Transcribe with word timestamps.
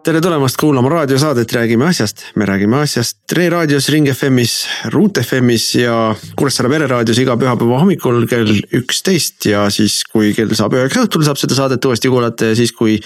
tere 0.00 0.20
tulemast 0.24 0.56
kuulama 0.56 0.88
raadiosaadet 0.88 1.52
Räägime 1.52 1.84
asjast, 1.84 2.22
me 2.36 2.46
räägime 2.48 2.78
asjast 2.80 3.18
Tre 3.28 3.48
raadios, 3.52 3.88
Ring 3.92 4.08
FM-is, 4.08 4.54
Ruut 4.94 5.18
FM-is 5.20 5.66
ja 5.76 5.94
Kuressaare 6.36 6.70
pereraadios 6.72 7.18
iga 7.20 7.34
pühapäeva 7.36 7.80
hommikul 7.82 8.24
kell 8.30 8.54
üksteist 8.78 9.44
ja 9.50 9.66
siis, 9.72 9.98
kui 10.08 10.32
kell 10.36 10.54
saab 10.56 10.76
üheksa 10.78 11.04
õhtul, 11.04 11.24
saab 11.26 11.40
seda 11.40 11.58
saadet 11.58 11.84
uuesti 11.84 12.08
kuulata 12.12 12.48
ja 12.48 12.56
siis, 12.56 12.72
kui 12.76 12.96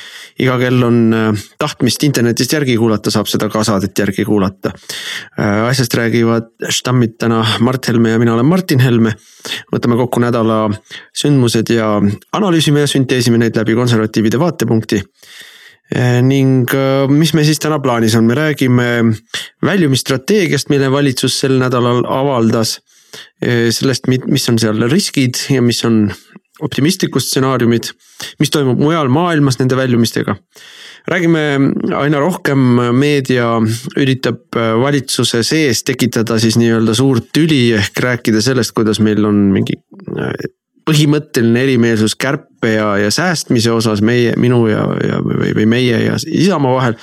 iga 0.41 0.55
kell 0.61 0.87
on 0.87 1.01
äh, 1.19 1.47
tahtmist 1.61 2.07
internetist 2.07 2.55
järgi 2.55 2.77
kuulata, 2.79 3.11
saab 3.15 3.31
seda 3.31 3.49
ka 3.51 3.65
saadet 3.67 3.99
järgi 3.99 4.27
kuulata. 4.29 4.71
Äh, 5.39 5.65
asjast 5.67 5.97
räägivad 5.99 6.53
štammid 6.79 7.17
täna 7.19 7.43
Mart 7.65 7.91
Helme 7.91 8.15
ja 8.15 8.21
mina 8.23 8.37
olen 8.37 8.47
Martin 8.47 8.85
Helme. 8.85 9.17
võtame 9.75 9.99
kokku 9.99 10.23
nädala 10.23 10.71
sündmused 11.13 11.75
ja 11.75 11.99
analüüsime 12.33 12.87
ja 12.87 12.89
sünteesime 12.89 13.43
neid 13.43 13.59
läbi 13.59 13.75
konservatiivide 13.77 14.41
vaatepunkti 14.41 15.03
ning 15.93 16.71
eh, 16.73 17.07
mis 17.13 17.35
meil 17.37 17.47
siis 17.47 17.61
täna 17.63 17.79
plaanis 17.83 18.17
on, 18.17 18.27
me 18.29 18.37
räägime 18.39 18.87
väljumisstrateegiast, 19.65 20.71
mille 20.73 20.91
valitsus 20.93 21.37
sel 21.43 21.59
nädalal 21.61 22.05
avaldas. 22.09 22.79
Eh, 23.43 23.69
sellest, 23.71 24.09
mis 24.09 24.49
on 24.51 24.59
seal 24.59 24.89
riskid 24.91 25.39
ja 25.53 25.63
mis 25.63 25.85
on 25.87 26.09
optimistlikud 26.65 27.23
stsenaariumid, 27.23 27.91
mis 28.41 28.51
toimub 28.55 28.81
mujal 28.81 29.11
maailmas 29.13 29.59
nende 29.61 29.77
väljumistega. 29.77 30.37
räägime 31.05 31.41
aina 32.01 32.19
rohkem 32.19 32.59
meedia 32.97 33.59
üritab 34.01 34.57
valitsuse 34.81 35.43
sees 35.45 35.83
tekitada 35.85 36.39
siis 36.41 36.57
nii-öelda 36.57 36.95
suurt 36.97 37.29
tüli 37.35 37.75
ehk 37.77 38.01
rääkida 38.01 38.41
sellest, 38.41 38.73
kuidas 38.73 39.03
meil 39.05 39.25
on 39.29 39.51
mingi 39.53 39.77
põhimõtteline 40.89 41.63
erimeelsus 41.65 42.17
kärpe 42.21 42.75
ja, 42.75 42.89
ja 43.01 43.11
säästmise 43.15 43.73
osas 43.73 44.03
meie, 44.05 44.35
minu 44.41 44.65
ja, 44.69 44.85
ja 45.05 45.21
või, 45.25 45.53
või 45.57 45.69
meie 45.71 46.01
ja 46.05 46.17
Isamaa 46.27 46.75
vahel. 46.77 46.99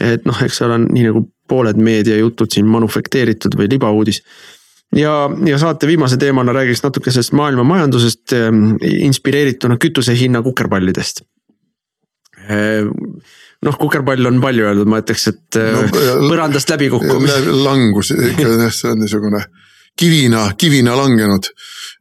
et 0.00 0.26
noh, 0.28 0.42
eks 0.42 0.60
seal 0.62 0.74
on 0.76 0.86
nii 0.92 1.08
nagu 1.10 1.26
pooled 1.48 1.78
meediajutud 1.78 2.52
siin 2.52 2.66
manufekteeritud 2.70 3.56
või 3.58 3.70
libauudis. 3.70 4.22
ja, 4.96 5.30
ja 5.46 5.58
saate 5.58 5.86
viimase 5.86 6.16
teemana 6.16 6.54
räägiks 6.54 6.84
natuke 6.84 7.10
sellest 7.10 7.34
maailma 7.36 7.64
majandusest 7.64 8.32
ehm, 8.32 8.76
inspireerituna 8.82 9.78
kütuse 9.82 10.14
hinna 10.18 10.42
kukerpallidest 10.42 11.24
ehm, 12.48 12.92
noh, 13.66 13.78
kukerpall 13.78 14.30
on 14.30 14.40
palju 14.40 14.66
öeldud, 14.70 14.90
ma 14.90 15.02
ütleks, 15.02 15.28
et 15.32 15.58
no, 15.58 15.86
põrandast 16.28 16.70
läbi 16.70 16.90
kukkumine. 16.92 17.40
langus 17.66 18.12
ikka 18.14 18.52
jah, 18.52 18.74
see 18.74 18.92
on 18.92 19.02
niisugune 19.02 19.42
kivina, 19.98 20.50
kivina 20.58 20.96
langenud. 20.96 21.52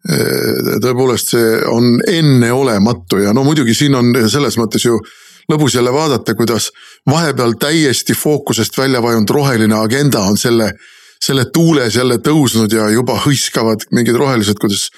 tõepoolest, 0.06 1.32
see 1.34 1.54
on 1.66 1.96
enneolematu 2.06 3.24
ja 3.24 3.32
no 3.34 3.42
muidugi 3.44 3.74
siin 3.74 3.96
on 3.98 4.12
selles 4.30 4.60
mõttes 4.62 4.86
ju 4.86 5.00
lõbus 5.50 5.78
jälle 5.78 5.94
vaadata, 5.94 6.36
kuidas 6.38 6.70
vahepeal 7.10 7.56
täiesti 7.60 8.14
fookusest 8.14 8.78
välja 8.78 9.02
vajunud 9.02 9.30
roheline 9.30 9.76
agenda 9.80 10.22
on 10.30 10.38
selle, 10.38 10.72
selle 11.22 11.48
tuules 11.54 11.96
jälle 11.96 12.20
tõusnud 12.22 12.74
ja 12.74 12.90
juba 12.94 13.18
hõiskavad 13.26 13.88
mingid 13.92 14.18
rohelised, 14.22 14.62
kuidas 14.62 14.90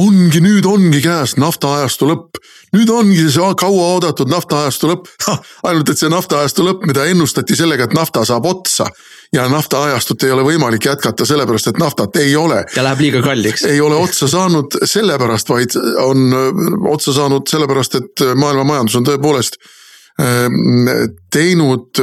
ongi, 0.00 0.40
nüüd 0.40 0.66
ongi 0.66 1.00
käes 1.04 1.36
naftaajastu 1.40 2.08
lõpp. 2.08 2.40
nüüd 2.74 2.90
ongi 2.90 3.28
see 3.30 3.50
kauaoodatud 3.60 4.30
naftaajastu 4.30 4.90
lõpp. 4.90 5.10
ainult, 5.68 5.90
et 5.90 5.98
see 5.98 6.08
naftaajastu 6.08 6.66
lõpp, 6.66 6.86
mida 6.86 7.06
ennustati 7.06 7.56
sellega, 7.56 7.84
et 7.84 7.94
nafta 7.94 8.24
saab 8.24 8.46
otsa 8.46 8.88
ja 9.34 9.48
naftaajastut 9.50 10.22
ei 10.22 10.30
ole 10.30 10.44
võimalik 10.46 10.86
jätkata 10.86 11.26
sellepärast, 11.26 11.72
et 11.72 11.80
naftat 11.82 12.16
ei 12.22 12.36
ole. 12.38 12.62
ja 12.76 12.84
läheb 12.86 13.02
liiga 13.02 13.22
kalliks. 13.22 13.64
ei 13.68 13.80
ole 13.80 13.96
otsa 13.98 14.28
saanud 14.30 14.78
sellepärast, 14.84 15.50
vaid 15.50 15.78
on 16.04 16.36
otsa 16.90 17.12
saanud 17.16 17.48
sellepärast, 17.50 17.98
et 18.00 18.24
maailma 18.38 18.64
majandus 18.74 19.00
on 19.00 19.08
tõepoolest 19.08 19.58
ähm, 20.22 20.88
teinud 21.32 22.02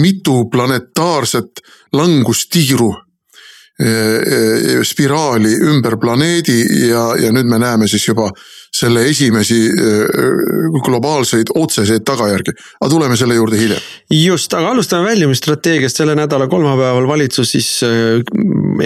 mitu 0.00 0.44
planetaarset 0.52 1.62
langustiiru 1.92 2.88
äh, 2.94 3.88
äh, 3.88 4.80
spiraali 4.82 5.52
ümber 5.72 5.98
planeedi 6.00 6.62
ja, 6.88 7.10
ja 7.20 7.34
nüüd 7.34 7.50
me 7.50 7.60
näeme 7.60 7.88
siis 7.90 8.08
juba 8.08 8.30
selle 8.74 9.02
esimesi 9.10 9.58
äh, 9.66 10.80
globaalseid 10.84 11.50
otseseid 11.58 12.04
tagajärgi, 12.06 12.54
aga 12.78 12.90
tuleme 12.92 13.18
selle 13.18 13.34
juurde 13.34 13.58
hiljem. 13.58 13.82
just, 14.14 14.54
aga 14.54 14.70
alustame 14.74 15.10
väljumisstrateegiast, 15.10 16.00
selle 16.00 16.14
nädala 16.18 16.46
kolmapäeval 16.50 17.08
valitsus 17.10 17.54
siis 17.56 17.70
äh, 17.86 18.22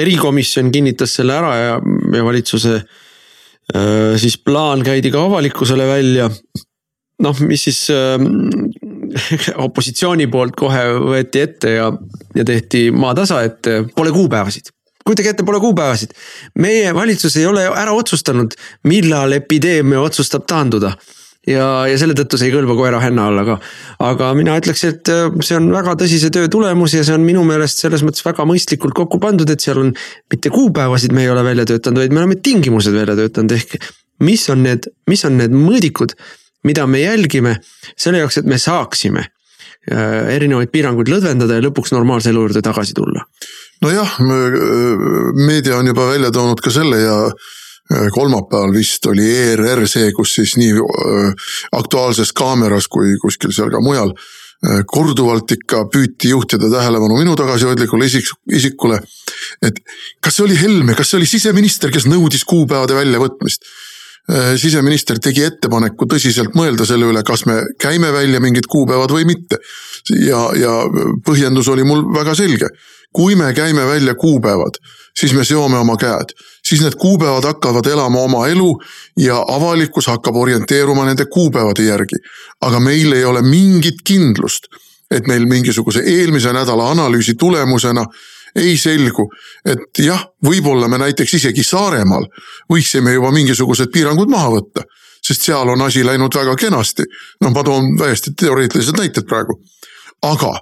erikomisjon 0.01 0.73
kinnitas 0.73 1.15
selle 1.21 1.37
ära 1.37 1.55
ja, 1.61 1.79
ja 2.17 2.25
valitsuse 2.25 2.75
äh, 2.81 4.15
siis 4.21 4.39
plaan 4.41 4.85
käidi 4.87 5.13
ka 5.13 5.27
avalikkusele 5.29 5.89
välja. 5.89 6.31
noh, 7.25 7.41
mis 7.47 7.69
siis 7.69 7.85
opositsiooni 9.67 10.27
poolt 10.33 10.57
kohe 10.59 10.87
võeti 11.05 11.45
ette 11.45 11.77
ja, 11.77 11.93
ja 12.35 12.45
tehti 12.45 12.89
maatasa, 12.91 13.43
et 13.47 13.69
pole 13.95 14.11
kuupäevasid 14.17 14.74
kujutage 15.05 15.35
ette, 15.35 15.45
pole 15.45 15.61
kuupäevasid. 15.61 16.15
meie 16.59 16.95
valitsus 16.95 17.37
ei 17.37 17.47
ole 17.47 17.67
ära 17.69 17.93
otsustanud, 17.93 18.55
millal 18.89 19.37
epideemia 19.37 20.01
otsustab 20.01 20.47
taanduda 20.49 20.95
ja, 21.49 21.67
ja 21.89 21.97
selle 22.01 22.17
tõttu 22.19 22.39
see 22.41 22.49
ei 22.51 22.55
kõlba 22.55 22.77
koera 22.79 23.01
henna 23.03 23.27
alla 23.31 23.45
ka. 23.47 23.59
aga 24.09 24.31
mina 24.39 24.57
ütleks, 24.61 24.85
et 24.89 25.11
äh, 25.13 25.27
see 25.45 25.59
on 25.59 25.69
väga 25.75 25.97
tõsise 26.01 26.31
töö 26.35 26.49
tulemus 26.53 26.97
ja 26.97 27.05
see 27.07 27.17
on 27.17 27.27
minu 27.27 27.45
meelest 27.49 27.85
selles 27.85 28.05
mõttes 28.07 28.25
väga 28.25 28.47
mõistlikult 28.49 28.97
kokku 28.97 29.21
pandud, 29.23 29.51
et 29.51 29.65
seal 29.65 29.83
on 29.83 29.93
mitte 30.33 30.53
kuupäevasid 30.55 31.15
me 31.17 31.27
ei 31.27 31.33
ole 31.33 31.45
välja 31.47 31.69
töötanud, 31.69 32.05
vaid 32.05 32.17
me 32.17 32.25
oleme 32.25 32.41
tingimused 32.41 32.97
välja 32.97 33.17
töötanud, 33.19 33.57
ehk 33.59 33.77
mis 34.25 34.49
on 34.53 34.65
need, 34.65 34.89
mis 35.11 35.25
on 35.29 35.39
need 35.41 35.55
mõõdikud, 35.55 36.17
mida 36.65 36.87
me 36.89 37.05
jälgime 37.05 37.59
selle 37.93 38.23
jaoks, 38.23 38.41
et 38.41 38.49
me 38.49 38.61
saaksime 38.61 39.29
erinevaid 39.91 40.71
piiranguid 40.73 41.11
lõdvendada 41.13 41.59
ja 41.59 41.65
lõpuks 41.67 41.93
normaalse 41.93 42.31
elu 42.33 42.47
juurde 42.47 42.63
tagasi 42.65 42.97
tulla 42.97 43.27
nojah, 43.85 44.17
meedia 45.35 45.79
on 45.79 45.91
juba 45.91 46.09
välja 46.13 46.31
toonud 46.33 46.63
ka 46.63 46.73
selle 46.73 47.01
ja 47.03 47.19
äh, 47.27 48.09
kolmapäeval 48.15 48.73
vist 48.75 49.07
oli 49.11 49.27
ERR 49.29 49.85
see, 49.91 50.13
kus 50.17 50.37
siis 50.39 50.57
nii 50.61 50.73
äh, 50.79 51.51
Aktuaalses 51.81 52.33
Kaameras 52.37 52.89
kui 52.89 53.17
kuskil 53.23 53.53
seal 53.55 53.73
ka 53.75 53.83
mujal 53.85 54.15
äh, 54.15 54.83
korduvalt 54.91 55.57
ikka 55.57 55.85
püüti 55.93 56.33
juhtida 56.33 56.71
tähelepanu 56.73 57.21
minu 57.21 57.37
tagasihoidlikule 57.41 58.09
isik, 58.11 58.31
isikule. 58.53 59.01
et 59.63 59.81
kas 60.21 60.39
see 60.39 60.47
oli 60.47 60.61
Helme, 60.61 60.95
kas 60.95 61.13
see 61.13 61.21
oli 61.21 61.31
siseminister, 61.31 61.93
kes 61.95 62.09
nõudis 62.11 62.47
kuupäevade 62.49 62.97
väljavõtmist? 62.97 63.69
Siseminister 64.57 65.19
tegi 65.21 65.43
ettepaneku 65.45 66.07
tõsiselt 66.09 66.55
mõelda 66.57 66.87
selle 66.89 67.11
üle, 67.11 67.21
kas 67.27 67.43
me 67.45 67.59
käime 67.81 68.09
välja 68.13 68.41
mingid 68.41 68.65
kuupäevad 68.73 69.13
või 69.13 69.27
mitte. 69.29 69.59
ja, 70.25 70.49
ja 70.57 70.79
põhjendus 71.27 71.69
oli 71.69 71.85
mul 71.85 72.07
väga 72.15 72.35
selge 72.35 72.71
kui 73.15 73.37
me 73.37 73.53
käime 73.55 73.87
välja 73.87 74.15
kuupäevad, 74.15 74.79
siis 75.21 75.33
me 75.35 75.45
seome 75.45 75.79
oma 75.79 75.97
käed, 75.97 76.35
siis 76.67 76.83
need 76.83 76.97
kuupäevad 76.99 77.47
hakkavad 77.47 77.87
elama 77.87 78.25
oma 78.27 78.47
elu 78.51 78.73
ja 79.19 79.39
avalikkus 79.49 80.11
hakkab 80.11 80.37
orienteeruma 80.37 81.05
nende 81.07 81.27
kuupäevade 81.31 81.87
järgi. 81.87 82.19
aga 82.61 82.81
meil 82.81 83.13
ei 83.13 83.25
ole 83.25 83.43
mingit 83.43 84.03
kindlust, 84.05 84.67
et 85.11 85.27
meil 85.27 85.47
mingisuguse 85.47 86.03
eelmise 86.07 86.53
nädala 86.53 86.91
analüüsi 86.91 87.35
tulemusena 87.39 88.05
ei 88.55 88.77
selgu, 88.79 89.27
et 89.67 89.99
jah, 89.99 90.21
võib-olla 90.45 90.89
me 90.89 90.99
näiteks 91.03 91.35
isegi 91.41 91.65
Saaremaal 91.67 92.27
võiksime 92.71 93.15
juba 93.17 93.33
mingisugused 93.35 93.91
piirangud 93.93 94.31
maha 94.31 94.53
võtta, 94.55 94.85
sest 95.25 95.49
seal 95.49 95.73
on 95.73 95.83
asi 95.83 96.05
läinud 96.07 96.35
väga 96.35 96.55
kenasti. 96.57 97.03
noh, 97.41 97.51
ma 97.51 97.65
toon 97.65 97.97
täiesti 97.99 98.35
teoreetilised 98.39 98.99
näited 98.99 99.27
praegu, 99.27 99.59
aga 100.23 100.55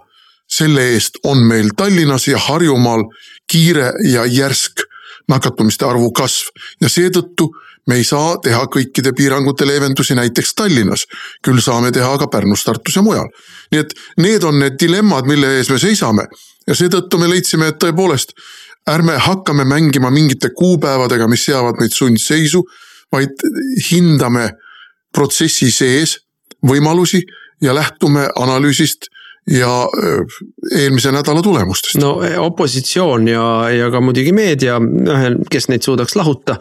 selle 0.48 0.92
eest 0.94 1.20
on 1.24 1.44
meil 1.48 1.72
Tallinnas 1.76 2.28
ja 2.28 2.38
Harjumaal 2.38 3.04
kiire 3.50 3.92
ja 4.08 4.24
järsk 4.26 4.86
nakatumiste 5.28 5.84
arvu 5.86 6.10
kasv 6.12 6.48
ja 6.80 6.88
seetõttu 6.88 7.50
me 7.88 7.98
ei 7.98 8.04
saa 8.04 8.36
teha 8.42 8.62
kõikide 8.70 9.12
piirangute 9.16 9.66
leevendusi 9.66 10.14
näiteks 10.14 10.54
Tallinnas. 10.54 11.04
küll 11.44 11.60
saame 11.60 11.92
teha 11.92 12.12
aga 12.14 12.26
Pärnus, 12.26 12.64
Tartus 12.64 12.96
ja 12.96 13.02
mujal. 13.02 13.28
nii 13.72 13.80
et 13.80 13.94
need 14.16 14.44
on 14.44 14.58
need 14.58 14.78
dilemmad, 14.80 15.26
mille 15.26 15.56
ees 15.58 15.70
me 15.70 15.78
seisame 15.78 16.26
ja 16.66 16.76
seetõttu 16.78 17.18
me 17.18 17.30
leidsime, 17.30 17.72
et 17.72 17.80
tõepoolest 17.82 18.36
ärme 18.90 19.16
hakkame 19.18 19.64
mängima 19.68 20.10
mingite 20.10 20.50
kuupäevadega, 20.56 21.28
mis 21.30 21.44
seavad 21.46 21.78
meid 21.80 21.94
sundseisu, 21.94 22.62
vaid 23.12 23.44
hindame 23.90 24.50
protsessi 25.14 25.70
sees 25.70 26.16
võimalusi 26.66 27.22
ja 27.62 27.74
lähtume 27.74 28.28
analüüsist 28.38 29.10
ja 29.50 29.70
eelmise 30.70 31.10
nädala 31.12 31.42
tulemustest. 31.42 31.98
no 31.98 32.14
opositsioon 32.44 33.26
ja, 33.28 33.44
ja 33.74 33.88
ka 33.90 34.00
muidugi 34.00 34.30
meedia, 34.34 34.76
kes 35.50 35.66
neid 35.70 35.82
suudaks 35.82 36.14
lahuta 36.14 36.60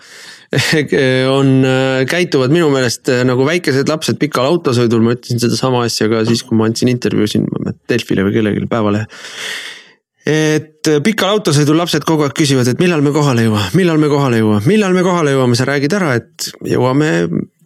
on, 1.37 1.61
käituvad 2.09 2.53
minu 2.53 2.71
meelest 2.73 3.11
nagu 3.29 3.45
väikesed 3.45 3.89
lapsed 3.89 4.17
pikal 4.21 4.49
autosõidul, 4.49 5.05
ma 5.05 5.13
ütlesin 5.13 5.41
sedasama 5.43 5.85
asja 5.85 6.09
ka 6.11 6.25
siis, 6.27 6.41
kui 6.47 6.57
ma 6.57 6.67
andsin 6.69 6.89
intervjuu 6.91 7.29
siin 7.29 7.45
Delfile 7.89 8.25
või 8.25 8.35
kellelegi 8.39 8.71
Päevalehe 8.71 9.05
et 10.27 10.91
pikal 11.05 11.37
autosõidul 11.37 11.79
lapsed 11.81 12.05
kogu 12.07 12.27
aeg 12.27 12.35
küsivad, 12.37 12.67
et 12.69 12.81
millal 12.83 13.01
me 13.05 13.13
kohale 13.15 13.47
jõuame, 13.47 13.71
millal 13.77 14.01
me 14.01 14.11
kohale 14.11 14.43
jõuame, 14.43 14.65
millal 14.69 14.93
me 14.97 15.03
kohale 15.05 15.33
jõuame, 15.35 15.57
sa 15.57 15.67
räägid 15.69 15.97
ära, 15.97 16.13
et 16.21 16.51
jõuame, 16.67 17.11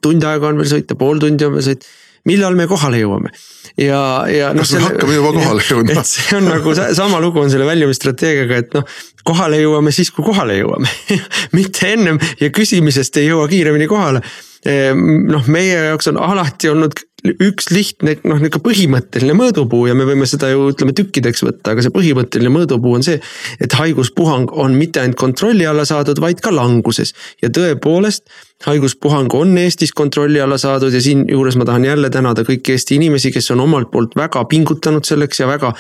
tund 0.04 0.24
aega 0.28 0.52
on 0.52 0.62
veel 0.62 0.72
sõita, 0.78 0.98
pool 1.00 1.22
tundi 1.24 1.48
on 1.48 1.58
veel 1.58 1.70
sõita 1.74 1.94
millal 2.26 2.56
me 2.58 2.68
kohale 2.70 3.00
jõuame 3.02 3.32
ja, 3.78 4.00
ja. 4.32 4.50
kas 4.58 4.74
me 4.76 4.82
hakkame 4.86 5.18
juba 5.18 5.32
kohale 5.36 5.66
jõudma? 5.70 6.02
et 6.02 6.10
see 6.10 6.38
on 6.38 6.48
nagu 6.50 6.74
sama 6.98 7.22
lugu 7.24 7.44
on 7.44 7.52
selle 7.54 7.68
väljumisstrateegiaga, 7.70 8.62
et 8.64 8.78
noh, 8.78 8.98
kohale 9.28 9.62
jõuame 9.62 9.94
siis, 9.96 10.12
kui 10.14 10.26
kohale 10.26 10.58
jõuame 10.60 10.90
mitte 11.58 11.94
ennem 11.94 12.20
ja 12.42 12.52
küsimisest 12.56 13.22
ei 13.22 13.30
jõua 13.30 13.48
kiiremini 13.52 13.88
kohale. 13.90 14.24
Ehm, 14.66 15.28
noh, 15.30 15.46
meie 15.52 15.92
jaoks 15.92 16.10
on 16.10 16.18
alati 16.22 16.72
olnud 16.72 16.98
üks 17.34 17.70
lihtne 17.74 18.16
noh, 18.24 18.40
nihuke 18.42 18.62
põhimõtteline 18.64 19.36
mõõdupuu 19.38 19.88
ja 19.90 19.96
me 19.98 20.08
võime 20.08 20.28
seda 20.30 20.50
ju 20.52 20.70
ütleme 20.72 20.96
tükkideks 20.98 21.44
võtta, 21.46 21.74
aga 21.74 21.86
see 21.86 21.94
põhimõtteline 21.96 22.52
mõõdupuu 22.54 22.96
on 22.98 23.06
see, 23.06 23.20
et 23.60 23.76
haiguspuhang 23.78 24.54
on 24.54 24.76
mitte 24.78 25.02
ainult 25.02 25.20
kontrolli 25.20 25.68
alla 25.70 25.86
saadud, 25.88 26.20
vaid 26.22 26.42
ka 26.44 26.54
languses. 26.54 27.14
ja 27.42 27.50
tõepoolest, 27.50 28.26
haiguspuhang 28.66 29.34
on 29.36 29.58
Eestis 29.60 29.92
kontrolli 29.96 30.40
alla 30.42 30.58
saadud 30.62 30.94
ja 30.94 31.02
siinjuures 31.02 31.58
ma 31.60 31.68
tahan 31.68 31.86
jälle 31.86 32.10
tänada 32.10 32.46
kõiki 32.48 32.76
Eesti 32.76 33.00
inimesi, 33.00 33.32
kes 33.32 33.52
on 33.52 33.66
omalt 33.66 33.92
poolt 33.92 34.16
väga 34.16 34.46
pingutanud 34.50 35.06
selleks 35.06 35.40
ja 35.40 35.50
väga 35.50 35.74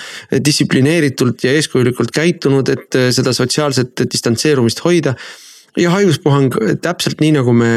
distsiplineeritult 0.46 1.48
ja 1.48 1.56
eeskujulikult 1.56 2.12
käitunud, 2.16 2.70
et 2.70 3.02
seda 3.16 3.34
sotsiaalset 3.34 4.06
distantseerumist 4.12 4.84
hoida 4.86 5.16
ja 5.78 5.92
haiguspuhang 5.92 6.54
täpselt 6.82 7.22
nii, 7.22 7.34
nagu 7.36 7.54
me 7.56 7.70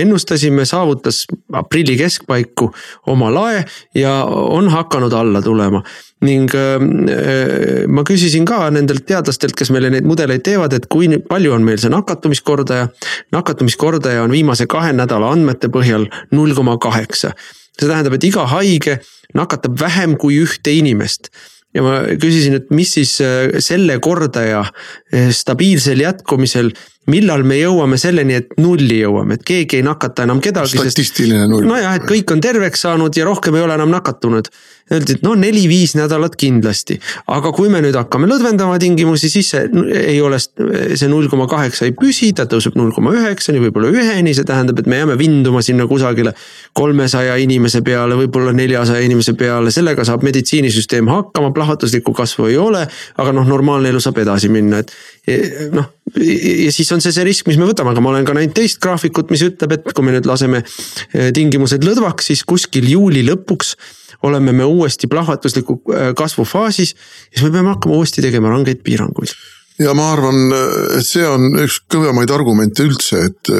ennustasime, 0.00 0.64
saavutas 0.68 1.24
aprilli 1.58 1.96
keskpaiku 1.98 2.70
oma 3.12 3.30
lae 3.34 3.64
ja 3.98 4.22
on 4.26 4.70
hakanud 4.72 5.12
alla 5.12 5.42
tulema 5.42 5.82
ning 6.22 6.52
äh, 6.54 7.86
ma 7.90 8.04
küsisin 8.06 8.46
ka 8.46 8.68
nendelt 8.74 9.06
teadlastelt, 9.08 9.56
kes 9.58 9.72
meile 9.74 9.90
neid 9.90 10.06
mudeleid 10.06 10.44
teevad, 10.46 10.74
et 10.76 10.86
kui 10.92 11.08
palju 11.28 11.56
on 11.56 11.66
meil 11.66 11.80
see 11.82 11.90
nakatumiskordaja. 11.92 12.88
nakatumiskordaja 13.34 14.22
on 14.22 14.34
viimase 14.34 14.68
kahe 14.70 14.92
nädala 14.94 15.32
andmete 15.34 15.70
põhjal 15.72 16.06
null 16.30 16.54
koma 16.54 16.78
kaheksa. 16.78 17.32
see 17.78 17.88
tähendab, 17.88 18.14
et 18.14 18.24
iga 18.28 18.46
haige 18.46 19.00
nakatab 19.34 19.80
vähem 19.80 20.16
kui 20.20 20.38
ühte 20.44 20.70
inimest 20.76 21.32
ja 21.74 21.84
ma 21.84 21.98
küsisin, 22.20 22.58
et 22.60 22.72
mis 22.74 22.90
siis 22.98 23.16
äh, 23.24 23.58
selle 23.64 23.98
kordaja 24.04 24.64
äh, 24.66 25.30
stabiilsel 25.32 26.04
jätkumisel 26.04 26.72
millal 27.10 27.42
me 27.46 27.56
jõuame 27.58 27.98
selleni, 27.98 28.36
et 28.38 28.52
nulli 28.62 29.00
jõuame, 29.00 29.38
et 29.38 29.46
keegi 29.46 29.80
ei 29.80 29.86
nakata 29.86 30.26
enam 30.26 30.42
kedagi. 30.42 30.76
statistiline 30.78 31.48
null. 31.50 31.66
nojah, 31.66 31.96
et 31.98 32.06
kõik 32.06 32.30
on 32.34 32.42
terveks 32.42 32.86
saanud 32.86 33.16
ja 33.18 33.26
rohkem 33.26 33.58
ei 33.58 33.64
ole 33.64 33.74
enam 33.74 33.90
nakatunud. 33.90 34.52
Öeldi, 34.92 35.16
et 35.16 35.22
no 35.24 35.32
neli-viis 35.38 35.94
nädalat 35.96 36.34
kindlasti, 36.40 36.98
aga 37.32 37.52
kui 37.56 37.70
me 37.72 37.80
nüüd 37.84 37.96
hakkame 37.96 38.28
lõdvendama 38.28 38.76
tingimusi, 38.82 39.30
siis 39.32 39.52
see 39.54 39.62
ei 40.02 40.18
ole, 40.24 40.40
see 40.40 41.08
null 41.08 41.30
koma 41.32 41.46
kaheksa 41.50 41.86
ei 41.88 41.94
püsi, 41.96 42.32
ta 42.36 42.44
tõuseb 42.50 42.76
null 42.76 42.92
koma 42.92 43.14
üheksani, 43.16 43.62
võib-olla 43.62 43.92
üheni, 43.92 44.34
see 44.36 44.48
tähendab, 44.48 44.82
et 44.82 44.90
me 44.90 45.00
jääme 45.00 45.16
vinduma 45.20 45.62
sinna 45.64 45.88
kusagile. 45.88 46.34
kolmesaja 46.72 47.36
inimese 47.36 47.82
peale, 47.84 48.16
võib-olla 48.16 48.52
neljasaja 48.56 49.00
inimese 49.04 49.34
peale, 49.38 49.70
sellega 49.70 50.04
saab 50.08 50.22
meditsiinisüsteem 50.28 51.08
hakkama, 51.08 51.52
plahvatuslikku 51.56 52.12
kasvu 52.12 52.50
ei 52.52 52.56
ole. 52.60 52.86
aga 53.16 53.32
noh, 53.32 53.48
normaalne 53.48 53.88
elu 53.88 54.00
saab 54.00 54.18
edasi 54.18 54.48
minna, 54.52 54.78
et 54.84 54.92
e, 55.26 55.68
noh 55.72 55.88
ja 56.20 56.72
siis 56.72 56.90
on 56.92 57.00
see 57.00 57.14
see 57.14 57.24
risk, 57.24 57.48
mis 57.48 57.58
me 57.60 57.68
võtame, 57.68 57.92
aga 57.94 58.02
ma 58.04 58.12
olen 58.12 58.26
ka 58.28 58.34
näinud 58.36 58.54
teist 58.56 58.80
graafikut, 58.82 59.30
mis 59.32 59.44
ütleb, 59.46 59.76
et 59.78 59.92
kui 59.94 60.04
me 60.04 60.14
nüüd 60.16 60.28
laseme 60.28 60.62
eh, 60.62 61.30
tingimused 61.34 61.84
lõdvaks, 61.86 62.28
siis 62.32 62.44
kuskil 62.48 62.90
juuli 62.92 63.24
lõpuks 63.26 63.76
oleme 64.22 64.52
me 64.52 64.64
uuesti 64.64 65.08
plahvatusliku 65.10 65.80
eh, 65.94 66.12
kasvu 66.18 66.44
faasis. 66.44 66.94
ja 67.32 67.38
siis 67.38 67.48
me 67.48 67.56
peame 67.56 67.74
hakkama 67.74 67.98
uuesti 68.00 68.22
tegema 68.22 68.52
rangeid 68.52 68.82
piiranguid 68.84 69.34
ja 69.80 69.94
ma 69.96 70.10
arvan, 70.12 70.52
et 70.98 71.06
see 71.06 71.24
on 71.26 71.56
üks 71.62 71.78
kõvemaid 71.90 72.30
argumente 72.30 72.84
üldse, 72.84 73.22
et 73.30 73.50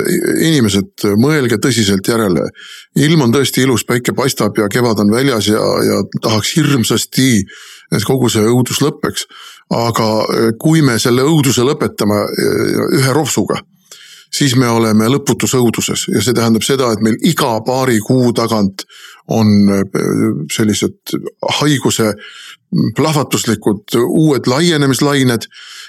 inimesed, 0.44 1.06
mõelge 1.19 1.56
tõsiselt 1.59 2.06
järele. 2.06 2.44
ilm 2.94 3.25
on 3.25 3.32
tõesti 3.32 3.64
ilus, 3.64 3.87
päike 3.88 4.12
paistab 4.12 4.59
ja 4.61 4.69
kevad 4.69 5.00
on 5.00 5.11
väljas 5.11 5.49
ja, 5.49 5.62
ja 5.88 6.03
tahaks 6.20 6.53
hirmsasti, 6.56 7.31
et 7.97 8.05
kogu 8.05 8.29
see 8.29 8.44
õudus 8.44 8.85
lõpeks 8.85 9.26
aga 9.73 10.08
kui 10.61 10.82
me 10.85 10.99
selle 11.00 11.25
õuduse 11.26 11.65
lõpetame 11.65 12.19
ühe 12.99 13.15
ropsuga, 13.17 13.61
siis 14.32 14.55
me 14.56 14.69
oleme 14.69 15.08
lõputus 15.12 15.55
õuduses 15.56 16.06
ja 16.12 16.23
see 16.25 16.37
tähendab 16.37 16.65
seda, 16.67 16.93
et 16.93 17.03
meil 17.05 17.17
iga 17.29 17.55
paari 17.67 17.99
kuu 18.05 18.32
tagant 18.37 18.85
on 19.28 19.46
eh, 19.70 20.00
sellised 20.52 21.14
haiguse 21.60 22.14
plahvatuslikud 22.96 23.94
uued 24.00 24.46
laienemislained 24.48 25.44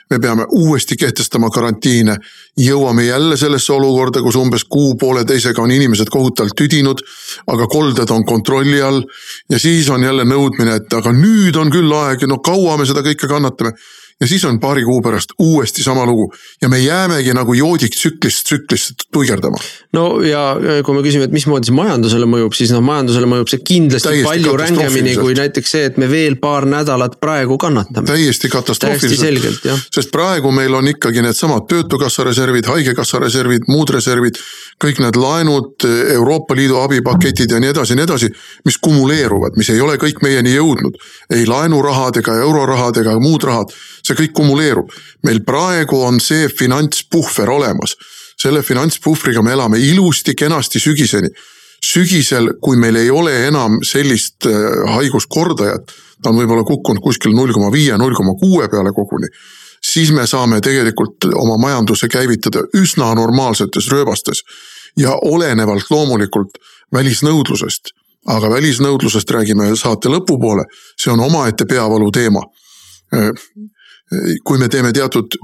me 0.10 0.20
peame 0.20 0.46
uuesti 0.52 0.96
kehtestama 0.96 1.50
karantiine. 1.50 2.18
jõuame 2.60 3.04
jälle 3.04 3.38
sellesse 3.38 3.74
olukorda, 3.74 4.22
kus 4.22 4.36
umbes 4.36 4.64
kuu-pooleteisega 4.70 5.62
on 5.62 5.72
inimesed 5.72 6.12
kohutavalt 6.12 6.54
tüdinud, 6.58 7.02
aga 7.48 7.68
kolded 7.68 8.10
on 8.10 8.26
kontrolli 8.26 8.82
all. 8.82 9.02
ja 9.50 9.60
siis 9.60 9.90
on 9.90 10.04
jälle 10.04 10.24
nõudmine, 10.24 10.76
et 10.76 10.94
aga 10.94 11.12
nüüd 11.12 11.58
on 11.58 11.72
küll 11.72 11.92
aeg 12.04 12.22
ja 12.22 12.28
no 12.28 12.38
kaua 12.38 12.78
me 12.78 12.86
seda 12.86 13.02
kõike 13.02 13.28
kannatame 13.28 13.74
ja 14.24 14.28
siis 14.28 14.46
on 14.48 14.60
paari 14.60 14.84
kuu 14.88 15.02
pärast 15.04 15.36
uuesti 15.40 15.84
sama 15.84 16.06
lugu 16.06 16.30
ja 16.62 16.70
me 16.70 16.80
jäämegi 16.80 17.34
nagu 17.36 17.54
joodik 17.54 17.96
tsüklist 17.96 18.46
tsüklisse 18.48 18.94
tuigerdama. 19.12 19.58
no 19.94 20.22
ja 20.24 20.44
kui 20.86 20.96
me 20.96 21.04
küsime, 21.04 21.28
et 21.28 21.36
mismoodi 21.36 21.68
see 21.68 21.76
majandusele 21.76 22.28
mõjub, 22.30 22.56
siis 22.56 22.72
noh, 22.72 22.84
majandusele 22.86 23.28
mõjub 23.30 23.52
see 23.52 23.64
kindlasti 23.68 24.10
Täiesti 24.10 24.30
palju 24.30 24.56
rängemini 24.64 25.16
kui 25.20 25.36
näiteks 25.38 25.76
see, 25.76 25.86
et 25.92 26.00
me 26.02 26.10
veel 26.12 26.38
paar 26.42 26.68
nädalat 26.70 27.20
praegu 27.20 27.58
kannatame. 27.60 28.08
täiesti 28.08 28.52
katastroofiliselt, 28.54 29.68
sest 29.94 30.12
praegu 30.16 30.52
meil 30.56 30.74
on 30.80 30.88
ikkagi 30.94 31.26
needsamad 31.26 31.68
töötukassa 31.70 32.24
reservid, 32.24 32.70
haigekassa 32.72 33.20
reservid, 33.24 33.68
muud 33.68 33.92
reservid 33.98 34.40
kõik 34.84 35.00
need 35.04 35.18
laenud, 35.20 35.86
Euroopa 36.16 36.56
Liidu 36.58 36.80
abipaketid 36.82 37.52
ja 37.52 37.60
nii 37.62 37.72
edasi 37.74 37.94
ja 37.94 38.00
nii 38.00 38.08
edasi, 38.08 38.30
mis 38.66 38.78
kumuleeruvad, 38.84 39.58
mis 39.60 39.70
ei 39.74 39.82
ole 39.82 39.98
kõik 40.02 40.24
meieni 40.26 40.56
jõudnud. 40.56 40.98
ei 41.34 41.46
laenurahad 41.48 42.18
ega 42.20 42.36
eurorahad 42.44 42.98
ega 43.02 43.16
muud 43.20 43.44
rahad, 43.48 43.72
see 44.04 44.13
kõik 44.18 44.34
kumuleerub. 44.34 44.92
meil 45.24 45.44
praegu 45.46 46.02
on 46.02 46.20
see 46.20 46.50
finantspuhver 46.50 47.50
olemas. 47.50 47.96
selle 48.38 48.64
finantspuhvriga 48.64 49.42
me 49.42 49.52
elame 49.52 49.80
ilusti, 49.80 50.36
kenasti 50.36 50.80
sügiseni. 50.80 51.30
sügisel, 51.84 52.54
kui 52.62 52.78
meil 52.78 52.96
ei 52.96 53.10
ole 53.10 53.48
enam 53.48 53.80
sellist 53.84 54.46
äh, 54.46 54.54
haiguskordajat, 54.96 55.92
ta 56.22 56.30
on 56.30 56.40
võib-olla 56.40 56.64
kukkunud 56.64 57.02
kuskil 57.04 57.36
null 57.36 57.54
koma 57.54 57.72
viie, 57.72 57.98
null 57.98 58.16
koma 58.16 58.34
kuue 58.40 58.70
peale 58.70 58.92
koguni 58.92 59.28
siis 59.92 60.12
me 60.12 60.28
saame 60.28 60.62
tegelikult 60.62 61.28
oma 61.36 61.58
majanduse 61.58 62.08
käivitada 62.08 62.64
üsna 62.78 63.14
normaalsetes 63.16 63.90
rööbastes 63.92 64.44
ja 64.98 65.18
olenevalt 65.22 65.92
loomulikult 65.92 66.58
välisnõudlusest. 66.94 67.94
aga 68.28 68.50
välisnõudlusest 68.50 69.32
räägime 69.36 69.76
saate 69.76 70.08
lõpupoole, 70.08 70.64
see 70.96 71.12
on 71.12 71.20
omaette 71.20 71.66
peavalu 71.66 72.12
teema. 72.12 72.40
Kui 74.44 74.60
me 74.60 74.70
teeme 74.70 74.94
teatud 74.94 75.38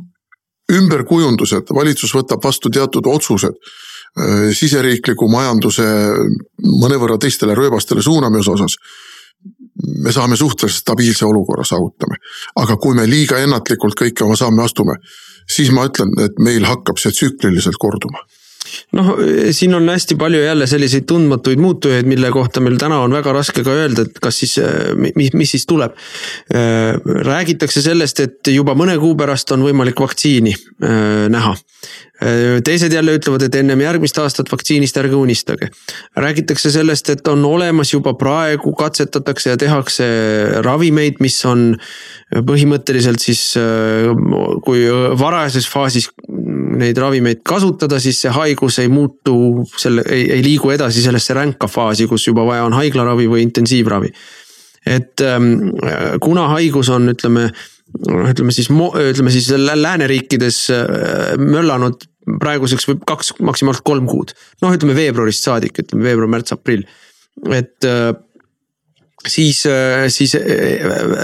ümberkujundused, 0.70 1.72
valitsus 1.74 2.14
võtab 2.14 2.44
vastu 2.44 2.70
teatud 2.70 3.08
otsused 3.10 3.56
siseriikliku 4.58 5.28
majanduse 5.30 5.86
mõnevõrra 6.66 7.20
teistele 7.22 7.54
rööbastele 7.58 8.02
suunamise 8.02 8.52
osas 8.52 8.76
me 10.04 10.12
saame 10.12 10.36
suhteliselt 10.36 10.82
stabiilse 10.82 11.26
olukorra 11.26 11.64
saavutame. 11.64 12.16
aga 12.56 12.78
kui 12.78 12.96
me 12.96 13.08
liiga 13.08 13.40
ennatlikult 13.40 13.96
kõiki 14.02 14.26
oma 14.26 14.36
samme 14.36 14.64
astume, 14.64 14.98
siis 15.48 15.72
ma 15.72 15.86
ütlen, 15.88 16.12
et 16.26 16.40
meil 16.40 16.66
hakkab 16.68 17.00
see 17.00 17.12
tsükliliselt 17.16 17.80
korduma 17.80 18.26
noh, 18.98 19.14
siin 19.56 19.74
on 19.78 19.90
hästi 19.90 20.18
palju 20.20 20.42
jälle 20.44 20.68
selliseid 20.68 21.08
tundmatuid 21.10 21.62
muutujaid, 21.62 22.08
mille 22.10 22.32
kohta 22.34 22.64
meil 22.64 22.78
täna 22.82 23.02
on 23.04 23.14
väga 23.16 23.34
raske 23.36 23.64
ka 23.66 23.76
öelda, 23.76 24.06
et 24.08 24.20
kas 24.24 24.42
siis, 24.44 24.58
mis, 25.16 25.34
mis 25.34 25.56
siis 25.56 25.66
tuleb. 25.70 25.96
räägitakse 27.30 27.82
sellest, 27.82 28.20
et 28.20 28.52
juba 28.54 28.76
mõne 28.78 28.98
kuu 29.00 29.16
pärast 29.20 29.52
on 29.56 29.64
võimalik 29.66 30.00
vaktsiini 30.00 30.54
äh, 30.54 31.28
näha. 31.30 31.56
teised 32.64 32.92
jälle 32.92 33.14
ütlevad, 33.16 33.46
et 33.46 33.56
ennem 33.56 33.80
järgmist 33.80 34.18
aastat 34.20 34.50
vaktsiinist 34.52 34.98
ärge 35.00 35.16
unistage. 35.16 35.70
räägitakse 36.16 36.72
sellest, 36.72 37.10
et 37.10 37.28
on 37.28 37.46
olemas 37.46 37.94
juba 37.94 38.14
praegu 38.14 38.74
katsetatakse 38.76 39.50
ja 39.50 39.58
tehakse 39.58 40.06
ravimeid, 40.66 41.22
mis 41.24 41.46
on 41.46 41.78
põhimõtteliselt 42.30 43.24
siis, 43.24 43.56
kui 44.66 44.84
varajases 45.20 45.70
faasis 45.70 46.10
neid 46.80 46.98
ravimeid 47.00 47.42
kasutada, 47.48 48.00
siis 48.02 48.22
see 48.24 48.32
haigus 48.34 48.80
ei 48.84 48.92
muutu 48.92 49.66
selle, 49.78 50.04
ei, 50.10 50.28
ei 50.38 50.44
liigu 50.46 50.72
edasi 50.74 51.04
sellesse 51.06 51.36
ränka 51.38 51.70
faasi, 51.72 52.08
kus 52.10 52.28
juba 52.28 52.46
vaja 52.48 52.68
on 52.68 52.78
haiglaravi 52.78 53.28
või 53.32 53.44
intensiivravi. 53.48 54.14
et 54.88 55.22
ähm, 55.22 55.74
kuna 56.24 56.48
haigus 56.56 56.90
on, 56.90 57.10
ütleme 57.12 57.50
ütleme 58.30 58.54
siis, 58.54 58.70
ütleme 58.70 59.34
siis 59.34 59.50
lääneriikides 59.82 60.62
äh, 60.74 61.36
möllanud 61.42 62.06
praeguseks 62.40 62.86
võib 62.92 63.04
kaks, 63.10 63.34
maksimaalselt 63.42 63.86
kolm 63.88 64.08
kuud. 64.10 64.36
noh, 64.62 64.74
ütleme 64.76 64.96
veebruarist 64.98 65.46
saadik, 65.48 65.80
ütleme 65.82 66.06
veebruar, 66.06 66.30
märts, 66.30 66.54
aprill, 66.54 66.86
et 67.50 67.88
äh, 67.88 68.12
siis, 69.26 69.64
äh, 69.70 70.06
siis 70.14 70.36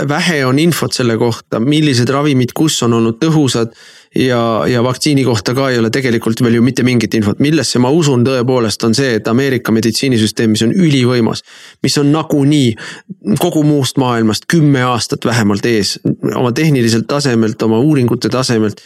vähe 0.10 0.40
on 0.48 0.60
infot 0.60 0.96
selle 0.96 1.20
kohta, 1.22 1.62
millised 1.62 2.10
ravimid, 2.10 2.56
kus 2.58 2.82
on 2.88 2.98
olnud 2.98 3.22
tõhusad 3.22 3.76
ja, 4.16 4.64
ja 4.68 4.84
vaktsiini 4.84 5.24
kohta 5.24 5.54
ka 5.54 5.70
ei 5.70 5.80
ole 5.80 5.90
tegelikult 5.90 6.42
veel 6.44 6.60
ju 6.60 6.66
mitte 6.66 6.84
mingit 6.84 7.14
infot, 7.14 7.40
millesse 7.44 7.80
ma 7.84 7.92
usun 7.94 8.24
tõepoolest, 8.28 8.84
on 8.88 8.96
see, 8.98 9.16
et 9.20 9.28
Ameerika 9.28 9.74
meditsiinisüsteem, 9.76 10.56
mis 10.56 10.64
on 10.66 10.74
ülivõimas. 10.74 11.44
mis 11.84 11.98
on 11.98 12.12
nagunii 12.12 12.76
kogu 13.40 13.64
muust 13.64 13.98
maailmast 13.98 14.46
kümme 14.48 14.84
aastat 14.84 15.26
vähemalt 15.26 15.66
ees, 15.66 16.00
oma 16.36 16.52
tehniliselt 16.52 17.08
tasemelt, 17.08 17.62
oma 17.62 17.80
uuringute 17.80 18.30
tasemelt 18.30 18.82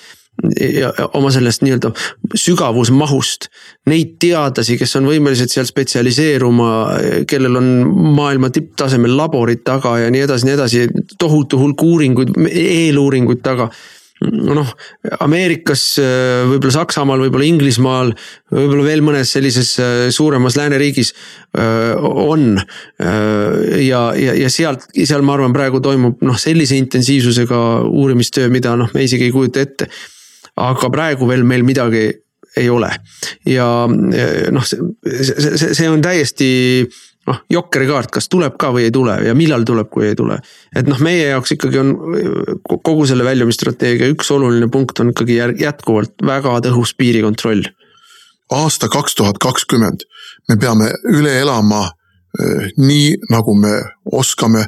ja 0.80 0.94
oma 1.14 1.32
sellest 1.32 1.62
nii-öelda 1.66 1.92
sügavusmahust. 2.36 3.50
Neid 3.92 4.16
teadlasi, 4.24 4.78
kes 4.80 4.96
on 4.96 5.10
võimelised 5.10 5.52
seal 5.52 5.68
spetsialiseeruma, 5.68 6.70
kellel 7.28 7.60
on 7.60 7.70
maailma 8.16 8.50
tipptasemel 8.50 9.18
laborid 9.18 9.66
taga 9.68 9.98
ja 10.00 10.12
nii 10.12 10.24
edasi, 10.24 10.48
nii 10.48 10.56
edasi, 10.56 10.88
tohutu 11.20 11.60
hulk 11.60 11.84
uuringuid, 11.84 12.36
eeluuringuid 12.50 13.44
taga 13.44 13.70
noh, 14.28 14.68
Ameerikas, 15.24 15.84
võib-olla 16.50 16.74
Saksamaal, 16.76 17.24
võib-olla 17.24 17.48
Inglismaal, 17.48 18.14
võib-olla 18.52 18.86
veel 18.86 19.04
mõnes 19.06 19.32
sellises 19.36 19.72
äh, 19.80 20.06
suuremas 20.14 20.58
lääneriigis 20.60 21.14
äh, 21.58 21.96
on. 22.04 22.58
Äh, 22.60 23.84
ja, 23.86 24.10
ja, 24.20 24.36
ja 24.38 24.52
sealt, 24.52 24.90
seal 24.98 25.24
ma 25.26 25.38
arvan, 25.38 25.56
praegu 25.56 25.82
toimub 25.84 26.24
noh, 26.26 26.40
sellise 26.40 26.78
intensiivsusega 26.80 27.62
uurimistöö, 27.88 28.50
mida 28.54 28.76
noh, 28.80 28.92
me 28.96 29.06
isegi 29.08 29.30
ei 29.30 29.36
kujuta 29.36 29.64
ette. 29.64 29.90
aga 30.60 30.90
praegu 30.92 31.28
veel 31.30 31.46
meil 31.48 31.64
midagi 31.64 32.10
ei 32.60 32.68
ole 32.74 32.90
ja 33.48 33.68
noh, 33.88 34.66
see, 34.66 34.82
see, 35.06 35.70
see 35.78 35.88
on 35.88 36.02
täiesti 36.04 36.50
noh, 37.30 37.42
jokkerikaart, 37.52 38.12
kas 38.14 38.30
tuleb 38.32 38.58
ka 38.60 38.72
või 38.76 38.88
ei 38.88 38.94
tule 38.94 39.16
ja 39.28 39.36
millal 39.38 39.66
tuleb, 39.68 39.90
kui 39.94 40.08
ei 40.10 40.18
tule. 40.18 40.40
et 40.76 40.88
noh, 40.90 41.00
meie 41.06 41.30
jaoks 41.32 41.54
ikkagi 41.56 41.82
on 41.82 41.94
kogu 42.66 43.06
selle 43.10 43.28
väljumisstrateegia 43.28 44.10
üks 44.14 44.32
oluline 44.36 44.70
punkt 44.72 45.00
on 45.04 45.14
ikkagi 45.14 45.40
jätkuvalt 45.62 46.26
väga 46.26 46.58
tõhus 46.66 46.96
piirikontroll. 46.98 47.70
aasta 48.52 48.90
kaks 48.90 49.16
tuhat 49.16 49.42
kakskümmend, 49.42 50.06
me 50.50 50.58
peame 50.58 50.92
üle 51.14 51.38
elama 51.42 51.86
eh, 52.40 52.72
nii, 52.78 53.16
nagu 53.30 53.56
me 53.56 53.76
oskame, 54.06 54.66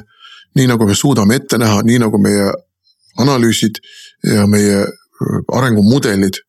nii 0.58 0.70
nagu 0.70 0.86
me 0.86 0.94
suudame 0.94 1.40
ette 1.40 1.58
näha, 1.58 1.82
nii 1.82 1.98
nagu 2.06 2.22
meie 2.22 2.52
analüüsid 3.22 3.82
ja 4.34 4.46
meie 4.46 4.80
eh, 4.86 5.38
arengumudelid 5.52 6.42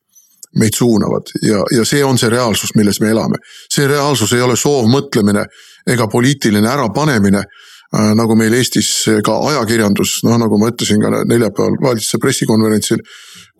meid 0.54 0.74
suunavad 0.74 1.32
ja, 1.42 1.64
ja 1.74 1.84
see 1.84 2.04
on 2.06 2.18
see 2.18 2.30
reaalsus, 2.30 2.74
milles 2.78 3.00
me 3.02 3.10
elame. 3.10 3.40
see 3.70 3.88
reaalsus 3.90 4.32
ei 4.36 4.42
ole 4.42 4.56
soovmõtlemine 4.56 5.42
ega 5.86 6.08
poliitiline 6.08 6.68
ärapanemine 6.68 7.42
äh, 7.44 8.12
nagu 8.16 8.36
meil 8.38 8.54
Eestis 8.56 8.90
ka 9.24 9.38
ajakirjandus, 9.50 10.20
noh 10.26 10.38
nagu 10.40 10.58
ma 10.60 10.70
ütlesin 10.72 11.02
ka 11.02 11.24
neljapäeval 11.28 11.78
valitsuse 11.82 12.20
pressikonverentsil, 12.22 13.02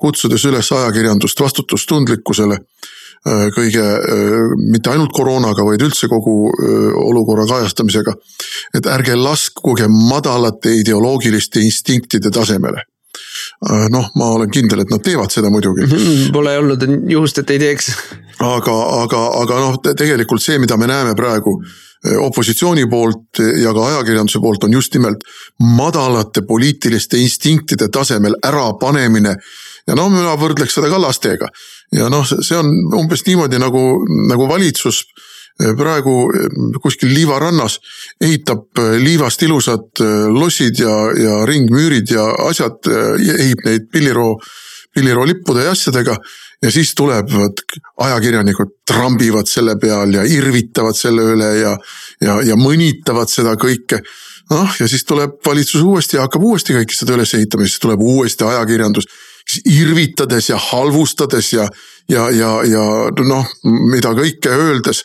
kutsudes 0.00 0.46
üles 0.48 0.70
ajakirjandust 0.72 1.40
vastutustundlikkusele 1.40 2.58
äh, 2.60 3.44
kõige, 3.56 3.84
äh, 3.84 4.56
mitte 4.70 4.94
ainult 4.94 5.12
koroonaga, 5.16 5.66
vaid 5.66 5.84
üldse 5.84 6.08
kogu 6.12 6.38
olukorra 7.04 7.46
kajastamisega. 7.50 8.16
et 8.74 8.86
ärge 8.86 9.14
laskuge 9.16 9.88
madalate 9.88 10.74
ideoloogiliste 10.80 11.60
instinktide 11.60 12.30
tasemele 12.30 12.84
noh, 13.90 14.10
ma 14.18 14.28
olen 14.36 14.50
kindel, 14.52 14.84
et 14.84 14.92
nad 14.92 15.02
teevad 15.04 15.32
seda 15.32 15.50
muidugi. 15.52 15.88
Pole 16.34 16.58
olnud 16.60 16.84
juhust, 17.10 17.38
et 17.40 17.54
ei 17.54 17.62
teeks. 17.62 17.90
aga, 18.44 18.76
aga, 19.02 19.24
aga 19.42 19.60
noh, 19.62 19.80
tegelikult 19.84 20.42
see, 20.42 20.58
mida 20.62 20.76
me 20.80 20.88
näeme 20.90 21.14
praegu 21.18 21.58
opositsiooni 22.20 22.84
poolt 22.90 23.40
ja 23.62 23.72
ka 23.72 23.86
ajakirjanduse 23.86 24.40
poolt 24.40 24.66
on 24.66 24.74
just 24.76 24.92
nimelt 24.94 25.22
madalate 25.76 26.42
poliitiliste 26.44 27.16
instinktide 27.16 27.88
tasemel 27.88 28.36
ärapanemine. 28.44 29.36
ja 29.86 29.94
no 29.96 30.08
mina 30.12 30.34
võrdleks 30.40 30.76
seda 30.76 30.90
ka 30.92 31.00
lastega 31.00 31.48
ja 31.92 32.10
noh, 32.12 32.26
see 32.26 32.56
on 32.58 32.68
umbes 33.00 33.24
niimoodi 33.26 33.60
nagu, 33.60 33.80
nagu 34.28 34.48
valitsus 34.48 35.04
praegu 35.78 36.14
kuskil 36.82 37.12
liivarannas 37.14 37.78
ehitab 38.20 38.80
liivast 38.98 39.42
ilusad 39.46 40.02
lossid 40.34 40.80
ja, 40.82 40.94
ja 41.14 41.36
ringmüürid 41.46 42.10
ja 42.10 42.26
asjad, 42.48 42.90
ehib 43.38 43.62
neid 43.66 43.86
pilliroo, 43.92 44.34
pilliroo 44.94 45.26
lippude 45.26 45.64
ja 45.64 45.74
asjadega. 45.74 46.16
Ja 46.62 46.70
siis 46.72 46.94
tulevad 46.96 47.60
ajakirjanikud, 48.00 48.70
trambivad 48.88 49.48
selle 49.50 49.74
peal 49.76 50.14
ja 50.16 50.22
irvitavad 50.24 50.96
selle 50.96 51.26
üle 51.34 51.50
ja, 51.58 51.74
ja, 52.24 52.38
ja 52.42 52.56
mõnitavad 52.56 53.28
seda 53.28 53.52
kõike. 53.60 54.00
noh, 54.50 54.70
ja 54.80 54.88
siis 54.88 55.04
tuleb 55.04 55.38
valitsus 55.46 55.82
uuesti 55.82 56.16
ja 56.16 56.24
hakkab 56.24 56.42
uuesti 56.44 56.74
kõike 56.76 56.96
seda 56.96 57.14
üles 57.18 57.34
ehitama, 57.36 57.66
siis 57.68 57.80
tuleb 57.80 58.00
uuesti 58.00 58.44
ajakirjandus 58.44 59.06
irvitades 59.64 60.48
ja 60.48 60.56
halvustades 60.56 61.52
ja, 61.52 61.68
ja, 62.08 62.30
ja, 62.30 62.50
ja 62.64 62.84
noh, 63.24 63.52
mida 63.92 64.14
kõike 64.16 64.52
öeldes 64.52 65.04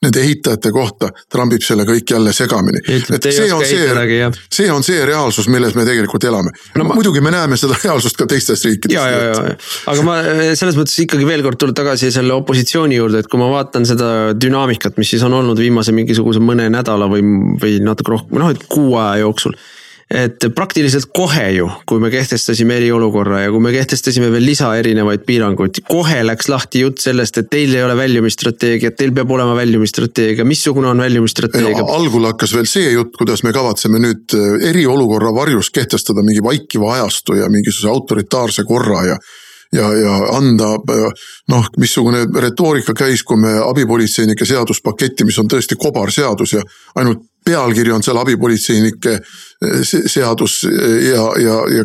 nende 0.00 0.20
ehitajate 0.24 0.70
kohta 0.72 1.10
trambib 1.32 1.64
selle 1.64 1.84
kõik 1.88 2.08
jälle 2.14 2.32
segamini. 2.32 2.80
see 3.20 3.50
on 3.52 3.64
see, 3.68 4.30
see 4.48 4.70
on 4.72 4.84
see 4.86 5.02
reaalsus, 5.04 5.48
milles 5.52 5.76
me 5.76 5.84
tegelikult 5.88 6.24
elame 6.24 6.52
no,. 6.78 6.86
Ma... 6.86 6.96
muidugi 6.96 7.20
me 7.24 7.32
näeme 7.34 7.58
seda 7.60 7.76
reaalsust 7.82 8.16
ka 8.16 8.28
teistes 8.30 8.64
riikides. 8.64 9.66
aga 9.92 10.06
ma 10.06 10.16
selles 10.56 10.78
mõttes 10.78 10.96
ikkagi 11.04 11.28
veel 11.28 11.44
kord 11.44 11.60
tulen 11.60 11.76
tagasi 11.76 12.08
selle 12.14 12.32
opositsiooni 12.38 12.96
juurde, 12.96 13.20
et 13.20 13.28
kui 13.28 13.40
ma 13.42 13.50
vaatan 13.52 13.84
seda 13.88 14.10
dünaamikat, 14.40 14.96
mis 15.00 15.12
siis 15.12 15.26
on 15.26 15.36
olnud 15.36 15.60
viimase 15.60 15.92
mingisuguse 15.96 16.40
mõne 16.40 16.70
nädala 16.72 17.10
või, 17.12 17.24
või 17.60 17.76
natuke 17.84 18.16
rohkem, 18.16 18.40
noh, 18.40 18.54
et 18.56 18.64
kuu 18.72 18.96
aja 18.96 19.20
jooksul 19.26 19.58
et 20.10 20.46
praktiliselt 20.54 21.06
kohe 21.14 21.44
ju, 21.54 21.68
kui 21.86 22.00
me 22.02 22.10
kehtestasime 22.10 22.74
eriolukorra 22.80 23.44
ja 23.44 23.50
kui 23.54 23.62
me 23.62 23.70
kehtestasime 23.70 24.30
veel 24.34 24.42
lisa 24.42 24.72
erinevaid 24.78 25.22
piiranguid, 25.26 25.82
kohe 25.86 26.16
läks 26.26 26.48
lahti 26.50 26.82
jutt 26.82 26.98
sellest, 27.02 27.38
et 27.38 27.50
teil 27.52 27.76
ei 27.76 27.84
ole 27.86 27.94
väljumisstrateegiat, 27.98 28.96
teil 28.98 29.14
peab 29.14 29.30
olema 29.36 29.54
väljumisstrateegia, 29.60 30.46
missugune 30.48 30.90
on 30.90 31.04
väljumisstrateegia? 31.06 31.86
algul 31.94 32.26
hakkas 32.26 32.56
veel 32.56 32.66
see 32.70 32.90
jutt, 32.90 33.14
kuidas 33.20 33.44
me 33.46 33.54
kavatseme 33.54 34.02
nüüd 34.02 34.34
äh, 34.34 34.56
eriolukorra 34.72 35.30
varjus 35.36 35.70
kehtestada 35.74 36.26
mingi 36.26 36.42
vaikiva 36.42 36.96
ajastu 36.96 37.38
ja 37.38 37.46
mingisuguse 37.52 37.94
autoritaarse 37.94 38.66
korra 38.66 39.06
ja 39.12 39.20
ja, 39.70 39.86
ja 39.94 40.14
anda 40.34 40.72
noh, 41.50 41.66
missugune 41.78 42.24
retoorika 42.42 42.94
käis, 42.98 43.22
kui 43.22 43.38
me 43.38 43.52
abipolitseinike 43.62 44.42
seaduspaketti, 44.42 45.22
mis 45.28 45.38
on 45.38 45.50
tõesti 45.50 45.78
kobarseadus 45.78 46.56
ja 46.56 46.64
ainult 46.98 47.29
pealkiri 47.44 47.92
on 47.92 48.02
seal 48.04 48.18
abipolitseinike 48.20 49.12
eh, 49.16 49.80
seadus 49.84 50.62
ja, 50.64 51.24
ja, 51.40 51.56
ja 51.76 51.84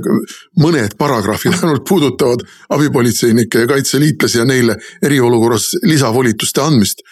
mõned 0.62 0.97
paragrahvid 1.00 1.57
ainult 1.62 1.85
puudutavad 1.88 2.43
abipolitseinikke 2.75 3.65
ja 3.65 3.71
kaitseliitlasi 3.75 4.41
ja 4.41 4.47
neile 4.50 4.77
eriolukorras 5.03 5.71
lisavolituste 5.83 6.63
andmist. 6.63 7.05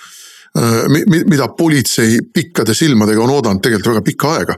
Eh, 0.53 0.83
mida 1.25 1.49
politsei 1.57 2.19
pikkade 2.33 2.75
silmadega 2.77 3.23
on 3.23 3.33
oodanud 3.33 3.63
tegelikult 3.63 3.95
väga 3.95 4.05
pikka 4.05 4.33
aega 4.37 4.57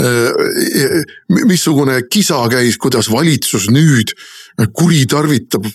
eh, 0.00 1.02
missugune 1.46 2.00
kisa 2.10 2.40
käis, 2.50 2.78
kuidas 2.82 3.10
valitsus 3.12 3.68
nüüd 3.70 4.14
kuritarvitab 4.76 5.68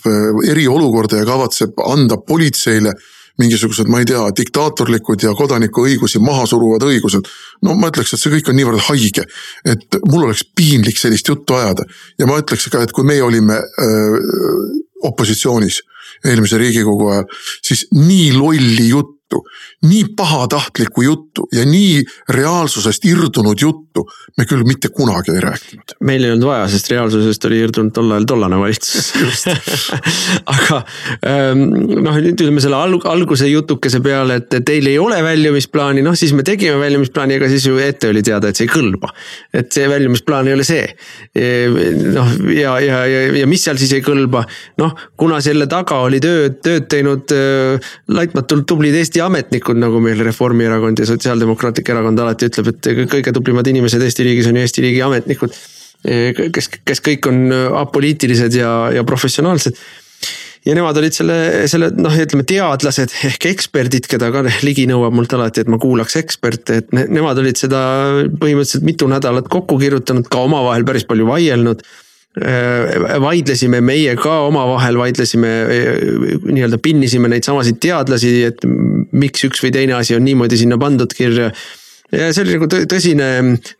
eriolukorda 0.46 1.22
ja 1.22 1.26
kavatseb 1.26 1.80
anda 1.88 2.20
politseile 2.20 2.92
mingisugused, 3.40 3.88
ma 3.92 4.00
ei 4.00 4.08
tea, 4.08 4.22
diktaatorlikud 4.36 5.26
ja 5.26 5.34
kodanikuõigusi 5.36 6.20
maha 6.24 6.46
suruvad 6.48 6.86
õigused. 6.88 7.28
no 7.66 7.74
ma 7.76 7.90
ütleks, 7.92 8.14
et 8.14 8.22
see 8.22 8.32
kõik 8.32 8.50
on 8.50 8.58
niivõrd 8.60 8.84
haige, 8.88 9.26
et 9.64 9.98
mul 10.08 10.28
oleks 10.28 10.44
piinlik 10.56 10.98
sellist 11.00 11.28
juttu 11.28 11.58
ajada 11.58 11.84
ja 12.18 12.28
ma 12.28 12.38
ütleks 12.40 12.70
ka, 12.72 12.82
et 12.82 12.94
kui 12.96 13.04
meie 13.04 13.22
olime 13.22 13.60
öö, 13.60 14.22
opositsioonis 15.04 15.82
eelmise 16.24 16.58
riigikogu 16.58 17.10
ajal, 17.12 17.28
siis 17.64 17.86
nii 17.92 18.32
lolli 18.36 18.88
juttu 18.88 19.15
juttu, 19.26 19.48
nii 19.82 20.04
pahatahtlikku 20.16 21.02
juttu 21.02 21.48
ja 21.52 21.64
nii 21.66 22.04
reaalsusest 22.28 23.04
irdunud 23.04 23.58
juttu 23.60 24.06
me 24.36 24.44
küll 24.44 24.64
mitte 24.66 24.88
kunagi 24.88 25.32
ei 25.32 25.40
rääkinud. 25.40 25.96
meil 26.00 26.24
ei 26.24 26.30
olnud 26.30 26.46
vaja, 26.46 26.68
sest 26.68 26.90
reaalsusest 26.90 27.44
oli 27.48 27.60
irdunud 27.64 27.92
tol 27.92 28.10
ajal 28.10 28.26
tollane 28.28 28.58
valitsus 28.60 29.12
aga 30.54 30.82
ähm, 31.26 31.64
noh, 32.04 32.18
nüüd 32.20 32.36
ütleme 32.36 32.62
selle 32.62 32.78
alg 32.78 33.06
alguse 33.06 33.48
jutukese 33.48 34.00
peale, 34.04 34.38
et 34.40 34.58
teil 34.66 34.86
ei 34.86 34.98
ole 34.98 35.18
väljumisplaani, 35.24 36.04
noh 36.06 36.14
siis 36.18 36.34
me 36.36 36.44
tegime 36.46 36.78
väljumisplaani, 36.80 37.38
ega 37.40 37.50
siis 37.50 37.66
ju 37.66 37.80
ette 37.82 38.10
oli 38.12 38.22
teada, 38.26 38.50
et 38.50 38.58
see 38.58 38.68
ei 38.68 38.72
kõlba. 38.72 39.10
et 39.52 39.72
see 39.72 39.88
väljumisplaan 39.90 40.48
ei 40.48 40.54
ole 40.54 40.66
see. 40.66 40.86
noh, 42.14 42.32
ja, 42.52 42.78
ja, 42.80 43.02
ja, 43.10 43.24
ja 43.40 43.46
mis 43.50 43.64
seal 43.66 43.80
siis 43.80 43.96
ei 43.96 44.04
kõlba, 44.04 44.44
noh 44.82 44.94
kuna 45.16 45.40
selle 45.44 45.66
taga 45.70 46.02
oli 46.06 46.20
tööd, 46.22 46.60
tööd 46.62 46.86
teinud 46.92 47.34
äh, 47.34 47.92
laitmatult 48.12 48.66
tublid 48.68 48.94
Eesti 48.96 49.15
Eesti 49.16 49.24
ametnikud, 49.24 49.78
nagu 49.80 49.96
meil 50.04 50.18
Reformierakond 50.26 51.00
ja 51.00 51.06
Sotsiaaldemokraatlik 51.08 51.88
Erakond 51.88 52.20
alati 52.20 52.50
ütleb, 52.50 52.66
et 52.68 52.88
kõige 53.08 53.32
tublimad 53.32 53.64
inimesed 53.70 54.02
Eesti 54.04 54.26
riigis 54.26 54.48
on 54.50 54.58
ju 54.58 54.64
Eesti 54.66 54.82
riigi 54.84 54.98
ametnikud. 55.06 55.54
kes, 56.52 56.68
kes 56.84 57.00
kõik 57.00 57.24
on 57.30 57.38
apoliitilised 57.80 58.58
ja, 58.58 58.90
ja 58.92 59.06
professionaalsed 59.08 59.78
ja 60.68 60.74
nemad 60.76 61.00
olid 61.00 61.16
selle, 61.16 61.38
selle 61.64 61.88
noh, 61.96 62.12
ütleme 62.12 62.44
teadlased 62.44 63.14
ehk 63.30 63.48
eksperdid, 63.54 64.04
keda 64.04 64.28
ka 64.34 64.44
Ligi 64.66 64.84
nõuab 64.90 65.16
mult 65.16 65.32
alati, 65.32 65.64
et 65.64 65.72
ma 65.72 65.80
kuulaks 65.80 66.20
eksperte, 66.20 66.82
et 66.82 66.92
ne, 66.92 67.06
nemad 67.16 67.40
olid 67.40 67.56
seda 67.56 67.80
põhimõtteliselt 68.36 68.84
mitu 68.84 69.08
nädalat 69.08 69.48
kokku 69.48 69.80
kirjutanud, 69.80 70.28
ka 70.28 70.44
omavahel 70.44 70.84
päris 70.84 71.08
palju 71.08 71.30
vaielnud 71.32 71.86
vaidlesime 72.36 73.80
meie 73.80 74.12
ka 74.20 74.42
omavahel, 74.44 74.98
vaidlesime 75.00 75.52
nii-öelda 76.44 76.78
pinnisime 76.84 77.30
neid 77.32 77.46
samasid 77.48 77.80
teadlasi, 77.80 78.32
et 78.50 78.66
miks 79.16 79.46
üks 79.48 79.64
või 79.64 79.72
teine 79.72 79.96
asi 79.96 80.16
on 80.18 80.24
niimoodi 80.26 80.58
sinna 80.60 80.76
pandud 80.80 81.12
kirja. 81.16 81.48
ja 82.12 82.28
see 82.36 82.44
oli 82.44 82.58
nagu 82.58 82.68
tõsine, 82.68 83.30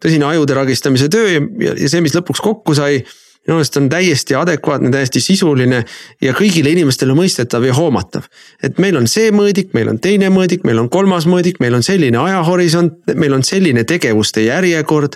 tõsine 0.01 0.29
ajude 0.31 0.57
ragistamise 0.57 1.11
töö 1.13 1.37
ja, 1.37 1.45
ja 1.77 1.93
see, 1.93 2.01
mis 2.01 2.17
lõpuks 2.17 2.41
kokku 2.45 2.75
sai 2.79 3.03
minu 3.47 3.61
meelest 3.61 3.77
on 3.79 3.89
täiesti 3.91 4.35
adekvaatne, 4.35 4.91
täiesti 4.91 5.21
sisuline 5.23 5.85
ja 6.23 6.33
kõigile 6.35 6.73
inimestele 6.75 7.15
mõistetav 7.15 7.63
ja 7.67 7.75
hoomatav. 7.77 8.25
et 8.63 8.79
meil 8.83 8.97
on 8.97 9.07
see 9.07 9.31
mõõdik, 9.31 9.71
meil 9.75 9.89
on 9.93 10.01
teine 10.03 10.31
mõõdik, 10.35 10.65
meil 10.65 10.81
on 10.83 10.89
kolmas 10.89 11.29
mõõdik, 11.31 11.61
meil 11.61 11.75
on 11.75 11.83
selline 11.83 12.19
ajahorisont, 12.19 13.15
meil 13.15 13.37
on 13.37 13.45
selline 13.47 13.85
tegevuste 13.85 14.43
järjekord 14.43 15.15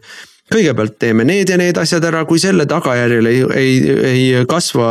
kõigepealt 0.50 0.96
teeme 1.00 1.24
need 1.26 1.50
ja 1.50 1.58
need 1.60 1.78
asjad 1.78 2.04
ära, 2.08 2.24
kui 2.28 2.40
selle 2.42 2.66
tagajärjel 2.70 3.28
ei, 3.30 3.42
ei, 3.56 3.74
ei 4.10 4.46
kasva 4.50 4.88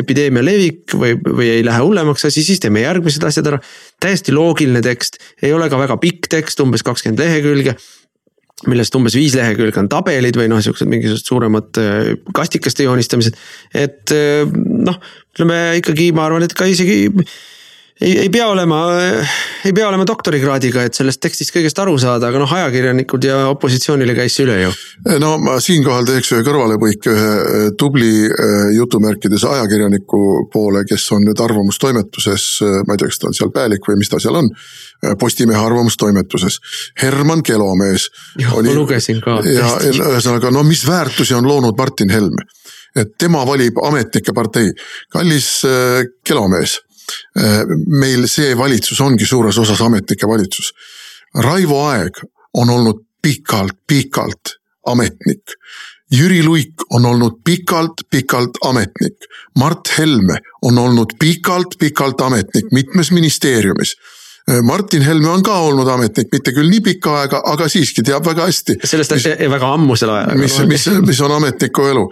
epideemia 0.00 0.44
levik 0.44 0.96
või, 0.98 1.14
või 1.20 1.50
ei 1.58 1.66
lähe 1.66 1.84
hullemaks 1.84 2.26
asi, 2.28 2.42
siis 2.46 2.62
teeme 2.62 2.82
järgmised 2.82 3.24
asjad 3.26 3.52
ära. 3.52 3.60
täiesti 4.02 4.34
loogiline 4.34 4.82
tekst, 4.84 5.20
ei 5.42 5.54
ole 5.54 5.70
ka 5.70 5.78
väga 5.78 5.98
pikk 6.02 6.30
tekst, 6.32 6.60
umbes 6.64 6.84
kakskümmend 6.86 7.22
lehekülge 7.22 7.76
millest 8.64 8.94
umbes 8.96 9.14
viis 9.18 9.34
lehekülge 9.36 9.82
on 9.82 9.90
tabelid 9.92 10.36
või 10.38 10.48
noh, 10.48 10.62
siuksed 10.64 10.88
mingisugused 10.88 11.28
suuremad 11.28 11.80
äh, 11.82 12.14
kastikeste 12.34 12.86
joonistamised. 12.86 13.36
et 13.74 14.14
äh, 14.16 14.48
noh, 14.56 14.96
ütleme 15.34 15.60
ikkagi, 15.82 16.08
ma 16.16 16.24
arvan, 16.26 16.46
et 16.46 16.56
ka 16.56 16.68
isegi 16.68 17.04
ei, 18.00 18.18
ei 18.18 18.30
pea 18.30 18.46
olema, 18.48 18.80
ei 19.64 19.72
pea 19.72 19.88
olema 19.88 20.04
doktorikraadiga, 20.08 20.84
et 20.86 20.98
sellest 20.98 21.20
tekstist 21.22 21.52
kõigest 21.54 21.78
aru 21.80 21.96
saada, 22.00 22.28
aga 22.28 22.40
noh, 22.42 22.52
ajakirjanikud 22.58 23.24
ja 23.24 23.38
opositsioonile 23.48 24.14
käis 24.18 24.36
see 24.36 24.44
üle 24.44 24.56
ju. 24.60 24.72
no 25.22 25.36
ma 25.40 25.56
siinkohal 25.62 26.08
teeks 26.08 26.34
ühe 26.34 26.44
kõrvalepõike 26.46 27.14
ühe 27.14 27.30
eh, 27.30 27.68
tubli 27.80 28.10
eh, 28.28 28.56
jutumärkides 28.76 29.46
ajakirjaniku 29.48 30.20
poole, 30.52 30.84
kes 30.88 31.08
on 31.16 31.24
nüüd 31.28 31.40
arvamustoimetuses, 31.40 32.46
eh, 32.66 32.78
ma 32.84 32.96
ei 32.96 33.02
tea, 33.02 33.12
kas 33.12 33.22
ta 33.22 33.30
on 33.30 33.38
seal 33.40 33.54
pealik 33.54 33.88
või 33.88 34.00
mis 34.02 34.12
ta 34.12 34.20
seal 34.22 34.42
on. 34.42 34.52
Postimehe 35.20 35.60
arvamustoimetuses, 35.60 36.56
Herman 37.02 37.42
Kelomees. 37.44 38.08
jah, 38.40 38.56
ma 38.56 38.76
lugesin 38.76 39.20
ka. 39.24 39.40
ja 39.44 39.74
ühesõnaga, 39.84 40.52
no 40.52 40.64
mis 40.68 40.86
väärtusi 40.88 41.36
on 41.36 41.48
loonud 41.48 41.76
Martin 41.78 42.12
Helme 42.12 42.48
et 42.96 43.10
tema 43.20 43.42
valib 43.44 43.76
ametnike 43.84 44.32
partei. 44.32 44.70
kallis 45.12 45.50
Kelomees 46.24 46.78
meil 47.86 48.26
see 48.30 48.54
valitsus 48.58 49.00
ongi 49.00 49.26
suures 49.26 49.58
osas 49.58 49.80
ametnike 49.84 50.28
valitsus. 50.28 50.72
Raivo 51.34 51.82
Aeg 51.90 52.22
on 52.54 52.70
olnud 52.70 53.02
pikalt-pikalt 53.22 54.56
ametnik. 54.86 55.56
Jüri 56.12 56.42
Luik 56.46 56.86
on 56.90 57.04
olnud 57.04 57.40
pikalt-pikalt 57.44 58.60
ametnik. 58.64 59.26
Mart 59.58 59.90
Helme 59.98 60.38
on 60.62 60.78
olnud 60.78 61.16
pikalt-pikalt 61.20 62.20
ametnik 62.20 62.70
mitmes 62.72 63.10
ministeeriumis 63.10 63.96
Martin 64.62 65.02
Helme 65.02 65.28
on 65.28 65.42
ka 65.42 65.56
olnud 65.58 65.88
ametnik, 65.90 66.28
mitte 66.32 66.52
küll 66.54 66.70
nii 66.70 66.80
pikka 66.86 67.16
aega, 67.20 67.40
aga 67.50 67.66
siiski 67.70 68.04
teab 68.06 68.26
väga 68.26 68.46
hästi. 68.46 68.76
sellest 68.86 69.16
mis, 69.16 69.26
väga 69.50 69.72
ammusel 69.74 70.12
ajal. 70.14 70.38
mis, 70.38 70.58
mis, 70.70 70.86
mis 71.02 71.20
on 71.26 71.34
ametniku 71.40 71.88
elu 71.90 72.04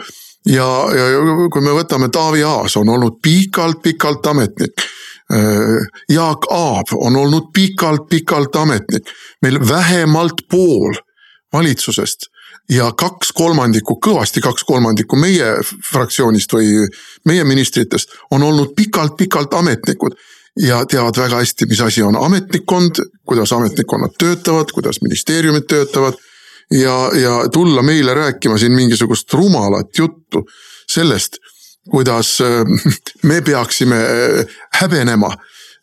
ja, 0.46 0.66
ja 0.96 1.06
kui 1.52 1.62
me 1.64 1.74
võtame 1.76 2.10
Taavi 2.12 2.44
Aas 2.44 2.76
on 2.76 2.88
olnud 2.88 3.20
pikalt-pikalt 3.22 4.26
ametnik. 4.26 4.84
Äh, 5.32 5.88
Jaak 6.08 6.50
Aab 6.52 6.92
on 6.98 7.16
olnud 7.16 7.50
pikalt-pikalt 7.54 8.56
ametnik, 8.56 9.10
meil 9.42 9.60
vähemalt 9.68 10.46
pool 10.50 10.96
valitsusest 11.52 12.28
ja 12.70 12.90
kaks 12.96 13.33
kolmandikku, 13.37 13.98
kõvasti 14.04 14.42
kaks 14.44 14.64
kolmandikku 14.64 15.16
meie 15.20 15.57
fraktsioonist 15.90 16.52
või 16.57 16.87
meie 17.28 17.44
ministritest 17.44 18.14
on 18.30 18.42
olnud 18.42 18.74
pikalt-pikalt 18.76 19.54
ametnikud. 19.54 20.16
Ja 20.54 20.85
teavad 20.87 21.16
väga 21.18 21.40
hästi, 21.42 21.66
mis 21.66 21.80
asi 21.83 22.02
on 22.07 22.14
ametnikkond, 22.14 23.00
kuidas 23.26 23.52
ametnikkonnad 23.52 24.12
töötavad, 24.18 24.70
kuidas 24.70 25.00
ministeeriumid 25.02 25.66
töötavad. 25.66 26.14
Ja, 26.70 27.11
ja 27.20 27.48
tulla 27.53 27.83
meile 27.83 28.14
rääkima 28.14 28.59
siin 28.59 28.72
mingisugust 28.72 29.33
rumalat 29.35 29.98
juttu 29.98 30.44
sellest 30.90 31.37
kuidas 31.90 32.40
äh, 32.40 32.64
me 33.22 33.40
peaksime 33.40 33.96
äh, 33.96 34.46
häbenema, 34.72 35.31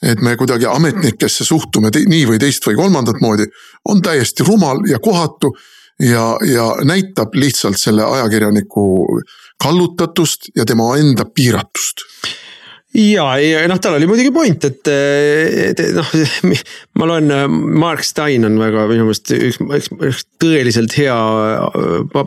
et 0.02 0.22
me 0.22 0.36
kuidagi 0.38 0.65
ametnikesse 0.65 1.46
suhtume 1.46 1.91
nii 1.94 2.26
või 2.30 2.39
teist 2.41 2.65
või 2.67 2.80
kolmandat 2.80 3.22
moodi, 3.22 3.46
on 3.86 4.02
täiesti 4.02 4.44
rumal 4.44 4.82
ja 4.89 5.00
kohatu 5.00 5.54
ja, 6.00 6.38
ja 6.46 6.72
näitab 6.84 7.36
lihtsalt 7.38 7.78
selle 7.78 8.06
ajakirjaniku 8.06 8.86
kallutatust 9.62 10.50
ja 10.56 10.65
tema 10.65 10.96
enda 10.98 11.26
piiratust 11.26 12.08
ja, 12.97 13.25
ja 13.39 13.63
noh, 13.71 13.80
tal 13.82 13.95
oli 13.97 14.08
muidugi 14.10 14.32
point, 14.36 14.65
et, 14.67 14.91
et 15.71 15.84
noh, 15.95 16.13
ma 16.99 17.10
loen, 17.10 17.32
Mark 17.82 18.06
Stein 18.08 18.47
on 18.47 18.58
väga 18.62 18.88
minu 18.91 19.08
meelest 19.08 19.34
üks, 19.38 19.62
üks, 19.62 19.91
üks 20.12 20.23
tõeliselt 20.41 20.95
hea 20.99 21.17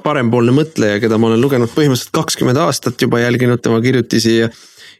parempoolne 0.04 0.54
mõtleja, 0.56 1.02
keda 1.02 1.18
ma 1.20 1.32
olen 1.32 1.42
lugenud 1.44 1.72
põhimõtteliselt 1.74 2.14
kakskümmend 2.16 2.60
aastat 2.64 3.00
juba 3.04 3.22
jälginud 3.24 3.62
tema 3.64 3.82
kirjutisi 3.84 4.38
ja 4.42 4.52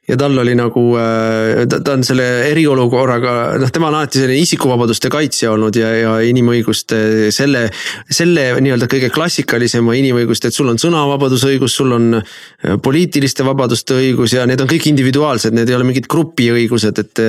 ja 0.09 0.17
tal 0.21 0.37
oli 0.39 0.53
nagu, 0.59 0.83
äh, 1.01 1.65
ta, 1.71 1.79
ta 1.85 1.95
on 1.97 2.05
selle 2.05 2.27
eriolukorraga, 2.51 3.35
noh, 3.61 3.71
tema 3.73 3.89
on 3.89 3.99
alati 3.99 4.21
selline 4.21 4.43
isikuvabaduste 4.45 5.09
kaitsja 5.13 5.55
olnud 5.55 5.77
ja, 5.79 5.91
ja 5.97 6.13
inimõiguste 6.29 7.31
selle, 7.35 7.67
selle 8.13 8.51
nii-öelda 8.65 8.89
kõige 8.91 9.09
klassikalisema 9.15 9.97
inimõiguste, 9.97 10.51
et 10.51 10.57
sul 10.57 10.69
on 10.73 10.81
sõnavabadusõigus, 10.81 11.79
sul 11.81 11.97
on 11.97 12.21
äh, 12.21 12.77
poliitiliste 12.85 13.47
vabaduste 13.47 13.97
õigus 13.97 14.37
ja 14.37 14.45
need 14.49 14.61
on 14.61 14.71
kõik 14.71 14.91
individuaalsed, 14.93 15.57
need 15.57 15.73
ei 15.73 15.79
ole 15.79 15.89
mingid 15.89 16.09
grupiõigused, 16.11 17.01
et. 17.01 17.25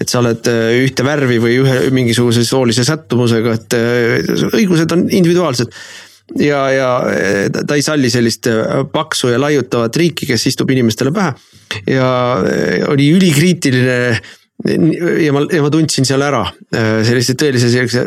et 0.00 0.10
sa 0.10 0.20
oled 0.20 0.46
äh, 0.50 0.76
ühte 0.84 1.04
värvi 1.06 1.38
või 1.42 1.56
ühe 1.62 1.76
mingisuguse 1.94 2.44
soolise 2.46 2.84
sättumusega, 2.86 3.54
et 3.56 3.76
õigused 4.54 4.92
on 4.94 5.06
individuaalsed 5.10 5.74
ja, 6.34 6.62
ja 6.72 6.88
ta 7.66 7.76
ei 7.76 7.84
salli 7.86 8.10
sellist 8.10 8.48
paksu 8.92 9.30
ja 9.30 9.38
laiutavat 9.40 9.96
riiki, 9.96 10.26
kes 10.26 10.46
istub 10.50 10.70
inimestele 10.74 11.12
pähe 11.14 11.34
ja 11.86 12.08
eh, 12.46 12.84
oli 12.88 13.10
ülikriitiline. 13.16 14.20
ja 15.20 15.32
ma, 15.32 15.42
ja 15.52 15.60
ma 15.62 15.70
tundsin 15.70 16.06
seal 16.08 16.22
ära 16.24 16.46
eh, 16.72 17.02
sellise 17.06 17.36
tõelise 17.38 17.68
sellise 17.70 18.06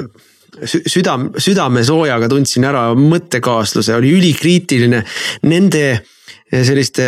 südam, 0.89 1.29
südamesoojaga 1.37 2.27
tundsin 2.31 2.65
ära 2.67 2.89
mõttekaasluse, 2.97 3.93
oli 3.99 4.15
ülikriitiline 4.17 5.03
nende 5.45 5.85
eh, 5.93 6.63
selliste 6.65 7.05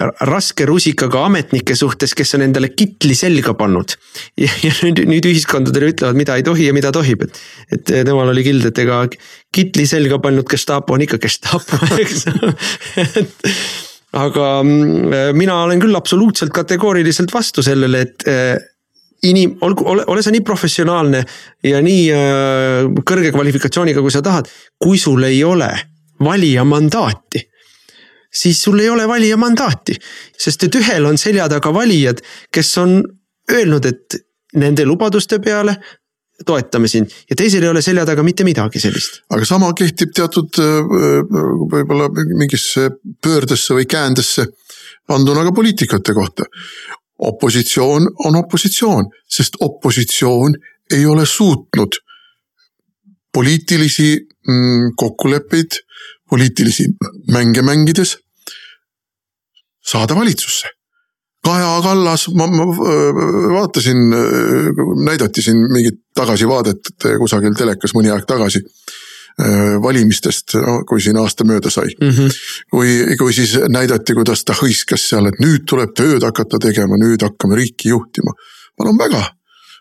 raske 0.00 0.66
rusikaga 0.66 1.20
ametnike 1.28 1.76
suhtes, 1.78 2.16
kes 2.18 2.34
on 2.34 2.42
endale 2.48 2.72
kitli 2.74 3.14
selga 3.14 3.54
pannud. 3.54 3.94
ja, 4.40 4.50
nüüd, 4.82 5.04
nüüd 5.06 5.28
ühiskondadele 5.30 5.92
ütlevad, 5.92 6.18
mida 6.18 6.36
ei 6.38 6.46
tohi 6.46 6.66
ja 6.66 6.74
mida 6.74 6.90
tohib, 6.94 7.22
et, 7.28 7.38
et 7.70 7.94
temal 7.94 8.32
oli 8.32 8.42
kild, 8.46 8.66
et 8.70 8.82
ega 8.82 9.04
kitli 9.54 9.86
selga 9.86 10.18
pannud 10.22 10.48
gestapo 10.50 10.96
on 10.96 11.06
ikka 11.06 11.20
gestapo, 11.22 11.78
eks 12.02 12.26
et 13.14 13.48
aga 14.14 14.50
mm, 14.62 15.34
mina 15.38 15.62
olen 15.64 15.82
küll 15.82 15.98
absoluutselt 15.98 16.54
kategooriliselt 16.54 17.32
vastu 17.34 17.62
sellele, 17.66 18.02
et 18.02 18.28
äh, 18.30 18.54
inim-, 19.30 19.56
olgu, 19.62 19.86
ole, 19.94 20.04
ole 20.10 20.22
sa 20.26 20.34
nii 20.34 20.44
professionaalne 20.46 21.22
ja 21.70 21.82
nii 21.84 22.04
äh, 22.14 22.92
kõrge 23.06 23.32
kvalifikatsiooniga, 23.34 24.02
kui 24.02 24.14
sa 24.14 24.22
tahad. 24.26 24.50
kui 24.78 24.98
sul 24.98 25.22
ei 25.26 25.42
ole 25.44 25.70
valija 26.24 26.64
mandaati, 26.66 27.46
siis 28.34 28.62
sul 28.62 28.78
ei 28.78 28.88
ole 28.90 29.08
valija 29.08 29.36
mandaati. 29.36 29.96
sest 30.38 30.64
et 30.64 30.74
ühel 30.74 31.06
on 31.06 31.18
selja 31.18 31.48
taga 31.48 31.74
valijad, 31.74 32.22
kes 32.52 32.78
on 32.78 33.02
öelnud, 33.52 33.84
et 33.84 34.16
nende 34.54 34.86
lubaduste 34.86 35.38
peale 35.38 35.76
toetame 36.46 36.88
sind 36.90 37.12
ja 37.30 37.36
teisel 37.38 37.62
ei 37.62 37.70
ole 37.70 37.82
selja 37.82 38.04
taga 38.06 38.22
mitte 38.26 38.44
midagi 38.44 38.80
sellist. 38.82 39.20
aga 39.30 39.46
sama 39.46 39.70
kehtib 39.78 40.14
teatud 40.14 40.58
võib-olla 41.70 42.08
mingisse 42.34 42.88
pöördesse 43.22 43.76
või 43.78 43.86
käändesse 43.86 44.46
panduna 45.06 45.44
ka 45.44 45.52
poliitikute 45.54 46.14
kohta. 46.14 46.44
opositsioon 47.18 48.08
on 48.26 48.36
opositsioon, 48.36 49.06
sest 49.30 49.60
opositsioon 49.60 50.56
ei 50.92 51.06
ole 51.06 51.26
suutnud 51.26 52.00
poliitilisi 53.34 54.18
mm, 54.48 54.92
kokkuleppeid, 54.96 55.78
poliitilisi 56.30 56.84
mänge 57.32 57.62
mängides 57.62 58.18
saada 59.86 60.16
valitsusse. 60.16 60.70
Kaja 61.44 61.80
Kallas, 61.84 62.28
ma, 62.32 62.46
ma 62.48 62.64
vaatasin, 63.52 63.98
näidati 65.04 65.42
siin 65.44 65.58
mingit 65.72 65.98
tagasivaadet 66.16 67.04
kusagil 67.20 67.52
telekas 67.58 67.92
mõni 67.92 68.08
aeg 68.08 68.24
tagasi 68.24 68.62
valimistest, 69.82 70.54
kui 70.88 71.02
siin 71.02 71.18
aasta 71.18 71.44
mööda 71.44 71.70
sai 71.70 71.90
mm. 72.00 72.10
-hmm. 72.10 72.34
kui, 72.70 73.16
kui 73.18 73.32
siis 73.34 73.56
näidati, 73.68 74.14
kuidas 74.14 74.44
ta 74.44 74.54
hõiskas 74.54 75.08
seal, 75.08 75.26
et 75.26 75.40
nüüd 75.42 75.66
tuleb 75.68 75.90
tööd 75.96 76.22
hakata 76.22 76.58
tegema, 76.62 76.96
nüüd 76.96 77.22
hakkame 77.22 77.58
riiki 77.58 77.88
juhtima. 77.88 78.32
palun 78.78 78.98
väga, 78.98 79.24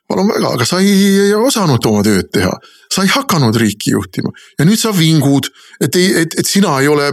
palun 0.08 0.28
väga, 0.28 0.54
aga 0.58 0.66
sa 0.66 0.80
ei, 0.80 0.96
ei 1.28 1.34
osanud 1.34 1.86
oma 1.86 2.04
tööd 2.04 2.32
teha. 2.34 2.52
Sa 2.94 3.04
ei 3.04 3.10
hakanud 3.10 3.56
riiki 3.58 3.94
juhtima 3.96 4.32
ja 4.60 4.66
nüüd 4.68 4.80
sa 4.80 4.92
vingud, 4.96 5.50
et 5.82 5.96
ei, 5.98 6.12
et, 6.24 6.36
et 6.40 6.48
sina 6.48 6.76
ei 6.82 6.90
ole 6.92 7.10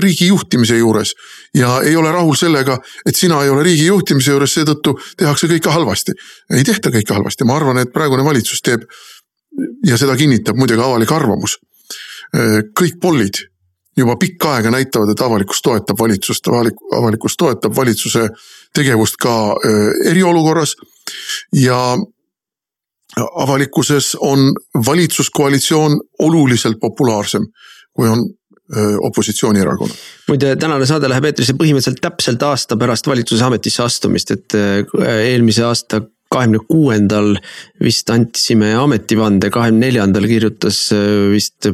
riigi 0.00 0.30
juhtimise 0.30 0.78
juures 0.78 1.14
ja 1.58 1.78
ei 1.84 1.96
ole 1.98 2.12
rahul 2.14 2.36
sellega, 2.38 2.78
et 3.06 3.18
sina 3.18 3.42
ei 3.44 3.52
ole 3.52 3.64
riigi 3.66 3.88
juhtimise 3.90 4.32
juures, 4.32 4.54
seetõttu 4.56 4.94
tehakse 5.20 5.50
kõike 5.50 5.74
halvasti. 5.74 6.16
ei 6.56 6.64
tehta 6.64 6.92
kõike 6.94 7.16
halvasti, 7.16 7.48
ma 7.48 7.58
arvan, 7.60 7.82
et 7.82 7.92
praegune 7.92 8.24
valitsus 8.24 8.62
teeb 8.64 8.86
ja 9.86 9.98
seda 10.00 10.16
kinnitab 10.16 10.56
muidugi 10.56 10.82
avalik 10.82 11.12
arvamus. 11.12 11.58
kõik 12.78 13.00
pollid 13.00 13.42
juba 13.96 14.16
pikka 14.16 14.54
aega 14.56 14.70
näitavad, 14.72 15.10
et 15.12 15.20
avalikkus 15.20 15.60
toetab 15.62 15.98
valitsust, 16.00 16.48
avalik, 16.48 16.78
avalikkus 16.96 17.36
toetab 17.36 17.76
valitsuse 17.76 18.28
tegevust 18.74 19.20
ka 19.20 19.34
eriolukorras. 20.08 20.76
ja 21.52 21.98
avalikkuses 23.16 24.16
on 24.20 24.52
valitsuskoalitsioon 24.86 25.98
oluliselt 26.18 26.80
populaarsem, 26.80 27.44
kui 27.92 28.08
on 28.08 28.24
opositsioonierakonnad. 29.00 29.96
muide, 30.28 30.54
tänane 30.56 30.86
saade 30.88 31.08
läheb 31.10 31.26
eetrisse 31.28 31.52
põhimõtteliselt 31.58 32.00
täpselt 32.00 32.42
aasta 32.46 32.78
pärast 32.80 33.06
valitsuse 33.06 33.44
ametisse 33.44 33.82
astumist, 33.84 34.30
et 34.32 34.56
eelmise 34.56 35.66
aasta 35.66 36.00
kahekümne 36.32 36.62
kuuendal 36.68 37.34
vist 37.82 38.10
andsime 38.12 38.72
ametivande, 38.78 39.50
kahekümne 39.52 39.86
neljandal 39.86 40.26
kirjutas 40.30 40.78
vist 41.32 41.68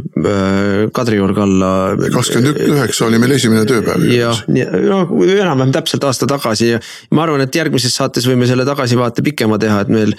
Kadriorg 0.94 1.38
alla. 1.44 1.70
kakskümmend 2.12 2.58
üheksa 2.66 3.06
oli 3.06 3.22
meil 3.22 3.36
esimene 3.38 3.62
tööpäev. 3.68 4.08
jah, 4.10 4.42
no 4.48 5.04
enam-vähem 5.22 5.74
täpselt 5.78 6.08
aasta 6.08 6.26
tagasi 6.30 6.74
ja 6.74 6.82
ma 7.14 7.26
arvan, 7.28 7.46
et 7.46 7.62
järgmises 7.62 7.94
saates 7.94 8.26
võime 8.26 8.50
selle 8.50 8.66
tagasivaate 8.68 9.22
pikema 9.30 9.60
teha, 9.62 9.84
et 9.86 9.92
meil 9.94 10.16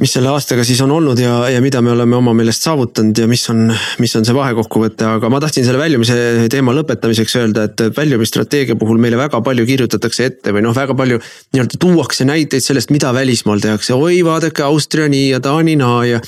mis 0.00 0.12
selle 0.12 0.28
aastaga 0.28 0.64
siis 0.66 0.80
on 0.84 0.90
olnud 0.92 1.16
ja, 1.20 1.46
ja 1.48 1.60
mida 1.64 1.80
me 1.80 1.88
oleme 1.94 2.18
oma 2.18 2.34
meelest 2.36 2.66
saavutanud 2.66 3.16
ja 3.16 3.24
mis 3.30 3.46
on, 3.48 3.70
mis 4.02 4.12
on 4.18 4.26
see 4.28 4.34
vahekokkuvõte, 4.36 5.06
aga 5.08 5.30
ma 5.32 5.38
tahtsin 5.40 5.64
selle 5.64 5.80
väljumise 5.80 6.16
teema 6.52 6.74
lõpetamiseks 6.76 7.36
öelda, 7.40 7.64
et 7.70 7.80
väljumisstrateegia 7.96 8.76
puhul 8.76 9.00
meile 9.00 9.16
väga 9.16 9.40
palju 9.44 9.64
kirjutatakse 9.68 10.26
ette 10.28 10.52
või 10.52 10.66
noh, 10.66 10.74
väga 10.76 10.92
palju 10.98 11.16
nii-öelda 11.56 11.80
tuuakse 11.80 12.26
näiteid 12.28 12.64
sellest, 12.64 12.92
mida 12.92 13.14
välismaal 13.16 13.62
tehakse, 13.64 13.96
oi 13.96 14.18
vaadake 14.26 14.66
Austria 14.66 15.08
nii 15.08 15.30
ja 15.30 15.40
Taani 15.40 15.78
naa 15.80 16.04
ja. 16.04 16.20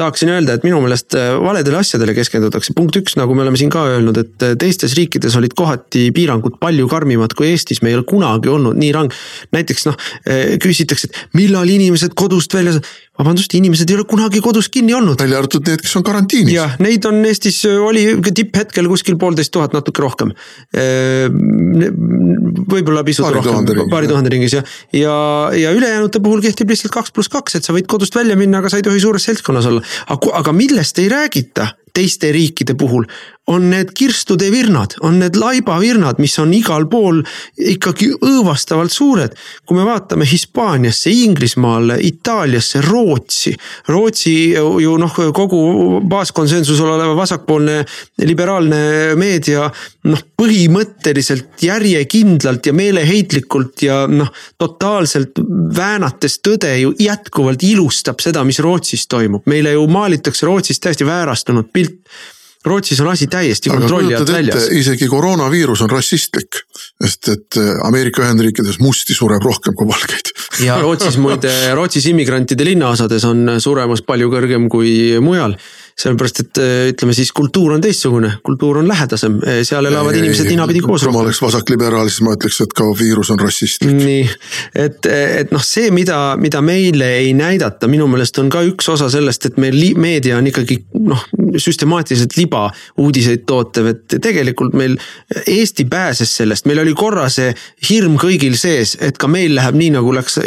tahaksin 0.00 0.34
öelda, 0.34 0.58
et 0.58 0.66
minu 0.66 0.82
meelest 0.82 1.14
valedele 1.46 1.78
asjadele 1.78 2.16
keskendutakse, 2.18 2.74
punkt 2.74 2.98
üks, 2.98 3.14
nagu 3.20 3.38
me 3.38 3.46
oleme 3.46 3.60
siin 3.60 3.70
ka 3.70 3.84
öelnud, 3.92 4.18
et 4.18 4.48
teistes 4.58 4.98
riikides 4.98 5.38
olid 5.38 5.54
kohati 5.54 6.08
piirangud 6.16 6.58
palju 6.62 6.90
karmimad 6.90 7.38
kui 7.38 7.52
Eestis, 7.52 7.84
me 7.86 7.94
ei 7.94 8.00
ole 8.00 8.08
kunagi 8.08 8.50
olnud 8.50 8.82
nii 8.82 8.90
rang. 8.98 9.14
näiteks 9.54 9.86
noh, 9.86 9.96
küsitakse, 10.62 11.06
et 11.12 11.38
millal 11.38 11.70
inimesed 11.70 12.18
kodust 12.18 12.54
väljas 12.58 12.82
vabandust, 13.18 13.52
inimesed 13.58 13.90
ei 13.90 13.96
ole 13.98 14.06
kunagi 14.08 14.40
kodus 14.44 14.70
kinni 14.72 14.94
olnud. 14.96 15.20
välja 15.20 15.36
arvatud 15.42 15.66
need, 15.68 15.82
kes 15.84 15.96
on 16.00 16.04
karantiinis. 16.06 16.54
jah, 16.54 16.78
neid 16.80 17.04
on 17.08 17.20
Eestis, 17.28 17.58
oli 17.68 18.06
tipphetkel 18.24 18.88
kuskil 18.88 19.18
poolteist 19.20 19.52
tuhat, 19.52 19.74
natuke 19.76 20.04
rohkem. 20.04 20.32
võib-olla 22.72 23.04
pisut 23.04 23.26
paari 23.26 23.42
rohkem, 23.44 23.84
paari 23.92 24.08
tuhande 24.08 24.32
ringis 24.32 24.56
jah. 24.56 24.72
ja, 24.96 25.14
ja 25.58 25.74
ülejäänute 25.76 26.22
puhul 26.24 26.40
kehtib 26.44 26.72
lihtsalt 26.72 26.94
kaks 26.96 27.12
pluss 27.12 27.32
kaks, 27.32 27.60
et 27.60 27.68
sa 27.68 27.76
võid 27.76 27.90
kodust 27.90 28.16
välja 28.16 28.38
minna, 28.38 28.62
aga 28.62 28.72
sa 28.72 28.80
ei 28.80 28.88
tohi 28.88 29.04
suures 29.04 29.28
seltskonnas 29.28 29.68
olla. 29.68 29.84
aga, 30.08 30.34
aga 30.40 30.56
millest 30.56 31.04
ei 31.04 31.12
räägita 31.12 31.74
teiste 31.92 32.32
riikide 32.32 32.72
puhul, 32.78 33.04
on 33.50 33.64
need 33.72 33.90
kirstude 33.98 34.46
virnad, 34.52 34.94
on 35.02 35.18
need 35.18 35.34
laibavirnad, 35.38 36.20
mis 36.22 36.36
on 36.38 36.52
igal 36.54 36.84
pool 36.90 37.18
ikkagi 37.58 38.12
õõvastavalt 38.14 38.92
suured. 38.94 39.34
kui 39.66 39.76
me 39.76 39.84
vaatame 39.86 40.26
Hispaaniasse, 40.28 41.10
Inglismaale, 41.10 41.96
Itaaliasse, 42.06 42.80
Rootsi. 42.86 43.54
Rootsi 43.88 44.34
ju 44.54 44.96
noh, 44.98 45.16
kogu 45.34 45.62
baaskonsensusel 46.08 46.92
oleva 46.94 47.16
vasakpoolne 47.18 47.80
liberaalne 48.22 48.82
meedia 49.18 49.66
noh, 50.04 50.22
põhimõtteliselt 50.38 51.64
järjekindlalt 51.66 52.66
ja 52.66 52.74
meeleheitlikult 52.76 53.82
ja 53.88 54.04
noh, 54.10 54.30
totaalselt 54.58 55.42
väänates 55.76 56.38
tõde 56.46 56.76
ju 56.78 56.94
jätkuvalt 56.98 57.62
ilustab 57.66 58.22
seda, 58.22 58.44
mis 58.46 58.62
Rootsis 58.62 59.08
toimub. 59.10 59.42
meile 59.46 59.74
ju 59.74 59.86
maalitakse 59.90 60.46
Rootsist 60.46 60.82
täiesti 60.82 61.06
väärastunud 61.06 61.72
pilt 61.72 62.06
Rootsis 62.64 63.00
on 63.02 63.08
asi 63.10 63.26
täiesti 63.26 63.70
kontrolli 63.70 64.14
alt 64.14 64.30
väljas. 64.30 64.68
isegi 64.70 65.08
koroonaviirus 65.10 65.82
on 65.82 65.90
rassistlik, 65.90 66.62
sest 67.02 67.32
et 67.32 67.58
äh, 67.58 67.72
Ameerika 67.86 68.22
Ühendriikides 68.22 68.78
musti 68.80 69.16
sureb 69.18 69.42
rohkem 69.42 69.74
kui 69.74 69.88
valgeid. 69.88 70.30
ja 70.62 70.78
Rootsis 70.82 71.18
muide, 71.18 71.52
Rootsis 71.74 72.06
immigrantide 72.12 72.66
linnaosades 72.68 73.26
on 73.26 73.56
suremus 73.58 74.04
palju 74.06 74.30
kõrgem 74.30 74.68
kui 74.70 75.18
mujal 75.20 75.56
sellepärast, 76.02 76.40
et 76.42 76.58
äh, 76.58 76.72
ütleme 76.90 77.14
siis 77.14 77.30
kultuur 77.36 77.76
on 77.76 77.82
teistsugune, 77.82 78.32
kultuur 78.46 78.80
on 78.80 78.88
lähedasem, 78.90 79.38
äh, 79.46 79.60
seal 79.66 79.86
elavad 79.86 80.16
ei, 80.16 80.22
inimesed 80.24 80.48
ninapidi 80.50 80.82
koos. 80.82 81.04
kui 81.06 81.14
ma 81.14 81.22
oleks 81.22 81.42
vasakliberaal, 81.42 82.10
siis 82.10 82.24
ma 82.26 82.34
ütleks, 82.36 82.58
et 82.64 82.74
ka 82.76 82.88
viirus 82.98 83.30
on 83.34 83.40
rassistlik. 83.42 83.94
nii, 83.98 84.24
et, 84.84 85.06
et 85.12 85.52
noh, 85.54 85.62
see, 85.66 85.92
mida, 85.94 86.18
mida 86.40 86.62
meile 86.64 87.12
ei 87.20 87.32
näidata, 87.38 87.90
minu 87.92 88.08
meelest 88.10 88.40
on 88.42 88.50
ka 88.52 88.64
üks 88.66 88.90
osa 88.92 89.10
sellest, 89.12 89.46
et 89.50 89.60
meil 89.62 89.78
meedia 90.00 90.38
on 90.40 90.48
ikkagi 90.50 90.80
noh, 91.06 91.26
süstemaatiliselt 91.60 92.36
libauudiseid 92.38 93.46
tootev, 93.46 93.92
et 93.92 94.18
tegelikult 94.22 94.74
meil 94.78 94.98
Eesti 95.46 95.84
pääses 95.90 96.30
sellest, 96.36 96.66
meil 96.70 96.82
oli 96.82 96.94
korra 96.96 97.28
see 97.32 97.52
hirm 97.88 98.16
kõigil 98.20 98.56
sees, 98.58 98.96
et 99.00 99.18
ka 99.20 99.30
meil 99.30 99.54
läheb 99.56 99.76
nii, 99.78 99.92
nagu 99.98 100.14
läks, 100.16 100.38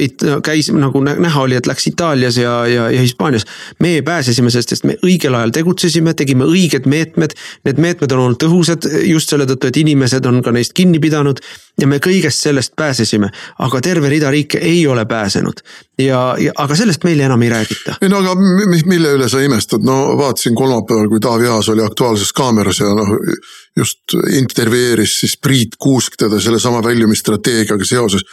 käis 0.45 0.71
nagu 0.75 1.01
näha 1.05 1.45
oli, 1.45 1.57
et 1.59 1.69
läks 1.69 1.87
Itaalias 1.91 2.39
ja, 2.41 2.57
ja, 2.69 2.89
ja 2.91 3.01
Hispaanias. 3.01 3.45
meie 3.79 4.01
pääsesime 4.05 4.51
sellest, 4.51 4.75
sest 4.75 4.87
me 4.87 4.97
õigel 5.05 5.35
ajal 5.37 5.44
tegutsesime, 5.51 6.13
tegime 6.13 6.47
õiged 6.47 6.87
meetmed. 6.89 7.35
Need 7.65 7.81
meetmed 7.81 8.11
on 8.15 8.25
olnud 8.25 8.41
tõhusad 8.41 8.87
just 9.05 9.29
selle 9.29 9.45
tõttu, 9.49 9.69
et 9.69 9.77
inimesed 9.83 10.25
on 10.25 10.41
ka 10.45 10.53
neist 10.55 10.73
kinni 10.77 10.99
pidanud 11.03 11.41
ja 11.81 11.87
me 11.87 11.99
kõigest 12.03 12.45
sellest 12.45 12.73
pääsesime, 12.79 13.29
aga 13.65 13.81
terve 13.83 14.09
rida 14.11 14.31
riike 14.31 14.59
ei 14.63 14.85
ole 14.87 15.05
pääsenud. 15.05 15.61
ja, 15.99 16.35
ja 16.39 16.51
aga 16.57 16.75
sellest 16.75 17.03
meile 17.03 17.23
enam 17.23 17.41
ei 17.41 17.49
räägita. 17.49 17.97
ei 18.01 18.09
no 18.09 18.21
aga 18.23 18.35
mille 18.85 19.13
üle 19.17 19.29
sa 19.29 19.41
imestad, 19.43 19.83
no 19.83 20.17
vaatasin 20.17 20.55
kolmapäeval, 20.55 21.09
kui 21.11 21.19
Taavi 21.19 21.47
Aas 21.47 21.69
oli 21.69 21.83
Aktuaalses 21.83 22.33
Kaameras 22.33 22.79
ja 22.79 22.95
noh. 22.95 23.15
just 23.75 24.15
intervjueeris 24.31 25.19
siis 25.19 25.37
Priit 25.37 25.75
Kuusk 25.79 26.15
teda 26.17 26.39
sellesama 26.39 26.83
väljumisstrateegiaga 26.83 27.85
seoses. 27.85 28.23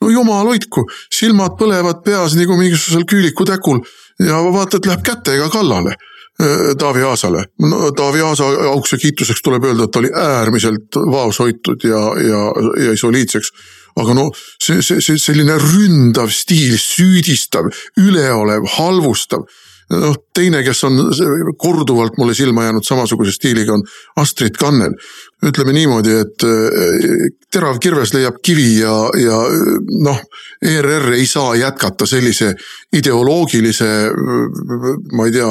no 0.00 0.10
jumal 0.10 0.46
hoidku, 0.46 0.86
silmad 1.14 1.56
põlevad 1.60 2.04
peas 2.04 2.36
nagu 2.36 2.56
mingisugusel 2.56 3.08
küülikutäkul 3.08 3.80
ja 4.20 4.40
vaata, 4.52 4.76
et 4.76 4.86
läheb 4.86 5.04
kätega 5.06 5.48
kallale 5.48 5.96
Taavi 6.78 7.02
Aasale. 7.02 7.44
no 7.60 7.90
Taavi 7.90 8.20
Aasa 8.20 8.44
auks 8.44 8.92
ja 8.92 8.98
kiituseks 8.98 9.42
tuleb 9.42 9.64
öelda, 9.64 9.84
et 9.84 9.90
ta 9.90 9.98
oli 9.98 10.10
äärmiselt 10.14 10.96
vaoshoitud 10.96 11.84
ja, 11.84 12.02
ja, 12.28 12.40
ja 12.86 12.96
soliidseks. 12.96 13.52
Aga 14.00 14.14
no 14.16 14.30
see, 14.34 14.80
see, 14.82 15.00
see 15.04 15.18
selline 15.20 15.58
ründav 15.60 16.32
stiil, 16.32 16.78
süüdistav, 16.80 17.68
üleolev, 18.00 18.68
halvustav 18.78 19.46
noh, 20.00 20.16
teine, 20.34 20.62
kes 20.64 20.84
on 20.88 20.98
korduvalt 21.60 22.16
mulle 22.18 22.34
silma 22.34 22.64
jäänud 22.64 22.86
samasuguse 22.86 23.32
stiiliga, 23.32 23.74
on 23.74 23.84
Astrid 24.16 24.56
Kannel. 24.60 24.94
ütleme 25.42 25.72
niimoodi, 25.74 26.12
et 26.22 26.44
eh, 26.46 27.30
terav 27.50 27.80
kirves 27.82 28.12
leiab 28.14 28.36
kivi 28.46 28.78
ja, 28.78 28.94
ja 29.18 29.40
noh, 30.04 30.20
ERR 30.62 31.16
ei 31.16 31.26
saa 31.26 31.56
jätkata 31.58 32.06
sellise 32.06 32.52
ideoloogilise, 32.94 33.90
ma 35.12 35.26
ei 35.26 35.34
tea, 35.34 35.50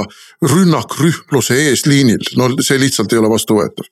rünnakrühmluse 0.54 1.60
eesliinil, 1.68 2.32
no 2.40 2.54
see 2.64 2.80
lihtsalt 2.80 3.12
ei 3.12 3.20
ole 3.20 3.36
vastuvõetav. 3.36 3.92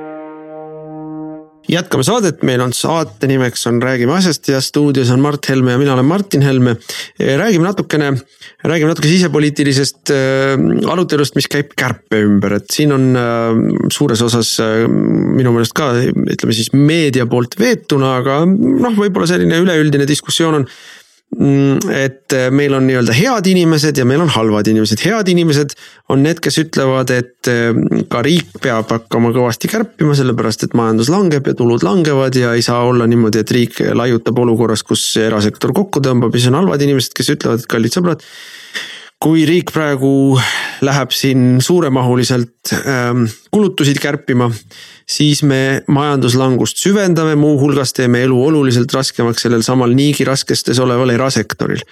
jätkame 1.71 2.03
saadet, 2.03 2.41
meil 2.47 2.61
on 2.63 2.73
saate 2.75 3.29
nimeks 3.29 3.65
on 3.69 3.79
Räägime 3.81 4.13
asjast 4.17 4.49
ja 4.51 4.59
stuudios 4.61 5.09
on 5.13 5.21
Mart 5.23 5.49
Helme 5.49 5.71
ja 5.71 5.79
mina 5.81 5.93
olen 5.93 6.05
Martin 6.05 6.41
Helme. 6.41 6.75
räägime 7.19 7.63
natukene, 7.63 8.11
räägime 8.63 8.91
natuke 8.91 9.07
sisepoliitilisest 9.07 10.11
äh, 10.11 10.91
arutelust, 10.91 11.35
mis 11.35 11.47
käib 11.51 11.73
kärpe 11.77 12.21
ümber, 12.25 12.57
et 12.59 12.69
siin 12.71 12.91
on 12.95 13.09
äh, 13.15 13.61
suures 13.93 14.21
osas 14.21 14.57
minu 14.61 15.53
meelest 15.55 15.75
ka 15.77 15.93
ütleme 16.03 16.55
siis 16.55 16.73
meedia 16.73 17.25
poolt 17.29 17.55
veetuna, 17.59 18.17
aga 18.21 18.41
noh, 18.45 18.97
võib-olla 18.97 19.29
selline 19.29 19.61
üleüldine 19.63 20.07
diskussioon 20.09 20.61
on 20.61 20.67
et 21.31 22.33
äh, 22.35 22.49
meil 22.51 22.73
on 22.75 22.83
nii-öelda 22.83 23.13
head 23.15 23.47
inimesed 23.47 23.97
ja 23.97 24.03
meil 24.07 24.19
on 24.19 24.31
halvad 24.33 24.67
inimesed, 24.67 24.99
head 25.07 25.29
inimesed 25.31 25.77
on 26.11 26.25
need, 26.25 26.41
kes 26.43 26.59
ütlevad, 26.65 27.13
et 27.15 27.47
äh, 27.47 27.71
ka 28.11 28.23
riik 28.25 28.51
peab 28.61 28.91
hakkama 28.91 29.31
kõvasti 29.35 29.71
kärpima, 29.71 30.15
sellepärast 30.17 30.67
et 30.67 30.75
majandus 30.75 31.11
langeb 31.13 31.47
ja 31.47 31.55
tulud 31.57 31.85
langevad 31.87 32.35
ja 32.35 32.51
ei 32.57 32.65
saa 32.65 32.83
olla 32.83 33.07
niimoodi, 33.07 33.45
et 33.45 33.55
riik 33.55 33.79
laiutab 33.95 34.43
olukorras, 34.43 34.83
kus 34.83 35.05
erasektor 35.23 35.71
kokku 35.77 36.03
tõmbab 36.03 36.35
ja 36.35 36.43
siis 36.43 36.51
on 36.51 36.59
halvad 36.59 36.83
inimesed, 36.83 37.15
kes 37.15 37.31
ütlevad, 37.37 37.63
et 37.63 37.71
kallid 37.71 37.95
sõbrad 37.95 38.27
kui 39.21 39.43
riik 39.45 39.69
praegu 39.73 40.39
läheb 40.81 41.11
siin 41.13 41.59
suuremahuliselt 41.61 42.71
ähm, 42.73 43.27
kulutusi 43.53 43.93
kärpima, 44.01 44.47
siis 45.05 45.43
me 45.45 45.83
majanduslangust 45.87 46.81
süvendame, 46.81 47.35
muuhulgas 47.37 47.93
teeme 47.93 48.23
elu 48.25 48.39
oluliselt 48.47 48.93
raskemaks 48.93 49.45
sellel 49.45 49.61
samal 49.65 49.93
niigi 49.93 50.25
raskestes 50.25 50.81
oleval 50.81 51.13
erasektoril 51.13 51.83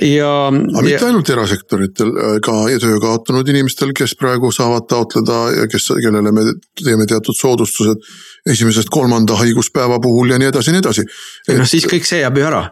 ja. 0.00 0.48
aga 0.48 0.82
mitte 0.82 0.98
ja... 0.98 1.08
ainult 1.10 1.30
erasektoritel, 1.34 2.12
äh, 2.16 2.36
ka 2.44 2.54
töö 2.80 2.98
kaotanud 3.02 3.48
inimestel, 3.52 3.92
kes 3.96 4.14
praegu 4.18 4.52
saavad 4.54 4.86
taotleda 4.90 5.40
ja 5.58 5.66
kes, 5.70 5.90
kellele 6.00 6.32
me 6.32 6.46
teeme 6.80 7.06
teatud 7.10 7.36
soodustused 7.36 8.06
esimesest 8.50 8.90
kolmanda 8.90 9.36
haiguspäeva 9.38 10.00
puhul 10.02 10.32
ja 10.32 10.38
nii 10.40 10.48
edasi 10.50 10.70
ja 10.70 10.74
nii 10.74 10.82
edasi. 10.82 11.04
noh, 11.58 11.68
siis 11.68 11.86
kõik 11.90 12.06
see 12.08 12.22
jääb 12.22 12.40
ju 12.40 12.46
ära. 12.48 12.62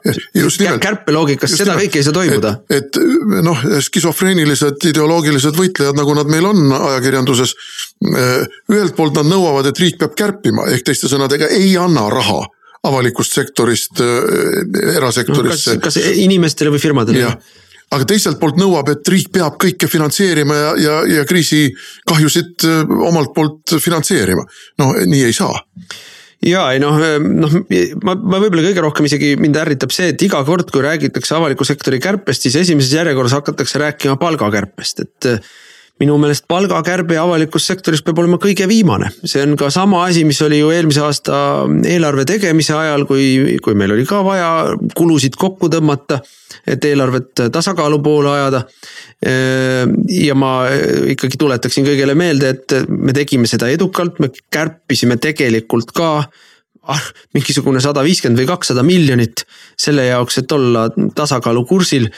kärpeloogikas 0.83 1.54
seda 1.61 1.76
kõike 1.78 2.00
ei 2.00 2.06
saa 2.06 2.16
toimuda. 2.16 2.56
et, 2.70 2.88
et 2.96 3.44
noh, 3.46 3.66
skisofreenilised 3.87 4.88
ideoloogilised 4.90 5.59
võitlejad, 5.61 5.98
nagu 5.98 6.16
nad 6.18 6.30
meil 6.30 6.48
on 6.50 6.72
ajakirjanduses. 6.80 7.54
Eh, 8.00 8.46
ühelt 8.72 8.96
poolt 8.96 9.18
nad 9.18 9.28
nõuavad, 9.28 9.68
et 9.68 9.78
riik 9.78 9.98
peab 10.00 10.16
kärpima, 10.16 10.64
ehk 10.72 10.87
teiste 10.88 11.11
sõnadega 11.11 11.50
ei 11.52 11.74
anna 11.78 12.09
raha 12.11 12.46
avalikust 12.86 13.36
sektorist 13.36 14.00
äh, 14.00 14.94
erasektorisse 14.96 15.76
no,. 15.76 15.82
kas, 15.84 15.98
kas 15.98 16.20
inimestele 16.24 16.72
või 16.72 16.82
firmadele? 16.82 17.34
aga 17.90 18.06
teiselt 18.06 18.38
poolt 18.38 18.60
nõuab, 18.60 18.92
et 18.92 19.08
riik 19.10 19.32
peab 19.34 19.56
kõike 19.60 19.88
finantseerima 19.90 20.54
ja, 20.56 20.70
ja, 20.78 20.94
ja 21.18 21.26
kriisikahjusid 21.28 22.68
äh, 22.68 22.94
omalt 23.10 23.34
poolt 23.36 23.76
finantseerima. 23.82 24.46
no 24.80 24.94
nii 25.02 25.26
ei 25.26 25.36
saa 25.36 25.58
ja 26.46 26.68
ei 26.72 26.80
noh, 26.80 26.96
äh, 27.04 27.18
noh 27.20 27.56
ma, 28.06 28.14
ma 28.16 28.40
võib-olla 28.40 28.64
kõige 28.70 28.84
rohkem 28.86 29.10
isegi 29.10 29.34
mind 29.40 29.60
ärritab 29.60 29.92
see, 29.92 30.14
et 30.14 30.22
iga 30.24 30.40
kord, 30.48 30.70
kui 30.72 30.84
räägitakse 30.86 31.36
avaliku 31.36 31.66
sektori 31.68 32.00
kärpest, 32.00 32.46
siis 32.46 32.56
esimeses 32.62 32.94
järjekorras 32.96 33.36
hakatakse 33.36 33.82
rääkima 33.82 34.16
palgakärpest, 34.22 35.04
et 35.04 35.34
minu 36.00 36.16
meelest 36.20 36.46
palgakärbe 36.48 37.18
avalikus 37.20 37.66
sektoris 37.68 38.00
peab 38.04 38.22
olema 38.22 38.38
kõige 38.40 38.64
viimane, 38.70 39.10
see 39.20 39.42
on 39.44 39.56
ka 39.60 39.68
sama 39.72 40.04
asi, 40.06 40.24
mis 40.28 40.40
oli 40.44 40.62
ju 40.62 40.70
eelmise 40.72 41.02
aasta 41.04 41.40
eelarve 41.88 42.24
tegemise 42.28 42.74
ajal, 42.76 43.04
kui, 43.08 43.58
kui 43.64 43.76
meil 43.76 43.92
oli 43.96 44.06
ka 44.08 44.22
vaja 44.24 44.50
kulusid 44.96 45.36
kokku 45.40 45.68
tõmmata. 45.72 46.20
et 46.66 46.84
eelarvet 46.84 47.40
tasakaalu 47.52 47.98
poole 48.02 48.30
ajada. 48.30 48.64
ja 50.08 50.34
ma 50.34 50.52
ikkagi 51.12 51.38
tuletaksin 51.38 51.84
kõigile 51.84 52.14
meelde, 52.14 52.48
et 52.48 52.88
me 52.88 53.12
tegime 53.12 53.46
seda 53.46 53.68
edukalt, 53.68 54.18
me 54.20 54.30
kärpisime 54.50 55.16
tegelikult 55.16 55.92
ka 55.92 56.10
ah, 56.88 57.06
mingisugune 57.34 57.80
sada 57.80 58.02
viiskümmend 58.02 58.40
või 58.40 58.48
kakssada 58.48 58.82
miljonit 58.82 59.44
selle 59.78 60.06
jaoks, 60.08 60.38
et 60.38 60.52
olla 60.52 60.88
tasakaalu 61.14 61.64
kursil 61.68 62.08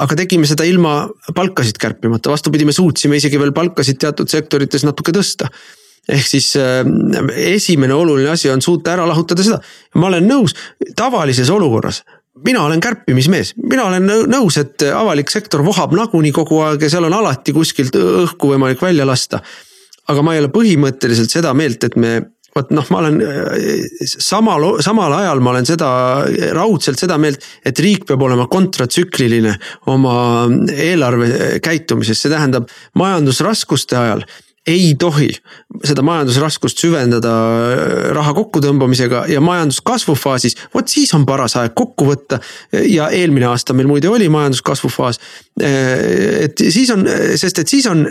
aga 0.00 0.18
tegime 0.18 0.48
seda 0.48 0.66
ilma 0.68 1.04
palkasid 1.36 1.78
kärpimata, 1.80 2.32
vastupidi, 2.32 2.66
me 2.68 2.74
suutsime 2.76 3.20
isegi 3.20 3.40
veel 3.40 3.54
palkasid 3.56 4.00
teatud 4.02 4.30
sektorites 4.30 4.86
natuke 4.86 5.14
tõsta. 5.14 5.50
Ehk 6.04 6.26
siis 6.28 6.50
äh, 6.60 6.82
esimene 7.54 7.94
oluline 7.96 8.34
asi 8.34 8.50
on 8.52 8.60
suuta 8.62 8.92
ära 8.92 9.06
lahutada 9.08 9.46
seda, 9.46 9.60
ma 9.96 10.10
olen 10.10 10.28
nõus, 10.28 10.56
tavalises 10.96 11.50
olukorras 11.50 12.02
mina 12.44 12.64
olen 12.64 12.80
kärpimismees, 12.82 13.54
mina 13.62 13.84
olen 13.88 14.08
nõus, 14.30 14.58
et 14.58 14.82
avalik 14.90 15.30
sektor 15.30 15.62
vohab 15.64 15.94
nagunii 15.94 16.32
kogu 16.34 16.60
aeg 16.66 16.82
ja 16.82 16.90
seal 16.90 17.06
on 17.08 17.14
alati 17.14 17.54
kuskilt 17.54 17.94
õhku 17.98 18.54
võimalik 18.54 18.82
välja 18.82 19.06
lasta. 19.06 19.40
aga 20.08 20.22
ma 20.22 20.34
ei 20.34 20.42
ole 20.42 20.50
põhimõtteliselt 20.52 21.30
seda 21.32 21.54
meelt, 21.54 21.84
et 21.84 21.94
me 21.96 22.20
vot 22.54 22.70
noh, 22.74 22.86
ma 22.94 23.02
olen 23.02 23.18
samal, 24.06 24.68
samal 24.84 25.16
ajal 25.18 25.42
ma 25.42 25.54
olen 25.54 25.68
seda 25.68 25.90
raudselt 26.54 27.00
seda 27.02 27.18
meelt, 27.18 27.42
et 27.66 27.78
riik 27.82 28.06
peab 28.08 28.22
olema 28.22 28.46
kontratsükliline 28.50 29.56
oma 29.90 30.16
eelarve 30.70 31.60
käitumises, 31.64 32.22
see 32.22 32.32
tähendab 32.32 32.70
majandusraskuste 33.00 33.98
ajal 33.98 34.26
ei 34.66 34.94
tohi 34.98 35.28
seda 35.84 36.02
majandusraskust 36.04 36.80
süvendada 36.80 37.32
raha 38.16 38.32
kokkutõmbamisega 38.38 39.26
ja 39.28 39.42
majanduskasvu 39.44 40.14
faasis, 40.16 40.56
vot 40.74 40.88
siis 40.88 41.12
on 41.16 41.26
paras 41.28 41.56
aeg 41.60 41.74
kokku 41.76 42.08
võtta. 42.08 42.40
ja 42.72 43.10
eelmine 43.12 43.46
aasta 43.50 43.76
meil 43.76 43.90
muide 43.90 44.08
oli 44.08 44.28
majanduskasvu 44.32 44.88
faas. 44.88 45.20
et 45.60 46.58
siis 46.58 46.90
on, 46.90 47.04
sest 47.36 47.58
et 47.58 47.68
siis 47.68 47.86
on 47.86 48.06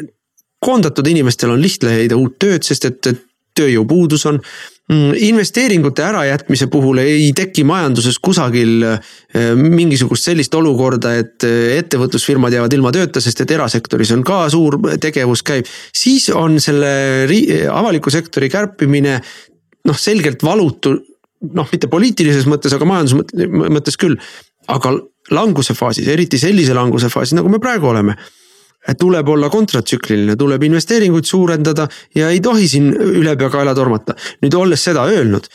koondatud 0.64 1.08
inimestel 1.08 1.52
on 1.52 1.62
lihtne 1.62 1.98
leida 1.98 2.18
uut 2.18 2.38
tööd, 2.40 2.64
sest 2.64 2.86
et, 2.86 3.08
et 3.08 3.26
tööjõupuudus 3.58 4.26
on. 4.30 4.40
Mm, 4.92 5.14
investeeringute 5.30 6.04
ärajätmise 6.04 6.68
puhul 6.68 7.00
ei 7.00 7.30
teki 7.36 7.64
majanduses 7.64 8.18
kusagil 8.20 8.84
eh, 8.84 9.54
mingisugust 9.56 10.28
sellist 10.28 10.56
olukorda, 10.60 11.14
et 11.22 11.46
eh, 11.48 11.78
ettevõtlusfirmad 11.80 12.52
jäävad 12.52 12.76
ilma 12.76 12.92
tööta, 12.92 13.24
sest 13.24 13.46
et 13.46 13.54
erasektoris 13.56 14.12
on 14.18 14.26
ka 14.28 14.42
suur 14.52 14.82
tegevus 15.02 15.46
käib. 15.48 15.72
siis 15.96 16.28
on 16.36 16.60
selle 16.60 16.92
avaliku 17.72 18.12
sektori 18.12 18.52
kärpimine 18.52 19.22
noh, 19.88 19.98
selgelt 19.98 20.44
valutu, 20.44 20.98
noh, 21.56 21.72
mitte 21.72 21.88
poliitilises 21.88 22.48
mõttes, 22.52 22.76
aga 22.76 22.88
majanduse 22.88 23.48
mõttes 23.48 24.00
küll. 24.00 24.20
aga 24.68 24.98
languse 25.32 25.74
faasis, 25.76 26.08
eriti 26.08 26.38
sellise 26.40 26.76
languse 26.76 27.10
faasis, 27.12 27.38
nagu 27.40 27.50
me 27.52 27.60
praegu 27.64 27.88
oleme 27.88 28.16
tuleb 29.00 29.30
olla 29.30 29.50
kontratsükliline, 29.50 30.36
tuleb 30.36 30.64
investeeringuid 30.64 31.26
suurendada 31.26 31.88
ja 32.16 32.30
ei 32.30 32.42
tohi 32.42 32.68
siin 32.68 32.92
ülepeakaela 32.94 33.76
tormata. 33.76 34.16
nüüd 34.44 34.54
olles 34.60 34.84
seda 34.84 35.06
öelnud, 35.08 35.48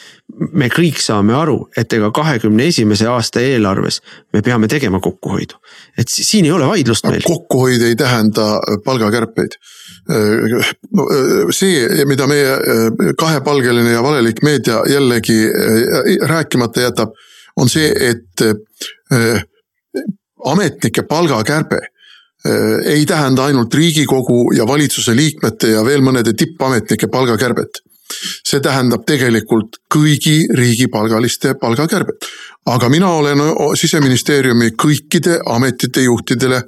me 0.52 0.68
kõik 0.72 1.00
saame 1.02 1.34
aru, 1.36 1.58
et 1.76 1.92
ega 1.92 2.10
kahekümne 2.14 2.68
esimese 2.72 3.08
aasta 3.08 3.40
eelarves 3.44 4.00
me 4.32 4.42
peame 4.42 4.68
tegema 4.68 5.00
kokkuhoidu. 5.00 5.60
et 5.98 6.08
siin 6.08 6.44
ei 6.44 6.52
ole 6.52 6.66
vaidlust 6.66 7.04
meil. 7.04 7.22
kokkuhoid 7.24 7.82
ei 7.82 7.96
tähenda 7.96 8.60
palgakärpeid. 8.84 9.58
see, 11.50 12.04
mida 12.08 12.26
meie 12.26 12.56
kahepalgeline 13.18 13.92
ja 13.92 14.02
valelik 14.02 14.42
meedia 14.42 14.82
jällegi 14.88 15.42
rääkimata 16.22 16.80
jätab, 16.80 17.12
on 17.56 17.68
see, 17.68 17.92
et 17.92 18.48
ametnike 20.44 21.02
palgakärbe 21.02 21.78
Äh, 21.78 21.97
ei 22.84 23.06
tähenda 23.06 23.44
ainult 23.44 23.74
riigikogu 23.74 24.52
ja 24.56 24.66
valitsuse 24.66 25.16
liikmete 25.16 25.72
ja 25.72 25.84
veel 25.84 26.04
mõnede 26.06 26.34
tippametnike 26.38 27.08
palgakärbet. 27.10 27.82
see 28.48 28.60
tähendab 28.64 29.02
tegelikult 29.04 29.76
kõigi 29.94 30.46
riigipalgaliste 30.54 31.54
palgakärbet. 31.60 32.28
aga 32.66 32.88
mina 32.88 33.10
olen 33.10 33.38
siseministeeriumi 33.74 34.70
kõikide 34.70 35.40
ametite 35.46 36.00
juhtidele 36.00 36.62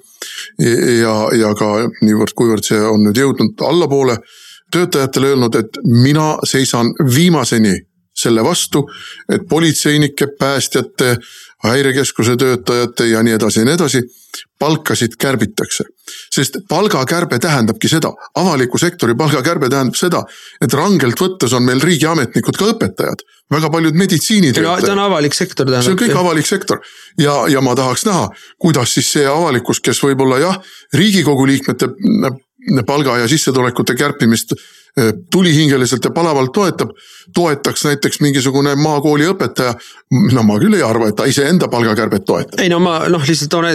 ja, 0.59 1.15
ja 1.39 1.55
ka 1.55 1.89
niivõrd, 2.03 2.35
kuivõrd 2.35 2.65
see 2.65 2.81
on 2.81 3.05
nüüd 3.05 3.17
jõudnud 3.17 3.63
allapoole, 3.63 4.19
töötajatele 4.73 5.27
öelnud, 5.27 5.55
et 5.55 5.79
mina 5.85 6.37
seisan 6.45 6.93
viimaseni 7.15 7.75
selle 8.21 8.45
vastu, 8.45 8.85
et 9.33 9.47
politseinike, 9.49 10.27
päästjate, 10.39 11.17
häirekeskuse 11.65 12.37
töötajate 12.37 13.07
ja 13.11 13.23
nii 13.23 13.37
edasi 13.37 13.61
ja 13.61 13.69
nii 13.69 13.75
edasi 13.75 14.03
palkasid 14.59 15.17
kärbitakse. 15.19 15.85
sest 16.35 16.57
palgakärbe 16.69 17.39
tähendabki 17.39 17.89
seda, 17.89 18.13
avaliku 18.35 18.79
sektori 18.79 19.15
palgakärbe 19.15 19.69
tähendab 19.69 19.99
seda, 19.99 20.23
et 20.63 20.75
rangelt 20.75 21.21
võttes 21.21 21.55
on 21.57 21.65
meil 21.67 21.81
riigiametnikud 21.81 22.57
ka 22.57 22.71
õpetajad. 22.75 23.25
väga 23.51 23.71
paljud 23.71 23.95
meditsiinitöötajad. 23.95 24.85
see 24.85 24.93
on 24.93 24.99
avalik 24.99 25.35
sektor 25.35 25.67
tähendab. 25.67 25.85
see 25.85 25.93
on 25.93 26.03
kõik 26.05 26.21
avalik 26.21 26.47
sektor 26.47 26.81
ja, 27.19 27.45
ja 27.49 27.61
ma 27.61 27.75
tahaks 27.75 28.07
näha, 28.07 28.29
kuidas 28.59 28.95
siis 28.95 29.13
see 29.13 29.27
avalikkus, 29.27 29.81
kes 29.81 30.03
võib-olla 30.05 30.39
jah, 30.39 30.61
riigikogu 30.95 31.47
liikmete 31.47 31.89
palga 32.87 33.19
ja 33.19 33.29
sissetulekute 33.29 33.95
kärpimist 33.95 34.55
Äh, 34.99 35.13
tulihingeliselt 35.33 36.05
ja 36.05 36.11
palavalt 36.11 36.53
toetab, 36.53 36.91
toetaks 37.35 37.85
näiteks 37.85 38.21
mingisugune 38.21 38.75
maakooli 38.75 39.29
õpetaja. 39.31 39.75
no 40.35 40.43
ma 40.43 40.57
küll 40.59 40.75
ei 40.75 40.83
arva, 40.83 41.07
et 41.09 41.15
ta 41.15 41.29
iseenda 41.31 41.69
palgakärbet 41.71 42.25
toetab. 42.27 42.59
ei 42.59 42.69
no 42.73 42.81
ma 42.83 42.97
noh, 43.07 43.23
lihtsalt 43.23 43.53
toon, 43.55 43.69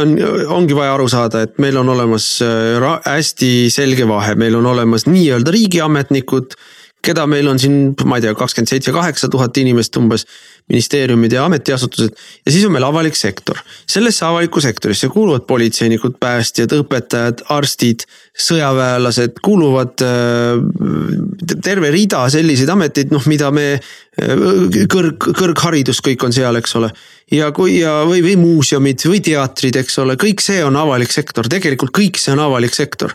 on, 0.00 0.16
ongi 0.56 0.74
vaja 0.74 0.96
aru 0.96 1.06
saada, 1.08 1.44
et 1.46 1.60
meil 1.62 1.78
on 1.78 1.88
olemas 1.94 2.26
äh, 2.42 2.88
hästi 3.06 3.70
selge 3.70 4.08
vahe, 4.10 4.34
meil 4.34 4.58
on 4.58 4.66
olemas 4.66 5.06
nii-öelda 5.06 5.54
riigiametnikud 5.54 6.58
keda 7.04 7.26
meil 7.30 7.46
on 7.50 7.58
siin, 7.60 7.94
ma 8.08 8.18
ei 8.18 8.24
tea, 8.24 8.34
kakskümmend 8.36 8.70
seitse, 8.70 8.92
kaheksa 8.94 9.28
tuhat 9.32 9.56
inimest 9.62 9.96
umbes. 10.00 10.26
ministeeriumid 10.66 11.30
ja 11.30 11.44
ametiasutused 11.46 12.16
ja 12.46 12.52
siis 12.52 12.64
on 12.66 12.72
meil 12.74 12.84
avalik 12.84 13.14
sektor. 13.16 13.58
sellesse 13.86 14.24
avalikku 14.26 14.60
sektorisse 14.60 15.08
kuuluvad 15.08 15.44
politseinikud, 15.46 16.16
päästjad, 16.20 16.72
õpetajad, 16.74 17.44
arstid, 17.54 18.02
sõjaväelased, 18.34 19.38
kuuluvad 19.42 20.02
äh, 20.02 21.60
terve 21.62 21.90
rida 21.94 22.24
selliseid 22.30 22.72
ameteid, 22.74 23.14
noh, 23.14 23.22
mida 23.30 23.52
me 23.54 23.68
äh, 23.76 24.82
kõrg, 24.90 25.30
kõrgharidus 25.38 26.02
kõik 26.02 26.26
on 26.26 26.34
seal, 26.34 26.58
eks 26.58 26.74
ole 26.80 26.90
ja 27.32 27.48
kui 27.54 27.80
ja, 27.80 28.04
või, 28.06 28.20
või 28.22 28.36
muuseumid 28.38 29.02
või 29.08 29.18
teatrid, 29.24 29.76
eks 29.80 29.98
ole, 30.02 30.14
kõik 30.20 30.42
see 30.44 30.60
on 30.62 30.76
avalik 30.78 31.10
sektor, 31.10 31.48
tegelikult 31.50 31.90
kõik 31.96 32.20
see 32.22 32.34
on 32.36 32.42
avalik 32.44 32.74
sektor. 32.76 33.14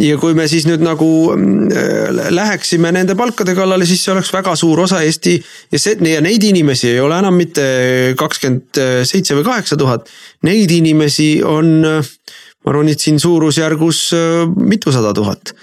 ja 0.00 0.18
kui 0.20 0.36
me 0.36 0.44
siis 0.48 0.66
nüüd 0.68 0.84
nagu 0.84 1.08
äh, 1.32 2.10
läheksime 2.36 2.92
nende 2.92 3.16
palkade 3.16 3.54
kallale, 3.56 3.86
siis 3.88 4.04
see 4.04 4.12
oleks 4.12 4.32
väga 4.34 4.56
suur 4.56 4.84
osa 4.84 5.00
Eesti 5.06 5.38
ja 5.72 5.80
see 5.80 5.96
ja 6.12 6.20
neid 6.24 6.44
inimesi 6.44 6.90
ei 6.92 7.00
ole 7.00 7.16
enam 7.18 7.36
mitte 7.36 8.14
kakskümmend 8.18 8.82
seitse 9.08 9.36
või 9.38 9.46
kaheksa 9.46 9.76
tuhat. 9.80 10.10
Neid 10.44 10.70
inimesi 10.70 11.40
on, 11.44 11.80
ma 11.86 12.72
arvan, 12.72 12.92
et 12.92 13.00
siin 13.00 13.20
suurusjärgus 13.22 14.02
äh, 14.16 14.44
mitusada 14.60 15.14
tuhat 15.16 15.56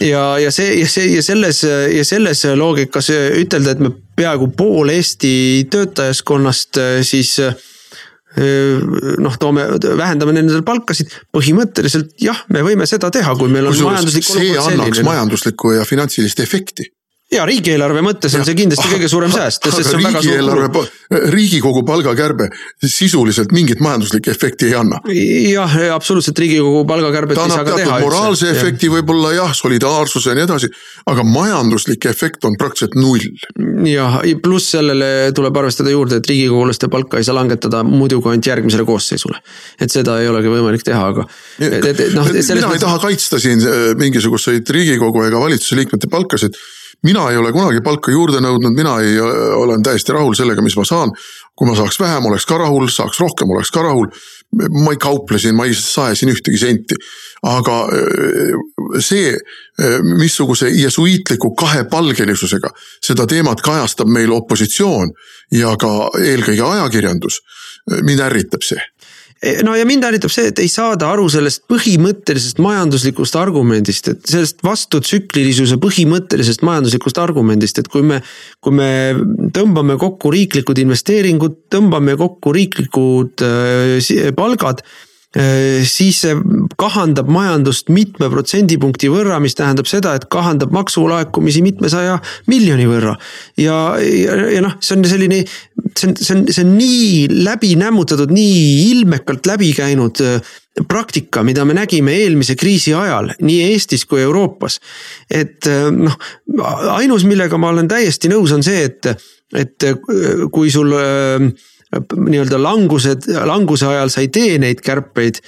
ja, 0.00 0.22
ja 0.38 0.50
see 0.54 0.80
ja 0.80 0.88
see 0.90 1.14
ja 1.14 1.22
selles 1.24 1.62
ja 1.64 2.04
selles 2.06 2.44
loogikas 2.58 3.10
ütelda, 3.14 3.74
et 3.74 3.82
me 3.82 3.92
peaaegu 4.18 4.50
pool 4.56 4.92
Eesti 4.92 5.32
töötajaskonnast 5.70 6.80
äh, 6.82 6.98
siis 7.06 7.36
äh, 7.42 7.54
noh, 9.18 9.38
toome, 9.40 9.64
vähendame 9.98 10.34
nendel 10.36 10.62
palkasid, 10.66 11.10
põhimõtteliselt 11.34 12.12
jah, 12.22 12.44
me 12.52 12.62
võime 12.66 12.86
seda 12.86 13.10
teha, 13.14 13.34
kui 13.38 13.50
meil 13.50 13.70
on 13.70 13.78
majanduslik 13.88 14.26
see 14.26 14.52
olukord 14.52 14.74
annaks 14.74 14.98
selline. 14.98 15.08
majanduslikku 15.08 15.74
ja 15.78 15.86
finantsilist 15.88 16.42
efekti. 16.44 16.90
Ja 17.32 17.44
riigieelarve 17.48 18.02
mõttes 18.04 18.34
on 18.38 18.46
see 18.46 18.56
kindlasti 18.56 18.88
kõige 18.88 19.08
suurem 19.10 19.32
sääst, 19.32 19.68
sest 19.68 19.90
see 19.90 19.98
on 19.98 20.06
väga 20.06 20.22
suur 20.22 20.32
riigieelarve 20.32 20.86
riigikogu 21.32 21.82
palgakärbe 21.88 22.48
sisuliselt 22.84 23.52
mingit 23.52 23.80
majanduslikku 23.80 24.30
efekti 24.30 24.68
ei 24.68 24.74
anna. 24.76 25.00
jah, 25.08 25.76
absoluutselt 25.94 26.38
riigikogu 26.38 26.84
palgakärbet 26.88 27.40
ei 27.40 27.50
saa 27.52 27.64
ka 27.64 27.76
teha 27.76 27.98
moraalse 28.00 28.48
üldse. 28.48 28.60
efekti 28.60 28.90
võib-olla 28.92 29.32
jah, 29.36 29.52
solidaarsuse 29.56 30.32
ja 30.32 30.38
nii 30.38 30.44
edasi, 30.44 30.70
aga 31.08 31.24
majanduslik 31.24 32.08
efekt 32.10 32.44
on 32.48 32.56
praktiliselt 32.60 32.96
null. 33.00 33.24
jah, 33.88 34.18
pluss 34.42 34.72
sellele 34.76 35.10
tuleb 35.36 35.60
arvestada 35.60 35.92
juurde, 35.92 36.20
et 36.20 36.28
riigikogulaste 36.32 36.88
palka 36.92 37.20
ei 37.20 37.28
saa 37.28 37.36
langetada 37.38 37.82
muidu 37.86 38.22
kui 38.22 38.34
ainult 38.34 38.48
järgmisele 38.52 38.84
koosseisule. 38.88 39.40
et 39.80 39.92
seda 39.92 40.18
ei 40.22 40.28
olegi 40.28 40.52
võimalik 40.52 40.84
teha, 40.84 41.06
aga. 41.12 41.28
noh, 42.16 42.32
selles 42.32 42.52
mina 42.56 42.74
ei 42.76 42.82
taha 42.84 43.00
kaitsta 43.04 43.40
siin 43.40 43.64
äh, 43.64 43.92
mingisuguseid 44.00 44.68
riigikogu 44.76 45.24
ega 45.28 45.40
valitsuse 45.40 45.80
liikmete 45.80 46.10
palkasid. 46.12 46.56
Mina 47.02 47.30
ei 47.30 47.36
ole 47.36 47.52
kunagi 47.52 47.80
palka 47.84 48.12
juurde 48.12 48.40
nõudnud, 48.42 48.74
mina 48.76 48.96
ei, 49.02 49.18
olen 49.54 49.82
täiesti 49.86 50.14
rahul 50.14 50.34
sellega, 50.38 50.62
mis 50.64 50.76
ma 50.76 50.84
saan. 50.88 51.14
kui 51.58 51.66
ma 51.66 51.74
saaks 51.74 51.96
vähem, 51.98 52.26
oleks 52.26 52.44
ka 52.46 52.54
rahul, 52.58 52.86
saaks 52.86 53.18
rohkem, 53.18 53.50
oleks 53.50 53.70
ka 53.74 53.82
rahul. 53.82 54.06
ma 54.84 54.92
ei 54.94 55.00
kauple 55.00 55.38
siin, 55.38 55.56
ma 55.56 55.66
ei 55.66 55.74
sae 55.74 56.14
siin 56.14 56.32
ühtegi 56.32 56.58
senti. 56.58 56.94
aga 57.42 57.78
äh, 57.94 59.00
see, 59.00 59.30
äh, 59.34 59.98
missuguse 60.18 60.68
jesuiitliku 60.74 61.54
kahepalgelisusega 61.54 62.70
seda 63.02 63.26
teemat 63.26 63.62
kajastab 63.62 64.08
meil 64.08 64.32
opositsioon 64.32 65.12
ja 65.52 65.76
ka 65.78 66.10
eelkõige 66.18 66.66
ajakirjandus, 66.66 67.42
mind 68.02 68.26
ärritab 68.26 68.66
see 68.66 68.82
no 69.64 69.74
ja 69.78 69.86
mind 69.86 70.06
ärritab 70.08 70.32
see, 70.32 70.48
et 70.50 70.58
ei 70.62 70.70
saada 70.70 71.10
aru 71.12 71.28
sellest 71.30 71.64
põhimõttelisest 71.70 72.58
majanduslikust 72.62 73.36
argumendist, 73.38 74.10
et 74.12 74.30
sellest 74.30 74.64
vastutsüklilisuse 74.66 75.78
põhimõttelisest 75.82 76.64
majanduslikust 76.66 77.20
argumendist, 77.22 77.82
et 77.82 77.90
kui 77.92 78.02
me. 78.06 78.22
kui 78.64 78.74
me 78.74 78.90
tõmbame 79.54 79.94
kokku 80.00 80.32
riiklikud 80.34 80.78
investeeringud, 80.82 81.54
tõmbame 81.72 82.16
kokku 82.18 82.52
riiklikud 82.52 83.44
äh, 83.46 84.32
palgad 84.36 84.82
siis 85.28 86.22
see 86.22 86.36
kahandab 86.80 87.28
majandust 87.28 87.90
mitme 87.92 88.30
protsendipunkti 88.32 89.10
võrra, 89.12 89.36
mis 89.44 89.52
tähendab 89.58 89.88
seda, 89.90 90.14
et 90.16 90.24
kahandab 90.32 90.72
maksulaekumisi 90.72 91.60
mitmesaja 91.66 92.14
miljoni 92.48 92.86
võrra. 92.88 93.12
ja, 93.60 93.76
ja, 94.00 94.38
ja 94.54 94.62
noh, 94.64 94.78
see 94.80 94.96
on 94.96 95.04
selline, 95.04 95.42
see 95.92 96.08
on, 96.08 96.16
see 96.16 96.32
on, 96.36 96.46
see 96.48 96.64
on 96.64 96.72
nii 96.78 97.44
läbi 97.44 97.74
nämmutatud, 97.76 98.32
nii 98.32 98.88
ilmekalt 98.88 99.50
läbi 99.52 99.74
käinud 99.76 100.24
äh, 100.24 100.40
praktika, 100.88 101.42
mida 101.42 101.64
me 101.64 101.74
nägime 101.74 102.14
eelmise 102.22 102.56
kriisi 102.58 102.94
ajal 102.94 103.32
nii 103.40 103.72
Eestis 103.72 104.04
kui 104.08 104.22
Euroopas. 104.22 104.80
et 105.30 105.66
äh, 105.66 105.88
noh, 105.92 106.16
ainus, 106.94 107.24
millega 107.24 107.58
ma 107.58 107.72
olen 107.74 107.88
täiesti 107.88 108.30
nõus, 108.32 108.52
on 108.54 108.62
see, 108.62 108.84
et, 108.84 109.12
et 109.54 109.88
äh, 109.88 109.98
kui 110.52 110.70
sul 110.70 110.94
äh, 110.94 111.50
nii-öelda 111.96 112.58
langused, 112.60 113.26
languse 113.48 113.86
ajal 113.88 114.10
sa 114.12 114.20
ei 114.20 114.28
tee 114.32 114.58
neid 114.60 114.82
kärpeid. 114.84 115.40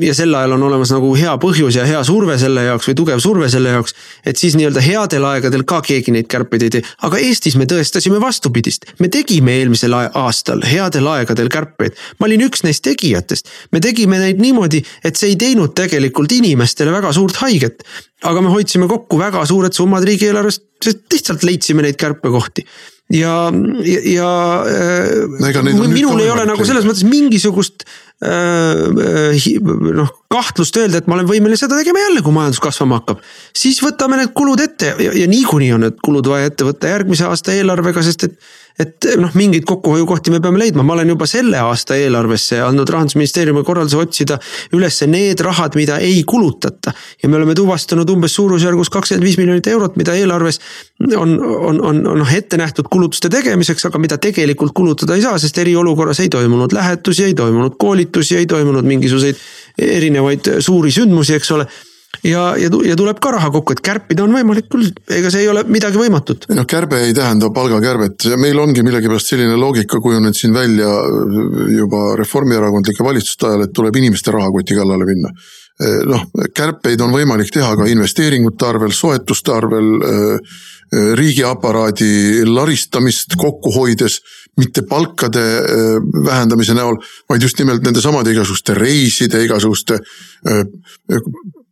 ja 0.00 0.14
sel 0.14 0.34
ajal 0.34 0.56
on 0.56 0.62
olemas 0.66 0.90
nagu 0.90 1.12
hea 1.14 1.34
põhjus 1.38 1.76
ja 1.78 1.84
hea 1.86 2.00
surve 2.04 2.34
selle 2.38 2.64
jaoks 2.66 2.88
või 2.88 2.96
tugev 2.98 3.20
surve 3.22 3.48
selle 3.48 3.76
jaoks. 3.76 3.94
et 4.26 4.36
siis 4.36 4.56
nii-öelda 4.58 4.82
headel 4.82 5.24
aegadel 5.28 5.62
ka 5.62 5.80
keegi 5.86 6.10
neid 6.14 6.26
kärpeid 6.30 6.66
ei 6.66 6.72
tee, 6.74 6.82
aga 7.06 7.20
Eestis 7.22 7.54
me 7.56 7.68
tõestasime 7.70 8.18
vastupidist. 8.20 8.90
me 8.98 9.08
tegime 9.08 9.54
eelmisel 9.60 9.94
aastal 9.94 10.64
headel 10.66 11.06
aegadel 11.12 11.48
kärpeid, 11.48 11.94
ma 12.18 12.26
olin 12.26 12.42
üks 12.48 12.66
neist 12.66 12.82
tegijatest. 12.82 13.48
me 13.70 13.80
tegime 13.80 14.18
neid 14.18 14.42
niimoodi, 14.42 14.82
et 15.04 15.16
see 15.16 15.30
ei 15.34 15.36
teinud 15.38 15.76
tegelikult 15.78 16.32
inimestele 16.32 16.90
väga 16.90 17.12
suurt 17.12 17.38
haiget. 17.44 17.86
aga 18.22 18.40
me 18.42 18.50
hoidsime 18.50 18.88
kokku 18.90 19.18
väga 19.18 19.46
suured 19.46 19.72
summad 19.72 20.02
riigieelarvest, 20.02 20.66
sest 20.82 21.06
lihtsalt 21.12 21.46
leidsime 21.46 21.86
neid 21.86 21.96
kärpekohti 22.00 22.66
ja, 23.12 23.52
ja, 23.84 24.00
ja 24.16 24.30
No 25.74 25.88
minul 25.92 26.22
ei 26.24 26.30
ole 26.32 26.46
nagu 26.48 26.64
selles 26.64 26.86
mõttes 26.88 27.04
mingisugust 27.08 27.84
äh, 28.24 29.48
noh, 30.00 30.12
kahtlust 30.32 30.78
öelda, 30.80 31.02
et 31.02 31.10
ma 31.10 31.18
olen 31.18 31.28
võimeline 31.28 31.58
seda 31.60 31.76
tegema 31.80 32.00
jälle, 32.06 32.24
kui 32.24 32.34
majandus 32.34 32.62
kasvama 32.64 33.02
hakkab. 33.02 33.20
siis 33.56 33.82
võtame 33.84 34.20
need 34.20 34.32
kulud 34.36 34.62
ette 34.64 34.94
ja, 34.98 35.12
ja 35.12 35.28
niikuinii 35.30 35.74
on 35.76 35.84
need 35.88 36.00
kulud 36.04 36.32
vaja 36.32 36.48
ette 36.52 36.66
võtta 36.66 36.94
järgmise 36.94 37.28
aasta 37.28 37.56
eelarvega, 37.56 38.04
sest 38.06 38.30
et. 38.30 38.38
Et 38.78 39.06
noh, 39.20 39.30
mingeid 39.38 39.62
kokkuhoiukohti 39.68 40.32
me 40.34 40.40
peame 40.42 40.58
leidma, 40.58 40.82
ma 40.82 40.96
olen 40.96 41.12
juba 41.12 41.28
selle 41.30 41.60
aasta 41.62 41.94
eelarvesse 41.94 42.58
andnud 42.64 42.90
rahandusministeeriumi 42.90 43.62
korralduse 43.66 44.00
otsida 44.02 44.38
ülesse 44.74 45.06
need 45.10 45.42
rahad, 45.46 45.78
mida 45.78 46.00
ei 46.02 46.24
kulutata. 46.26 46.92
ja 47.22 47.28
me 47.28 47.36
oleme 47.36 47.54
tuvastanud 47.54 48.10
umbes 48.10 48.34
suurusjärgus 48.34 48.90
kakskümmend 48.90 49.24
viis 49.24 49.38
miljonit 49.38 49.66
eurot, 49.70 49.96
mida 49.96 50.14
eelarves 50.18 50.60
on, 51.16 51.38
on, 51.44 51.80
on, 51.80 52.06
on 52.06 52.18
noh 52.18 52.34
ette 52.34 52.58
nähtud 52.58 52.90
kulutuste 52.90 53.30
tegemiseks, 53.30 53.86
aga 53.86 53.98
mida 54.02 54.18
tegelikult 54.18 54.74
kulutada 54.74 55.14
ei 55.14 55.22
saa, 55.22 55.38
sest 55.38 55.58
eriolukorras 55.62 56.20
ei 56.20 56.28
toimunud 56.28 56.74
lähetusi, 56.74 57.24
ei 57.30 57.34
toimunud 57.34 57.78
koolitusi, 57.78 58.36
ei 58.36 58.46
toimunud 58.50 58.84
mingisuguseid 58.90 59.38
erinevaid 59.78 60.56
suuri 60.58 60.90
sündmusi, 60.94 61.38
eks 61.38 61.50
ole. 61.54 61.68
Ja, 62.22 62.44
ja, 62.60 62.70
ja 62.88 62.96
tuleb 62.98 63.18
ka 63.22 63.32
raha 63.34 63.50
kokku, 63.54 63.74
et 63.74 63.82
kärpida 63.84 64.24
on 64.24 64.34
võimalik 64.36 64.68
küll, 64.72 64.90
ega 65.10 65.32
see 65.32 65.44
ei 65.44 65.50
ole 65.50 65.64
midagi 65.68 66.00
võimatut. 66.00 66.46
ei 66.50 66.58
noh, 66.58 66.68
kärbe 66.68 67.00
ei 67.06 67.16
tähenda 67.16 67.50
palgakärbet, 67.54 68.28
meil 68.40 68.60
ongi 68.62 68.84
millegipärast 68.86 69.34
selline 69.34 69.56
loogika 69.60 70.00
kujunenud 70.04 70.38
siin 70.38 70.54
välja 70.54 70.90
juba 71.74 72.14
reformierakondlike 72.20 73.04
valitsuste 73.04 73.50
ajal, 73.50 73.66
et 73.66 73.74
tuleb 73.76 73.96
inimeste 74.02 74.34
rahakoti 74.34 74.78
kallale 74.78 75.08
minna. 75.08 75.32
noh, 76.06 76.28
kärpeid 76.54 77.00
on 77.02 77.10
võimalik 77.10 77.50
teha 77.50 77.72
ka 77.76 77.88
investeeringute 77.90 78.66
arvel, 78.68 78.94
soetuste 78.94 79.50
arvel, 79.52 79.88
riigiaparaadi 81.18 82.44
laristamist 82.46 83.34
kokku 83.40 83.72
hoides, 83.74 84.20
mitte 84.60 84.84
palkade 84.86 85.42
vähendamise 86.24 86.76
näol, 86.76 87.00
vaid 87.30 87.42
just 87.42 87.58
nimelt 87.58 87.82
nendesamade 87.82 88.30
igasuguste 88.30 88.76
reiside, 88.78 89.42
igasuguste 89.48 89.98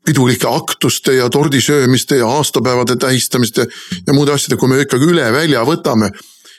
pidulike 0.07 0.49
aktuste 0.49 1.15
ja 1.15 1.31
tordisöömiste 1.31 2.17
ja 2.17 2.29
aastapäevade 2.29 2.97
tähistamiste 2.97 3.67
ja 4.07 4.13
muude 4.13 4.33
asjade, 4.33 4.59
kui 4.61 4.69
me 4.69 4.81
ikkagi 4.83 5.09
üle 5.09 5.33
välja 5.33 5.65
võtame, 5.67 6.11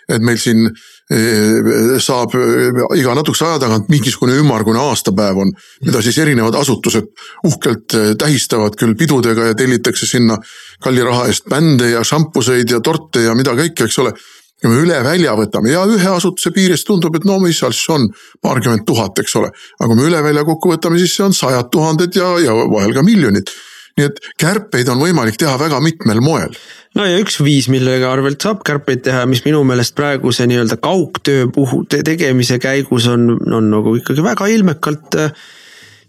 et 0.10 0.24
meil 0.24 0.40
siin 0.40 0.66
eh, 0.68 1.98
saab 2.04 2.36
eh, 2.40 2.84
iga 3.00 3.16
natukese 3.16 3.48
aja 3.48 3.62
tagant 3.66 3.90
mingisugune 3.92 4.36
ümmargune 4.40 4.80
aastapäev 4.84 5.42
on, 5.46 5.54
mida 5.86 6.02
siis 6.04 6.18
erinevad 6.24 6.56
asutused 6.60 7.10
uhkelt 7.48 7.98
eh, 8.00 8.14
tähistavad 8.20 8.78
küll 8.80 8.96
pidudega 9.00 9.52
ja 9.52 9.58
tellitakse 9.60 10.08
sinna 10.10 10.40
kalli 10.84 11.04
raha 11.04 11.28
eest 11.32 11.48
bände 11.52 11.94
ja 11.94 12.04
šampuseid 12.04 12.72
ja 12.72 12.80
torte 12.84 13.28
ja 13.28 13.36
mida 13.36 13.56
kõike, 13.60 13.88
eks 13.88 14.00
ole 14.04 14.16
ja 14.64 14.72
me 14.72 14.80
üle 14.80 15.00
välja 15.06 15.36
võtame 15.38 15.74
ja 15.74 15.84
ühe 15.90 16.10
asutuse 16.16 16.54
piires 16.56 16.86
tundub, 16.88 17.16
et 17.18 17.28
no 17.28 17.40
mis 17.44 17.60
seal 17.60 17.76
siis 17.76 17.90
on, 17.94 18.08
paarkümmend 18.44 18.86
tuhat, 18.88 19.20
eks 19.20 19.36
ole. 19.42 19.52
aga 19.80 19.90
kui 19.90 20.00
me 20.00 20.08
üle 20.10 20.24
välja 20.24 20.46
kokku 20.48 20.74
võtame, 20.74 21.00
siis 21.02 21.16
see 21.18 21.28
on 21.28 21.36
sajad 21.38 21.72
tuhanded 21.74 22.16
ja, 22.18 22.34
ja 22.44 22.56
vahel 22.72 22.96
ka 22.96 23.06
miljonid. 23.06 23.52
nii 23.94 24.08
et 24.10 24.24
kärpeid 24.42 24.88
on 24.90 25.04
võimalik 25.04 25.36
teha 25.38 25.54
väga 25.62 25.82
mitmel 25.84 26.22
moel. 26.26 26.56
no 26.98 27.06
ja 27.06 27.20
üks 27.22 27.42
viis, 27.44 27.68
millega 27.70 28.12
arvelt 28.12 28.42
saab 28.42 28.64
kärpeid 28.66 29.04
teha, 29.06 29.26
mis 29.30 29.44
minu 29.46 29.64
meelest 29.68 29.96
praeguse 30.00 30.48
nii-öelda 30.50 30.80
kaugtöö 30.82 31.50
puhul 31.54 31.86
te 31.90 32.02
tegemise 32.06 32.60
käigus 32.64 33.10
on, 33.12 33.36
on 33.52 33.70
nagu 33.74 33.98
ikkagi 34.00 34.26
väga 34.26 34.48
ilmekalt 34.56 35.20
äh, 35.20 35.36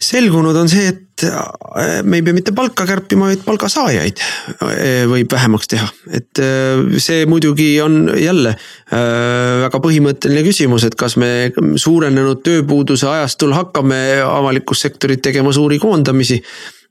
selgunud 0.04 0.56
on 0.56 0.70
see, 0.70 0.88
et 0.92 1.03
äh, 1.22 2.02
me 2.02 2.18
ei 2.18 2.24
pea 2.26 2.34
mitte 2.34 2.52
palka 2.56 2.86
kärpima, 2.88 3.28
vaid 3.30 3.42
palgasaajaid 3.46 4.20
äh, 4.20 5.04
võib 5.10 5.30
vähemaks 5.32 5.70
teha. 5.70 5.88
et 6.10 6.40
äh, 6.42 6.98
see 7.02 7.24
muidugi 7.30 7.68
on 7.84 8.08
jälle 8.18 8.56
väga 8.94 9.80
põhimõtteline 9.82 10.44
küsimus, 10.46 10.84
et 10.86 10.94
kas 10.98 11.16
me 11.18 11.50
suurenenud 11.80 12.42
tööpuuduse 12.46 13.08
ajastul 13.10 13.54
hakkame 13.56 13.98
avalikus 14.22 14.84
sektorit 14.84 15.22
tegema 15.24 15.52
suuri 15.54 15.80
koondamisi 15.82 16.40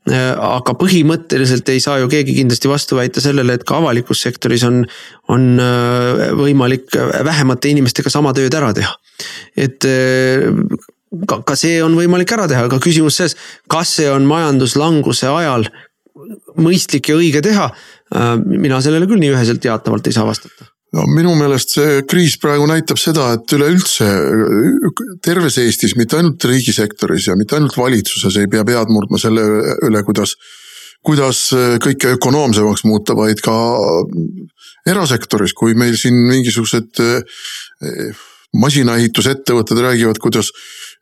aga 0.04 0.74
põhimõtteliselt 0.76 1.70
ei 1.72 1.80
saa 1.80 2.02
ju 2.02 2.10
keegi 2.12 2.34
kindlasti 2.36 2.68
vastu 2.68 2.98
väita 2.98 3.22
sellele, 3.24 3.56
et 3.56 3.64
ka 3.64 3.78
avalikus 3.80 4.20
sektoris 4.26 4.66
on, 4.68 4.82
on 5.32 5.46
võimalik 6.36 6.92
vähemate 7.24 7.72
inimestega 7.72 8.12
sama 8.12 8.34
tööd 8.36 8.52
ära 8.60 8.74
teha. 8.76 8.92
et 9.56 9.88
ka, 11.30 11.42
ka 11.48 11.58
see 11.60 11.80
on 11.86 11.98
võimalik 12.00 12.32
ära 12.36 12.48
teha, 12.52 12.68
aga 12.70 12.82
küsimus 12.84 13.20
selles, 13.20 13.38
kas 13.72 13.96
see 14.00 14.10
on 14.12 14.28
majanduslanguse 14.30 15.30
ajal 15.32 15.68
mõistlik 16.62 17.10
ja 17.10 17.18
õige 17.18 17.42
teha. 17.46 17.72
Äh, 18.14 18.36
mina 18.44 18.82
sellele 18.84 19.10
küll 19.10 19.22
nii 19.24 19.34
üheselt 19.34 19.66
jaatavalt 19.66 20.08
ei 20.08 20.16
saa 20.16 20.28
vastata 20.30 20.74
no 20.94 21.06
minu 21.10 21.34
meelest 21.38 21.74
see 21.76 22.02
kriis 22.10 22.36
praegu 22.42 22.68
näitab 22.70 23.00
seda, 23.02 23.32
et 23.38 23.56
üleüldse 23.56 24.08
terves 25.26 25.58
Eestis, 25.62 25.96
mitte 26.00 26.20
ainult 26.20 26.44
riigisektoris 26.50 27.30
ja 27.32 27.38
mitte 27.40 27.58
ainult 27.58 27.78
valitsuses 27.78 28.38
ei 28.42 28.50
pea 28.52 28.66
pead 28.68 28.94
murdma 28.94 29.20
selle 29.22 29.46
üle, 29.88 30.04
kuidas, 30.06 30.36
kuidas 31.06 31.48
kõike 31.84 32.14
ökonoomsemaks 32.18 32.86
muuta, 32.86 33.18
vaid 33.18 33.42
ka 33.44 33.56
erasektoris, 34.90 35.56
kui 35.58 35.74
meil 35.80 35.98
siin 36.00 36.20
mingisugused 36.28 37.02
eh, 37.02 38.24
masinaehitusettevõtted 38.54 39.82
räägivad, 39.82 40.22
kuidas 40.22 40.52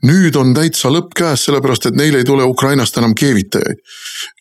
nüüd 0.07 0.35
on 0.39 0.53
täitsa 0.57 0.89
lõpp 0.93 1.13
käes, 1.17 1.45
sellepärast 1.45 1.89
et 1.89 1.97
neil 1.97 2.15
ei 2.17 2.25
tule 2.27 2.45
Ukrainast 2.47 2.97
enam 2.97 3.13
keevitajaid. 3.17 3.81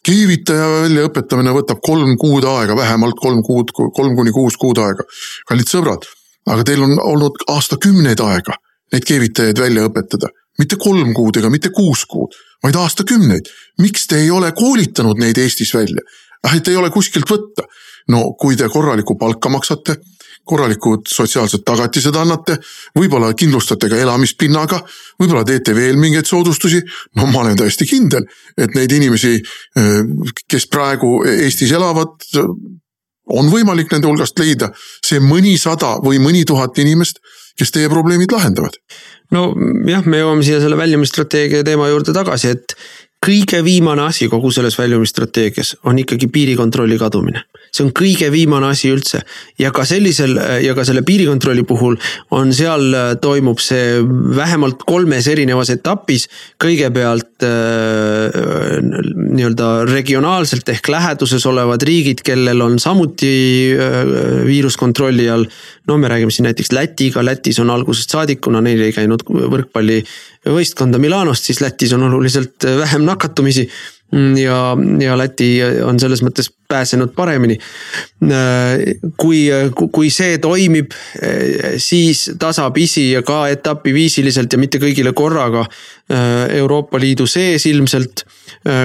keevitaja 0.07 0.69
väljaõpetamine 0.87 1.53
võtab 1.57 1.83
kolm 1.85 2.17
kuud 2.21 2.47
aega, 2.49 2.77
vähemalt 2.77 3.19
kolm 3.21 3.43
kuud, 3.45 3.73
kolm 3.77 4.17
kuni 4.17 4.33
kuus 4.33 4.57
kuud 4.57 4.79
aega. 4.79 5.05
kallid 5.49 5.69
sõbrad, 5.69 6.09
aga 6.49 6.65
teil 6.65 6.83
on 6.83 6.97
olnud 7.01 7.45
aastakümneid 7.49 8.21
aega 8.21 8.57
neid 8.93 9.05
keevitajaid 9.07 9.59
välja 9.61 9.85
õpetada, 9.87 10.31
mitte 10.59 10.77
kolm 10.81 11.13
kuud 11.15 11.37
ega 11.37 11.51
mitte 11.51 11.71
kuus 11.75 12.07
kuud, 12.07 12.35
vaid 12.65 12.77
aastakümneid. 12.77 13.53
miks 13.79 14.07
te 14.07 14.19
ei 14.25 14.31
ole 14.31 14.53
koolitanud 14.53 15.19
neid 15.19 15.39
Eestis 15.39 15.75
välja? 15.75 16.03
ah, 16.43 16.57
et 16.57 16.69
ei 16.69 16.77
ole 16.77 16.91
kuskilt 16.91 17.29
võtta. 17.31 17.69
no 18.09 18.33
kui 18.41 18.57
te 18.57 18.69
korralikku 18.69 19.19
palka 19.19 19.49
maksate 19.49 19.97
korralikud 20.45 21.07
sotsiaalsed 21.09 21.62
tagatised 21.66 22.16
annate, 22.16 22.57
võib-olla 22.99 23.32
kindlustate 23.38 23.91
ka 23.91 24.01
elamispinnaga, 24.01 24.80
võib-olla 25.20 25.45
teete 25.47 25.74
veel 25.76 25.99
mingeid 26.01 26.26
soodustusi. 26.26 26.82
no 27.16 27.26
ma 27.30 27.45
olen 27.45 27.57
täiesti 27.57 27.86
kindel, 27.86 28.26
et 28.59 28.74
neid 28.74 28.93
inimesi, 28.93 29.36
kes 30.49 30.66
praegu 30.66 31.20
Eestis 31.28 31.72
elavad, 31.76 32.16
on 33.30 33.51
võimalik 33.53 33.93
nende 33.93 34.09
hulgast 34.11 34.38
leida 34.43 34.70
see 35.07 35.20
mõnisada 35.22 35.99
või 36.03 36.18
mõni 36.22 36.45
tuhat 36.49 36.78
inimest, 36.82 37.20
kes 37.59 37.70
teie 37.74 37.91
probleemid 37.93 38.32
lahendavad. 38.32 38.78
nojah, 39.30 40.07
me 40.07 40.22
jõuame 40.24 40.43
siia 40.43 40.61
selle 40.62 40.78
väljumisstrateegia 40.80 41.62
teema 41.66 41.88
juurde 41.93 42.14
tagasi, 42.16 42.57
et 42.57 42.74
kõige 43.27 43.64
viimane 43.64 44.03
asi 44.09 44.29
kogu 44.33 44.51
selles 44.51 44.79
väljumisstrateegias 44.79 45.77
on 45.85 45.99
ikkagi 46.01 46.31
piirikontrolli 46.33 46.99
kadumine 46.99 47.45
see 47.71 47.87
on 47.87 47.93
kõige 47.95 48.31
viimane 48.33 48.71
asi 48.71 48.91
üldse 48.91 49.23
ja 49.61 49.71
ka 49.75 49.85
sellisel 49.89 50.37
ja 50.64 50.75
ka 50.77 50.85
selle 50.87 51.03
piirikontrolli 51.07 51.62
puhul 51.68 51.97
on 52.35 52.53
seal, 52.55 52.89
äh, 52.95 53.12
toimub 53.23 53.62
see 53.62 54.01
vähemalt 54.37 54.83
kolmes 54.87 55.29
erinevas 55.31 55.71
etapis. 55.75 56.27
kõigepealt 56.61 57.47
äh, 57.47 58.81
nii-öelda 58.81 59.71
regionaalselt 59.89 60.68
ehk 60.68 60.91
läheduses 60.91 61.47
olevad 61.47 61.83
riigid, 61.87 62.25
kellel 62.27 62.61
on 62.66 62.79
samuti 62.83 63.75
äh, 63.77 64.01
viirus 64.47 64.77
kontrolli 64.77 65.29
all. 65.31 65.47
no 65.87 65.99
me 65.99 66.09
räägime 66.09 66.31
siin 66.31 66.51
näiteks 66.51 66.73
Lätiga, 66.73 67.25
Lätis 67.25 67.59
on 67.61 67.71
algusest 67.71 68.11
saadik, 68.11 68.41
kuna 68.41 68.61
neil 68.61 68.83
ei 68.83 68.93
käinud 68.93 69.23
võrkpallivõistkonda 70.41 70.99
Milanost, 70.99 71.45
siis 71.45 71.61
Lätis 71.61 71.93
on 71.93 72.03
oluliselt 72.03 72.64
äh, 72.64 72.78
vähem 72.78 73.05
nakatumisi 73.05 73.68
Mm, 74.11 74.36
ja, 74.36 74.76
ja 74.99 75.14
Läti 75.18 75.61
on 75.86 76.01
selles 76.03 76.18
mõttes 76.26 76.49
pääsenud 76.68 77.12
paremini. 77.14 77.55
kui, 79.16 79.45
kui 79.70 80.11
see 80.11 80.38
toimib, 80.43 80.91
siis 81.78 82.24
tasapisi 82.38 83.12
ja 83.12 83.22
ka 83.22 83.45
etapiviisiliselt 83.55 84.53
ja 84.53 84.59
mitte 84.59 84.80
kõigile 84.82 85.12
korraga 85.14 85.62
Euroopa 86.57 86.99
Liidu 86.99 87.26
sees 87.30 87.66
ilmselt. 87.70 88.24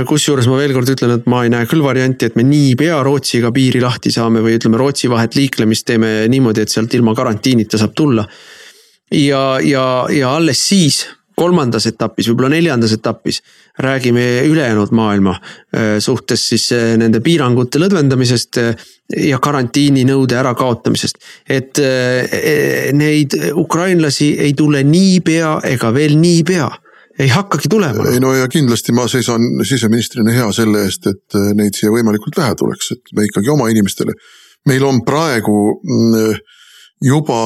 kusjuures 0.07 0.45
ma 0.47 0.61
veel 0.61 0.73
kord 0.77 0.93
ütlen, 0.93 1.17
et 1.17 1.25
ma 1.25 1.41
ei 1.43 1.49
näe 1.49 1.65
küll 1.65 1.81
varianti, 1.83 2.29
et 2.29 2.37
me 2.37 2.45
niipea 2.45 3.01
Rootsiga 3.03 3.51
piiri 3.51 3.81
lahti 3.81 4.13
saame 4.13 4.45
või 4.45 4.59
ütleme, 4.59 4.77
Rootsi 4.77 5.09
vahet 5.09 5.35
liiklemist 5.35 5.87
teeme 5.89 6.27
niimoodi, 6.29 6.61
et 6.61 6.69
sealt 6.69 6.93
ilma 6.93 7.15
karantiinita 7.17 7.81
saab 7.81 7.97
tulla. 7.97 8.27
ja, 9.11 9.59
ja, 9.61 10.05
ja 10.09 10.35
alles 10.35 10.67
siis 10.69 11.07
kolmandas 11.35 11.85
etapis, 11.89 12.29
võib-olla 12.29 12.53
neljandas 12.55 12.93
etapis 12.95 13.41
räägime 13.79 14.23
ülejäänud 14.47 14.91
maailma 14.95 15.35
äh, 15.35 15.97
suhtes 15.99 16.47
siis 16.49 16.69
äh, 16.71 16.95
nende 16.97 17.19
piirangute 17.23 17.79
lõdvendamisest 17.81 18.61
äh, 18.61 18.87
ja 19.27 19.39
karantiininõude 19.39 20.37
ärakaotamisest. 20.39 21.19
et 21.49 21.77
neid 22.97 23.35
ukrainlasi 23.53 24.31
ei 24.41 24.53
tule 24.57 24.81
niipea 24.83 25.59
ega 25.69 25.91
veel 25.93 26.15
niipea 26.17 26.71
ei 27.19 27.27
hakkagi 27.29 27.69
tulema. 27.69 28.07
ei 28.09 28.19
no 28.19 28.33
ja 28.33 28.47
kindlasti 28.47 28.95
ma 28.97 29.05
seisan 29.07 29.45
siseministrina 29.63 30.33
hea 30.33 30.49
selle 30.51 30.81
eest, 30.87 31.05
et 31.07 31.37
neid 31.53 31.77
siia 31.77 31.93
võimalikult 31.93 32.37
vähe 32.37 32.57
tuleks, 32.57 32.91
et 32.97 33.13
me 33.15 33.27
ikkagi 33.29 33.53
oma 33.53 33.69
inimestele. 33.69 34.17
meil 34.65 34.83
on 34.89 35.03
praegu 35.05 35.59
mm, 35.83 36.41
juba 37.05 37.39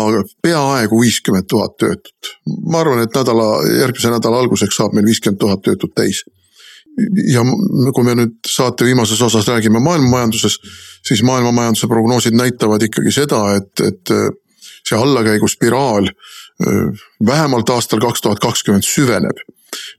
peaaegu 0.44 1.02
viiskümmend 1.02 1.48
tuhat 1.50 1.78
töötut. 1.78 2.34
ma 2.72 2.80
arvan, 2.80 3.04
et 3.04 3.16
nädala, 3.16 3.48
järgmise 3.80 4.12
nädala 4.14 4.40
alguseks 4.44 4.80
saab 4.80 4.96
meil 4.96 5.08
viiskümmend 5.10 5.40
tuhat 5.40 5.64
töötut 5.66 5.96
täis. 5.96 6.24
ja 7.34 7.44
kui 7.96 8.04
me 8.04 8.16
nüüd 8.20 8.38
saate 8.48 8.88
viimases 8.88 9.22
osas 9.22 9.48
räägime 9.48 9.80
maailmamajanduses, 9.84 10.60
siis 11.08 11.24
maailmamajanduse 11.24 11.88
prognoosid 11.88 12.36
näitavad 12.36 12.84
ikkagi 12.84 13.12
seda, 13.12 13.44
et, 13.56 13.72
et 13.84 14.14
see 14.88 14.98
allakäiguspiraal 14.98 16.10
vähemalt 17.26 17.70
aastal 17.70 18.02
kaks 18.04 18.22
tuhat 18.22 18.40
kakskümmend 18.44 18.84
süveneb. 18.84 19.46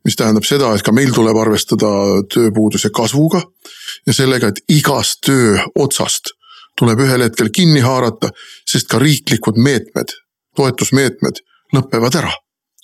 mis 0.04 0.16
tähendab 0.16 0.44
seda, 0.44 0.74
et 0.74 0.82
ka 0.82 0.92
meil 0.92 1.12
tuleb 1.14 1.36
arvestada 1.36 1.88
tööpuuduse 2.32 2.90
kasvuga 2.90 3.40
ja 4.06 4.12
sellega, 4.12 4.48
et 4.50 4.60
igast 4.68 5.20
töö 5.24 5.60
otsast 5.78 6.34
tuleb 6.78 7.00
ühel 7.04 7.24
hetkel 7.26 7.50
kinni 7.54 7.82
haarata, 7.84 8.30
sest 8.68 8.88
ka 8.90 9.00
riiklikud 9.02 9.58
meetmed, 9.60 10.14
toetusmeetmed 10.56 11.42
lõpevad 11.76 12.20
ära. 12.22 12.32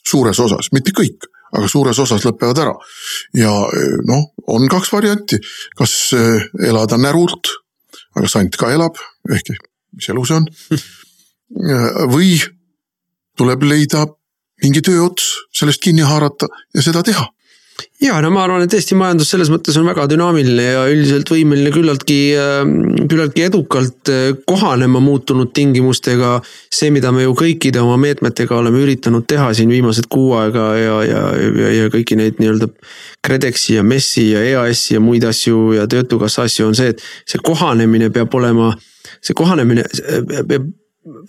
suures 0.07 0.39
osas, 0.39 0.68
mitte 0.70 0.93
kõik, 0.95 1.24
aga 1.59 1.68
suures 1.68 1.99
osas 1.99 2.24
lõpevad 2.24 2.59
ära. 2.62 2.74
ja 3.34 3.53
noh, 4.07 4.26
on 4.47 4.68
kaks 4.68 4.93
varianti, 4.93 5.39
kas 5.76 6.12
eh, 6.12 6.45
elada 6.68 6.97
närult, 6.97 7.51
aga 8.14 8.28
sant 8.28 8.57
ka 8.57 8.70
elab, 8.72 8.97
ehkki 9.30 9.57
mis 9.97 10.09
elu 10.12 10.24
see 10.26 10.37
on. 10.37 10.47
või 12.14 12.37
tuleb 13.39 13.62
leida 13.62 14.07
mingi 14.62 14.82
tööots, 14.84 15.32
sellest 15.55 15.82
kinni 15.84 16.05
haarata 16.07 16.49
ja 16.74 16.84
seda 16.84 17.03
teha 17.07 17.26
ja 18.00 18.18
no 18.20 18.30
ma 18.32 18.42
arvan, 18.44 18.64
et 18.64 18.74
Eesti 18.76 18.96
majandus 18.98 19.30
selles 19.32 19.48
mõttes 19.52 19.76
on 19.80 19.86
väga 19.88 20.04
dünaamiline 20.10 20.66
ja 20.66 20.84
üldiselt 20.90 21.30
võimeline 21.32 21.72
küllaltki, 21.74 22.18
ähm, 22.40 22.74
küllaltki 23.08 23.46
edukalt 23.46 24.12
äh, 24.12 24.28
kohanema 24.48 25.00
muutunud 25.00 25.52
tingimustega. 25.56 26.40
see, 26.72 26.90
mida 26.92 27.12
me 27.12 27.24
ju 27.24 27.34
kõikide 27.36 27.80
oma 27.80 27.96
meetmetega 28.00 28.56
oleme 28.56 28.82
üritanud 28.84 29.26
teha 29.26 29.52
siin 29.54 29.72
viimased 29.72 30.08
kuu 30.12 30.34
aega 30.36 30.66
ja, 30.76 30.96
ja, 31.08 31.22
ja, 31.40 31.74
ja 31.80 31.92
kõiki 31.92 32.18
neid 32.20 32.40
nii-öelda. 32.42 32.68
KredExi 33.26 33.78
ja 33.78 33.82
MES-i 33.82 34.30
ja 34.30 34.42
EAS-i 34.44 34.94
ja 34.94 35.00
muid 35.00 35.24
asju 35.24 35.72
ja 35.78 35.86
Töötukassa 35.90 36.44
asju 36.46 36.68
on 36.68 36.76
see, 36.78 36.92
et 36.92 37.02
see 37.26 37.40
kohanemine 37.42 38.10
peab 38.14 38.34
olema, 38.34 38.74
see 39.24 39.34
kohanemine 39.34 39.88
peab 40.48 40.68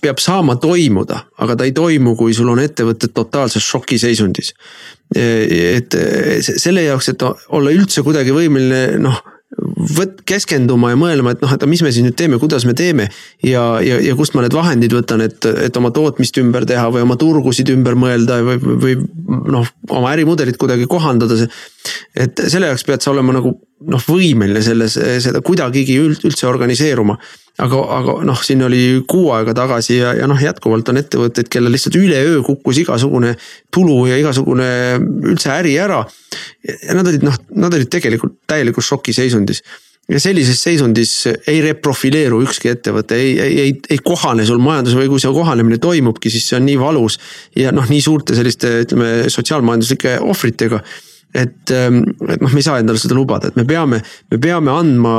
peab 0.02 0.20
saama 0.22 0.56
toimuda, 0.62 1.24
aga 1.44 1.56
ta 1.58 1.68
ei 1.68 1.74
toimu, 1.76 2.16
kui 2.18 2.34
sul 2.34 2.50
on 2.50 2.62
ettevõtted 2.64 3.14
totaalses 3.14 3.64
šokiseisundis. 3.64 4.54
et 5.16 5.96
selle 6.44 6.84
jaoks, 6.84 7.10
et 7.14 7.24
olla 7.24 7.72
üldse 7.72 8.04
kuidagi 8.04 8.34
võimeline 8.36 8.98
noh 9.00 9.22
võt-, 9.98 10.20
keskenduma 10.28 10.92
ja 10.92 11.00
mõelma, 11.00 11.34
et 11.34 11.44
noh, 11.44 11.54
et 11.54 11.66
mis 11.70 11.82
me 11.86 11.92
siis 11.94 12.06
nüüd 12.06 12.18
teeme, 12.20 12.40
kuidas 12.42 12.66
me 12.68 12.76
teeme. 12.78 13.08
ja, 13.44 13.64
ja, 13.84 14.00
ja 14.04 14.16
kust 14.20 14.36
ma 14.36 14.44
need 14.44 14.56
vahendid 14.56 14.94
võtan, 14.94 15.24
et, 15.24 15.46
et 15.46 15.80
oma 15.80 15.92
tootmist 15.96 16.38
ümber 16.42 16.68
teha 16.68 16.88
või 16.94 17.06
oma 17.06 17.18
turgusid 17.20 17.72
ümber 17.74 17.98
mõelda 18.00 18.42
või, 18.46 18.60
või 18.84 18.98
noh, 19.54 19.68
oma 19.90 20.12
ärimudelit 20.14 20.60
kuidagi 20.60 20.88
kohandada. 20.90 21.40
et 22.16 22.44
selle 22.48 22.74
jaoks 22.74 22.86
pead 22.88 23.06
sa 23.06 23.14
olema 23.14 23.38
nagu 23.40 23.56
noh 23.88 24.08
võimeline 24.10 24.62
selles, 24.66 24.98
seda 25.24 25.42
kuidagigi 25.46 26.00
üldse 26.02 26.48
organiseeruma. 26.50 27.18
Aga, 27.64 27.80
aga 27.98 28.18
noh, 28.28 28.44
siin 28.46 28.62
oli 28.68 28.82
kuu 29.10 29.32
aega 29.36 29.56
tagasi 29.58 29.98
ja, 29.98 30.14
ja 30.18 30.28
noh, 30.30 30.40
jätkuvalt 30.42 30.90
on 30.92 31.02
ettevõtteid, 31.02 31.50
kellel 31.54 31.74
lihtsalt 31.74 31.98
üleöö 31.98 32.44
kukkus 32.46 32.84
igasugune 32.84 33.34
tulu 33.74 34.04
ja 34.10 34.20
igasugune 34.22 34.70
üldse 35.32 35.52
äri 35.56 35.78
ära. 35.82 36.04
nad 36.94 37.10
olid 37.10 37.26
noh, 37.26 37.38
nad 37.58 37.74
olid 37.74 37.90
tegelikult 37.94 38.40
täielikus 38.50 38.90
šokiseisundis 38.92 39.64
ja 40.08 40.22
sellises 40.24 40.62
seisundis 40.64 41.14
ei 41.50 41.60
reprofileeru 41.66 42.40
ükski 42.46 42.72
ettevõte, 42.72 43.18
ei, 43.20 43.34
ei, 43.44 43.60
ei, 43.66 43.74
ei 43.92 44.00
kohane 44.04 44.46
sul 44.48 44.62
majandus 44.64 44.96
või 44.96 45.10
kui 45.12 45.20
see 45.24 45.34
kohanemine 45.36 45.82
toimubki, 45.84 46.32
siis 46.32 46.48
see 46.48 46.60
on 46.60 46.68
nii 46.70 46.78
valus. 46.80 47.20
ja 47.58 47.74
noh, 47.76 47.88
nii 47.90 48.04
suurte 48.04 48.38
selliste, 48.38 48.72
ütleme 48.86 49.28
sotsiaalmajanduslike 49.34 50.20
ohvritega. 50.24 50.82
et, 51.36 51.72
ähm, 51.76 52.04
et 52.30 52.40
noh, 52.42 52.54
me 52.54 52.62
ei 52.62 52.66
saa 52.66 52.80
endale 52.80 53.02
seda 53.02 53.18
lubada, 53.18 53.50
et 53.50 53.58
me 53.60 53.66
peame, 53.68 54.00
me 54.32 54.38
peame 54.40 54.72
andma 54.72 55.18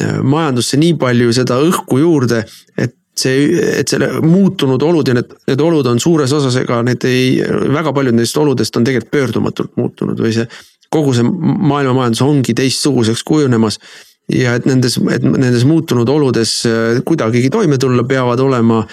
majandusse 0.00 0.78
nii 0.80 0.94
palju 1.00 1.32
seda 1.36 1.58
õhku 1.60 1.98
juurde, 2.00 2.42
et 2.80 2.94
see, 3.18 3.48
et 3.80 3.88
selle 3.88 4.08
muutunud 4.24 4.82
olud 4.82 5.08
ja 5.08 5.16
need, 5.16 5.34
need 5.50 5.60
olud 5.60 5.86
on 5.90 6.00
suures 6.00 6.32
osas, 6.32 6.56
ega 6.62 6.80
need 6.86 7.04
ei, 7.08 7.34
väga 7.74 7.92
paljud 7.92 8.16
nendest 8.16 8.38
oludest 8.40 8.78
on 8.78 8.86
tegelikult 8.88 9.12
pöördumatult 9.12 9.76
muutunud 9.76 10.22
või 10.24 10.32
see 10.36 10.48
kogu 10.92 11.14
see 11.16 11.26
maailma 11.26 11.94
majandus 12.00 12.24
ongi 12.24 12.54
teistsuguseks 12.56 13.24
kujunemas. 13.28 13.78
ja 14.32 14.54
et 14.56 14.66
nendes, 14.68 14.96
et 15.12 15.24
nendes 15.24 15.64
muutunud 15.68 16.08
oludes 16.08 16.62
äh, 16.68 17.00
kuidagigi 17.04 17.50
toime 17.50 17.76
tulla, 17.78 18.04
peavad 18.08 18.40
olema 18.40 18.84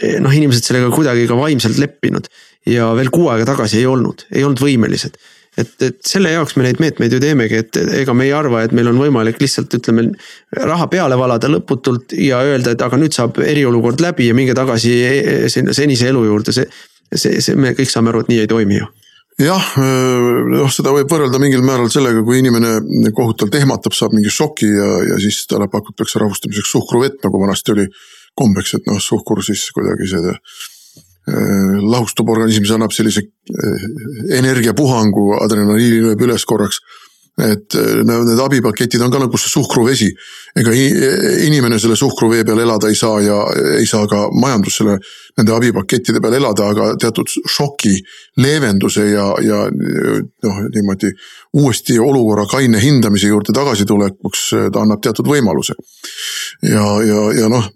eh, 0.00 0.18
noh, 0.20 0.32
inimesed 0.32 0.66
sellega 0.66 0.90
kuidagi 0.92 1.28
ka 1.30 1.36
vaimselt 1.38 1.78
leppinud. 1.78 2.28
ja 2.66 2.90
veel 2.96 3.10
kuu 3.10 3.28
aega 3.32 3.46
tagasi 3.54 3.80
ei 3.80 3.86
olnud, 3.86 4.26
ei 4.34 4.44
olnud 4.44 4.60
võimelised 4.60 5.16
et, 5.58 5.72
et 5.84 5.98
selle 6.06 6.32
jaoks 6.32 6.56
me 6.56 6.64
neid 6.66 6.80
meetmeid 6.82 7.12
ju 7.12 7.20
teemegi, 7.22 7.60
et 7.60 7.80
ega 8.02 8.14
me 8.16 8.26
ei 8.28 8.32
arva, 8.36 8.62
et 8.64 8.72
meil 8.76 8.88
on 8.92 9.00
võimalik 9.02 9.40
lihtsalt 9.42 9.74
ütleme 9.78 10.08
raha 10.56 10.88
peale 10.92 11.18
valada 11.20 11.50
lõputult 11.52 12.16
ja 12.16 12.40
öelda, 12.46 12.72
et 12.72 12.84
aga 12.84 13.00
nüüd 13.00 13.16
saab 13.16 13.40
eriolukord 13.44 14.00
läbi 14.04 14.30
ja 14.30 14.36
minge 14.38 14.56
tagasi 14.58 14.96
e, 14.96 15.12
e, 15.20 15.52
senise 15.52 16.10
elu 16.12 16.24
juurde, 16.30 16.56
see. 16.56 16.66
see, 17.12 17.40
see, 17.44 17.56
me 17.60 17.74
kõik 17.76 17.90
saame 17.92 18.12
aru, 18.12 18.24
et 18.24 18.32
nii 18.32 18.44
ei 18.44 18.50
toimi 18.50 18.80
ju 18.80 18.88
jah, 19.42 19.68
noh, 19.76 20.70
seda 20.72 20.92
võib 20.94 21.10
võrrelda 21.10 21.40
mingil 21.40 21.62
määral 21.64 21.88
sellega, 21.92 22.20
kui 22.24 22.40
inimene 22.42 23.10
kohutavalt 23.16 23.56
ehmatab, 23.58 23.94
saab 23.96 24.14
mingi 24.16 24.30
šoki 24.32 24.68
ja, 24.68 24.90
ja 25.08 25.20
siis 25.22 25.40
talle 25.50 25.68
pakutakse 25.72 26.20
rahustamiseks 26.22 26.72
suhkruvett, 26.76 27.18
nagu 27.24 27.40
vanasti 27.40 27.74
oli 27.74 27.86
kombeks, 28.38 28.76
et 28.78 28.88
noh, 28.88 29.00
suhkur 29.02 29.42
siis 29.44 29.64
kuidagi 29.74 30.08
seda 30.12 30.36
äh, 31.28 31.78
lahustub 31.82 32.28
organismis, 32.34 32.72
annab 32.74 32.94
sellise 32.94 33.22
äh, 33.22 33.86
energiapuhangu, 34.38 35.32
adrenaliini 35.42 36.02
lööb 36.08 36.26
üles 36.28 36.46
korraks 36.48 36.82
et 37.40 37.74
äh, 37.74 38.02
need 38.04 38.40
abipaketid 38.44 39.00
on 39.00 39.10
ka 39.10 39.20
nagu 39.22 39.38
see 39.40 39.48
suhkruvesi. 39.48 40.10
ega 40.52 40.72
inimene 41.46 41.78
selle 41.80 41.96
suhkruvee 41.96 42.44
peal 42.44 42.58
elada 42.60 42.90
ei 42.92 42.96
saa 42.96 43.20
ja 43.24 43.38
ei 43.78 43.86
saa 43.88 44.04
ka 44.06 44.26
majandus 44.36 44.76
selle, 44.82 44.98
nende 45.38 45.54
abipakettide 45.56 46.20
peal 46.20 46.36
elada, 46.36 46.66
aga 46.74 46.90
teatud 47.00 47.32
šoki 47.48 47.94
leevenduse 48.36 49.06
ja, 49.08 49.30
ja 49.40 49.62
noh, 49.72 50.58
niimoodi 50.74 51.08
uuesti 51.56 51.96
olukorra 51.98 52.44
kaine 52.50 52.82
hindamise 52.84 53.32
juurde 53.32 53.56
tagasitulekuks 53.56 54.44
ta 54.74 54.84
annab 54.84 55.00
teatud 55.00 55.32
võimaluse. 55.32 55.78
ja, 56.68 56.84
ja, 57.08 57.24
ja 57.40 57.48
noh 57.48 57.72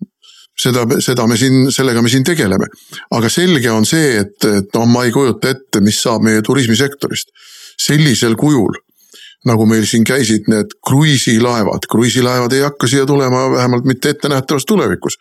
seda, 0.61 0.87
seda 1.05 1.27
me 1.29 1.37
siin, 1.41 1.71
sellega 1.75 2.03
me 2.03 2.11
siin 2.13 2.25
tegeleme. 2.25 2.69
aga 3.11 3.29
selge 3.33 3.71
on 3.71 3.87
see, 3.87 4.17
et, 4.23 4.37
et 4.45 4.73
noh, 4.75 4.89
ma 4.89 5.05
ei 5.05 5.13
kujuta 5.15 5.53
ette, 5.53 5.81
mis 5.85 6.01
saab 6.03 6.25
meie 6.27 6.43
turismisektorist. 6.43 7.33
sellisel 7.77 8.37
kujul 8.41 8.81
nagu 9.47 9.67
meil 9.69 9.85
siin 9.87 10.05
käisid 10.05 10.49
need 10.51 10.73
kruiisilaevad, 10.89 11.87
kruiisilaevad 11.91 12.53
ei 12.57 12.65
hakka 12.65 12.89
siia 12.91 13.07
tulema 13.07 13.45
vähemalt 13.53 13.85
mitte 13.87 14.11
ettenähtavas 14.11 14.67
tulevikus. 14.67 15.19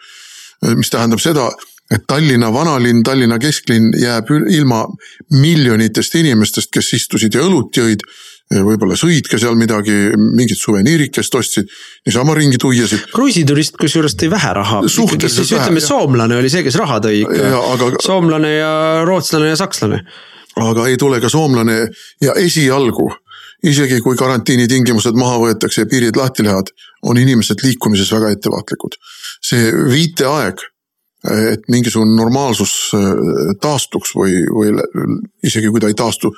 mis 0.75 0.89
tähendab 0.89 1.19
seda, 1.19 1.49
et 1.91 2.05
Tallinna 2.07 2.53
vanalinn, 2.53 3.03
Tallinna 3.03 3.37
kesklinn 3.39 3.91
jääb 4.01 4.31
ilma 4.49 4.85
miljonitest 5.31 6.15
inimestest, 6.15 6.71
kes 6.73 6.93
istusid 6.97 7.35
ja 7.35 7.43
õlut 7.45 7.75
jõid. 7.77 8.05
Võib-olla 8.53 8.97
sõid 8.99 9.25
ka 9.29 9.39
seal 9.41 9.57
midagi, 9.57 9.95
mingit 10.17 10.59
suveniirikest 10.59 11.35
ostsid, 11.35 11.71
niisama 12.05 12.35
ringi 12.37 12.59
tuiasid. 12.61 13.07
kruiisiturist 13.13 13.77
kusjuures 13.81 14.15
tõi 14.19 14.29
vähe 14.33 14.53
raha. 14.53 14.83
siis 14.85 15.51
ütleme, 15.51 15.81
soomlane 15.81 16.37
oli 16.37 16.51
see, 16.53 16.63
kes 16.63 16.77
raha 16.81 16.99
tõi 17.01 17.23
ikka. 17.23 17.51
Aga... 17.73 17.91
soomlane 18.05 18.55
ja 18.55 18.71
rootslane 19.07 19.49
ja 19.49 19.59
sakslane. 19.59 20.03
aga 20.61 20.87
ei 20.87 20.97
tule 20.97 21.19
ka 21.21 21.29
soomlane 21.29 21.87
ja 22.21 22.37
esialgu 22.39 23.09
isegi 23.65 23.99
kui 24.03 24.17
karantiini 24.19 24.67
tingimused 24.69 25.17
maha 25.17 25.39
võetakse 25.41 25.83
ja 25.83 25.89
piirid 25.89 26.17
lahti 26.19 26.45
lähevad, 26.45 26.69
on 27.09 27.17
inimesed 27.17 27.63
liikumises 27.63 28.11
väga 28.13 28.31
ettevaatlikud. 28.35 28.97
see 29.41 29.71
viiteaeg, 29.89 30.61
et 31.25 31.65
mingisugune 31.69 32.13
normaalsus 32.17 32.91
äh, 32.93 33.55
taastuks 33.61 34.13
või, 34.17 34.43
või 34.45 34.73
isegi 35.43 35.71
kui 35.73 35.81
ta 35.81 35.89
ei 35.89 35.97
taastu 35.97 36.29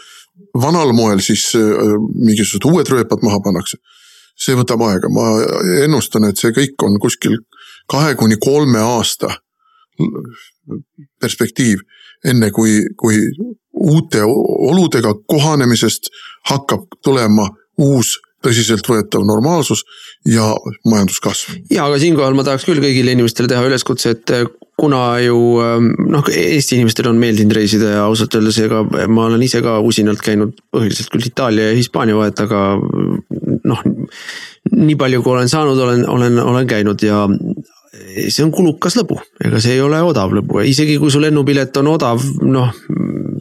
vanal 0.58 0.94
moel, 0.96 1.22
siis 1.24 1.50
äh, 1.56 1.96
mingisugused 2.16 2.66
uued 2.70 2.90
rööpad 2.94 3.24
maha 3.26 3.42
pannakse. 3.44 3.78
see 4.38 4.54
võtab 4.54 4.84
aega, 4.86 5.10
ma 5.10 5.32
ennustan, 5.82 6.28
et 6.30 6.38
see 6.38 6.52
kõik 6.54 6.84
on 6.86 7.00
kuskil 7.02 7.40
kahe 7.90 8.14
kuni 8.16 8.36
kolme 8.38 8.78
aasta 8.78 9.32
perspektiiv, 11.22 11.82
enne 12.26 12.52
kui, 12.54 12.84
kui 13.02 13.24
uute 13.74 14.22
oludega 14.28 15.16
kohanemisest 15.26 16.12
hakkab 16.52 16.86
tulema 17.02 17.48
uus 17.82 18.18
tõsiseltvõetav 18.46 19.26
normaalsus 19.26 19.82
ja 20.30 20.52
majanduskasv. 20.86 21.58
ja, 21.72 21.88
aga 21.88 21.98
siinkohal 22.02 22.38
ma 22.38 22.46
tahaks 22.46 22.68
küll 22.68 22.82
kõigile 22.84 23.18
inimestele 23.18 23.50
teha 23.50 23.66
üleskutse, 23.66 24.14
et 24.14 24.36
kuna 24.78 25.02
ju 25.24 25.38
eh, 25.64 25.88
noh, 26.14 26.30
Eesti 26.34 26.78
inimestel 26.78 27.10
on 27.12 27.22
meeldinud 27.22 27.56
reisida 27.58 27.96
ja 27.96 28.04
ausalt 28.06 28.36
öeldes, 28.38 28.60
ega 28.62 28.84
ma 29.10 29.26
olen 29.26 29.44
ise 29.46 29.62
ka 29.66 29.80
usinalt 29.86 30.22
käinud 30.26 30.54
põhiliselt 30.74 31.12
küll 31.14 31.30
Itaalia 31.30 31.72
ja 31.72 31.78
Hispaania 31.78 32.18
vahet, 32.20 32.44
aga 32.46 32.64
noh. 33.68 33.84
nii 34.72 34.98
palju, 35.00 35.24
kui 35.26 35.34
olen 35.34 35.50
saanud, 35.52 35.80
olen, 35.82 36.06
olen, 36.10 36.40
olen 36.44 36.70
käinud 36.70 37.04
ja 37.06 37.26
see 38.28 38.44
on 38.46 38.52
kulukas 38.54 38.98
lõbu, 39.00 39.18
ega 39.44 39.62
see 39.64 39.78
ei 39.78 39.82
ole 39.82 40.00
odav 40.06 40.34
lõbu, 40.36 40.62
isegi 40.68 41.00
kui 41.02 41.12
su 41.14 41.22
lennupilet 41.24 41.78
on 41.82 41.94
odav, 41.96 42.22
noh 42.46 42.74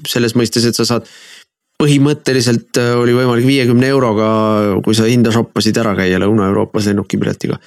selles 0.06 0.36
mõistes, 0.38 0.66
et 0.68 0.76
sa 0.76 0.86
saad 0.88 1.08
põhimõtteliselt 1.80 2.80
äh, 2.80 2.94
oli 2.96 3.14
võimalik 3.16 3.46
viiekümne 3.48 3.88
euroga, 3.92 4.28
kui 4.84 4.96
sa 4.96 5.08
hinda 5.08 5.32
shoppasid 5.34 5.76
ära 5.82 5.92
käia 5.98 6.20
Lõuna-Euroopas 6.22 6.88
lennukipiletiga. 6.90 7.58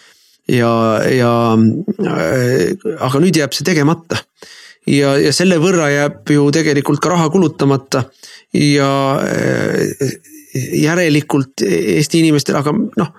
Ja, 0.50 0.72
ja 1.14 1.34
äh, 1.56 2.74
aga 3.00 3.22
nüüd 3.22 3.38
jääb 3.40 3.56
see 3.56 3.68
tegemata. 3.68 4.22
ja, 4.90 5.16
ja 5.22 5.34
selle 5.36 5.60
võrra 5.62 5.90
jääb 5.94 6.34
ju 6.34 6.50
tegelikult 6.56 7.02
ka 7.04 7.14
raha 7.14 7.30
kulutamata. 7.34 8.06
Ja 8.56 8.92
äh, 9.22 10.18
järelikult 10.74 11.62
Eesti 11.62 12.24
inimestel, 12.24 12.58
aga 12.58 12.74
noh, 12.74 13.12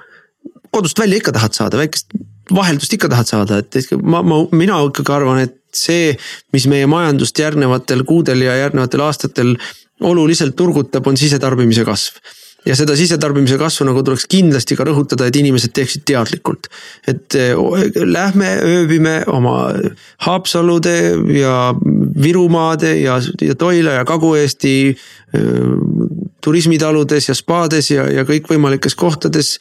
kodust 0.75 0.99
välja 0.99 1.21
ikka 1.21 1.35
tahad 1.37 1.55
saada, 1.55 1.79
väikest 1.79 2.11
vaheldust 2.51 2.97
ikka 2.97 3.11
tahad 3.13 3.29
saada, 3.29 3.61
et 3.63 3.93
ma, 4.03 4.25
ma, 4.27 4.41
mina 4.51 4.81
ikkagi 4.89 5.15
arvan, 5.15 5.45
et 5.45 5.57
see, 5.77 6.17
mis 6.51 6.67
meie 6.67 6.89
majandust 6.91 7.39
järgnevatel 7.39 8.03
kuudel 8.09 8.43
ja 8.43 8.57
järgnevatel 8.65 9.05
aastatel 9.07 9.55
oluliselt 10.03 10.57
turgutab, 10.59 11.07
on 11.07 11.19
sisetarbimise 11.21 11.85
kasv 11.87 12.19
ja 12.67 12.77
seda 12.77 12.97
sisetarbimise 12.97 13.57
kasvu 13.61 13.87
nagu 13.89 14.03
tuleks 14.05 14.27
kindlasti 14.31 14.77
ka 14.77 14.85
rõhutada, 14.89 15.29
et 15.29 15.37
inimesed 15.41 15.73
teeksid 15.77 16.05
teadlikult. 16.09 16.69
et 17.09 17.35
eh, 17.35 17.55
lähme 18.05 18.51
ööbime 18.65 19.23
oma 19.27 19.73
Haapsalude 20.27 20.97
ja 21.37 21.75
Virumaade 22.23 22.97
ja, 23.01 23.21
ja 23.41 23.55
Toila 23.55 24.01
ja 24.01 24.05
Kagu-Eesti 24.05 24.75
eh, 24.89 25.45
turismitaludes 26.45 27.29
ja 27.29 27.35
spaades 27.35 27.91
ja, 27.91 28.09
ja 28.11 28.25
kõikvõimalikes 28.25 28.95
kohtades. 28.95 29.59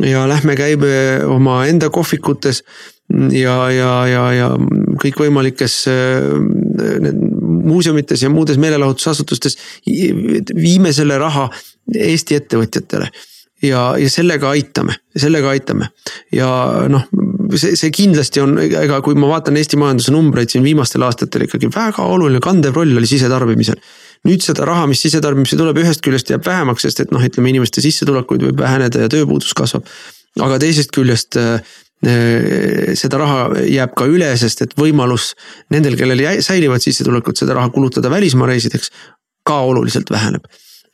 ja 0.00 0.28
lähme 0.28 0.54
käime 0.56 1.24
omaenda 1.26 1.90
kohvikutes 1.90 2.62
ja, 3.32 3.56
ja, 3.70 3.90
ja, 4.06 4.24
ja 4.32 4.48
kõikvõimalikes 5.02 5.74
äh, 5.90 7.10
muuseumites 7.40 8.22
ja 8.22 8.30
muudes 8.30 8.58
meelelahutusasutustes. 8.58 9.58
viime 10.54 10.92
selle 10.92 11.18
raha 11.18 11.48
Eesti 11.96 12.38
ettevõtjatele 12.38 13.08
ja, 13.66 13.80
ja 14.00 14.10
sellega 14.10 14.50
aitame, 14.54 14.96
sellega 15.16 15.50
aitame 15.54 15.90
ja 16.34 16.50
noh, 16.90 17.08
see, 17.54 17.74
see 17.78 17.90
kindlasti 17.94 18.42
on, 18.44 18.56
ega 18.62 19.00
kui 19.04 19.18
ma 19.18 19.32
vaatan 19.32 19.58
Eesti 19.60 19.80
majanduse 19.80 20.14
numbreid 20.14 20.52
siin 20.52 20.64
viimastel 20.66 21.04
aastatel 21.06 21.48
ikkagi 21.48 21.72
väga 21.74 22.06
oluline 22.06 22.42
kandev 22.44 22.78
roll 22.78 22.96
oli 23.00 23.10
sisetarbimisel. 23.10 23.80
nüüd 24.28 24.44
seda 24.44 24.66
raha, 24.68 24.86
mis 24.86 25.02
sisetarbimisse 25.02 25.56
tuleb, 25.56 25.78
ühest 25.80 26.02
küljest 26.04 26.30
jääb 26.30 26.44
vähemaks, 26.46 26.84
sest 26.86 27.04
et 27.06 27.12
noh, 27.14 27.22
ütleme 27.24 27.52
inimeste 27.52 27.80
sissetulekuid 27.84 28.50
võib 28.50 28.58
väheneda 28.60 29.06
ja 29.06 29.12
tööpuudus 29.12 29.54
kasvab. 29.56 29.86
aga 30.40 30.58
teisest 30.62 30.92
küljest 30.94 31.38
äh, 31.40 31.62
Äh, 32.00 32.94
seda 32.96 33.18
raha 33.20 33.64
jääb 33.68 33.92
ka 33.98 34.06
üle, 34.08 34.30
sest 34.40 34.62
et 34.64 34.70
võimalus 34.78 35.34
nendel, 35.68 35.98
kellel 36.00 36.22
säilivad 36.40 36.80
sissetulekud, 36.80 37.36
seda 37.36 37.58
raha 37.58 37.68
kulutada 37.74 38.08
välismaa 38.08 38.48
reisideks 38.48 38.88
ka 39.44 39.58
oluliselt 39.68 40.08
väheneb. 40.08 40.46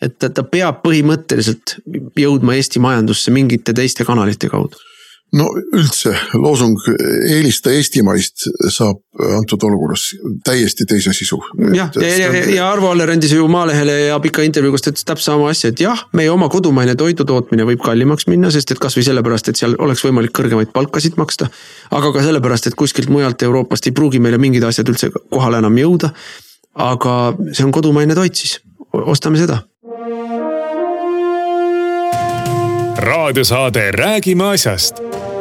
Et 0.03 0.19
ta, 0.19 0.29
ta 0.29 0.45
peab 0.45 0.83
põhimõtteliselt 0.85 1.79
jõudma 2.19 2.57
Eesti 2.59 2.83
majandusse 2.83 3.33
mingite 3.33 3.75
teiste 3.77 4.05
kanalite 4.05 4.51
kaudu 4.53 4.77
no 5.35 5.47
üldse 5.75 6.13
loosung 6.39 6.79
eelista 7.27 7.73
eestimaist 7.75 8.47
saab 8.71 9.01
antud 9.37 9.65
olukorras 9.67 10.05
täiesti 10.47 10.87
teise 10.89 11.13
sisu. 11.17 11.39
jah, 11.75 11.91
ja, 11.99 12.07
ja, 12.07 12.29
ja, 12.31 12.43
ja 12.55 12.69
Arvo 12.71 12.93
Aller 12.93 13.11
andis 13.11 13.35
ju 13.35 13.49
Maalehele 13.51 13.97
ja 14.07 14.19
pika 14.23 14.45
intervjuu, 14.47 14.77
kus 14.77 14.87
ta 14.87 14.93
ütles 14.95 15.07
täpselt 15.09 15.33
sama 15.33 15.51
asja, 15.51 15.73
et 15.73 15.83
jah, 15.83 16.05
meie 16.17 16.31
oma 16.31 16.49
kodumaine 16.53 16.95
toidu 16.99 17.27
tootmine 17.27 17.67
võib 17.69 17.83
kallimaks 17.85 18.29
minna, 18.31 18.53
sest 18.55 18.71
et 18.73 18.83
kasvõi 18.83 19.07
sellepärast, 19.09 19.51
et 19.51 19.61
seal 19.61 19.75
oleks 19.83 20.05
võimalik 20.07 20.35
kõrgemaid 20.37 20.71
palkasid 20.77 21.19
maksta. 21.21 21.51
aga 21.91 22.13
ka 22.15 22.27
sellepärast, 22.29 22.71
et 22.71 22.79
kuskilt 22.79 23.11
mujalt 23.11 23.43
Euroopast 23.43 23.91
ei 23.91 23.97
pruugi 23.97 24.23
meile 24.23 24.39
mingid 24.39 24.65
asjad 24.69 24.89
üldse 24.93 25.11
kohale 25.31 25.59
enam 25.65 25.83
jõuda. 25.83 26.15
aga 26.87 27.35
see 27.53 27.65
on 27.65 27.73
kodumaine 27.73 28.15
toit 28.15 28.37
siis, 28.37 28.61
ostame 28.93 29.43
seda 29.43 29.65
raadiosaade 32.99 33.91
Räägime 33.91 34.45
asjast. 34.45 34.95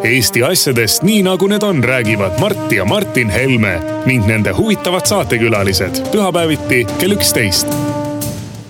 Eesti 0.04 0.44
asjadest 0.44 1.04
nii 1.04 1.22
nagu 1.24 1.48
need 1.48 1.64
on, 1.64 1.84
räägivad 1.84 2.40
Mart 2.40 2.72
ja 2.72 2.86
Martin 2.86 3.30
Helme 3.30 3.80
ning 4.06 4.28
nende 4.28 4.52
huvitavad 4.54 5.06
saatekülalised 5.08 6.02
pühapäeviti 6.12 6.84
kell 7.00 7.16
üksteist. 7.16 7.68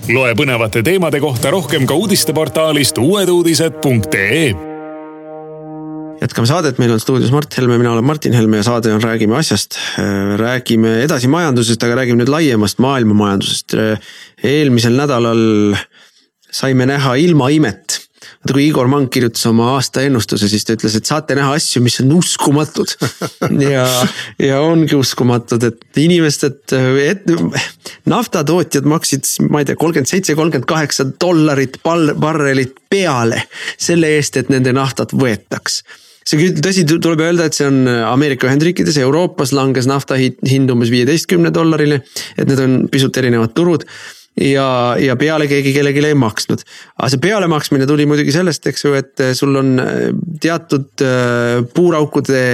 loe 0.08 0.34
põnevate 0.38 0.82
teemade 0.86 1.20
kohta 1.20 1.50
rohkem 1.50 1.86
ka 1.86 1.94
uudisteportaalist 1.94 2.98
uueduudised.ee 2.98 4.54
jätkame 6.20 6.46
saadet, 6.46 6.78
meil 6.78 6.92
on 6.92 7.00
stuudios 7.00 7.30
Mart 7.30 7.58
Helme, 7.58 7.78
mina 7.78 7.92
olen 7.92 8.04
Martin 8.04 8.32
Helme 8.32 8.56
ja 8.56 8.62
saade 8.62 8.92
on 8.92 9.02
Räägime 9.02 9.36
asjast. 9.36 9.78
räägime 10.36 11.02
edasi 11.02 11.28
majandusest, 11.28 11.82
aga 11.82 11.94
räägime 11.94 12.22
nüüd 12.22 12.30
laiemast 12.30 12.78
maailmamajandusest. 12.78 13.74
eelmisel 14.44 14.96
nädalal 14.96 15.74
saime 16.50 16.86
näha 16.86 17.14
ilmaimet 17.14 18.05
vaata 18.46 18.54
kui 18.54 18.68
Igor 18.68 18.86
Mang 18.86 19.08
kirjutas 19.10 19.42
oma 19.50 19.72
aastaennustuse, 19.74 20.46
siis 20.48 20.64
ta 20.64 20.76
ütles, 20.76 20.94
et 20.94 21.08
saate 21.08 21.34
näha 21.34 21.56
asju, 21.58 21.82
mis 21.82 21.98
on 22.02 22.12
uskumatud. 22.14 22.94
ja, 23.74 23.86
ja 24.38 24.60
ongi 24.62 24.94
uskumatud, 24.94 25.66
et 25.66 26.00
inimesed, 26.00 26.74
et 27.02 27.26
naftatootjad 28.06 28.86
maksid, 28.86 29.26
ma 29.50 29.62
ei 29.62 29.68
tea, 29.68 29.78
kolmkümmend 29.80 30.10
seitse, 30.10 30.36
kolmkümmend 30.38 30.68
kaheksa 30.70 31.08
dollarit 31.18 31.80
barrelit 31.82 32.78
peale 32.90 33.42
selle 33.74 34.14
eest, 34.16 34.38
et 34.38 34.52
nende 34.52 34.74
naftat 34.76 35.14
võetaks 35.16 35.82
see 36.26 36.40
küll, 36.40 36.56
tõsi, 36.58 36.82
tuleb 36.90 37.20
öelda, 37.22 37.46
et 37.46 37.54
see 37.54 37.68
on 37.68 37.84
Ameerika 37.86 38.48
Ühendriikides, 38.48 38.96
Euroopas 38.98 39.52
langes 39.54 39.86
nafta 39.86 40.16
hind 40.18 40.72
umbes 40.74 40.90
viieteistkümne 40.90 41.52
dollarini. 41.54 42.00
et 42.34 42.48
need 42.50 42.62
on 42.62 42.78
pisut 42.90 43.14
erinevad 43.22 43.54
turud 43.54 43.86
ja, 44.40 44.96
ja 45.00 45.16
peale 45.16 45.48
keegi 45.48 45.72
kellelegi 45.74 46.04
ei 46.10 46.18
maksnud. 46.18 46.62
aga 46.98 47.08
see 47.12 47.22
pealemaksmine 47.22 47.88
tuli 47.88 48.06
muidugi 48.08 48.34
sellest, 48.34 48.66
eks 48.68 48.84
ju, 48.84 48.94
et 48.98 49.24
sul 49.38 49.56
on 49.56 49.74
äh, 49.80 49.96
teatud 50.42 51.04
äh, 51.04 51.64
puuraukude 51.74 52.44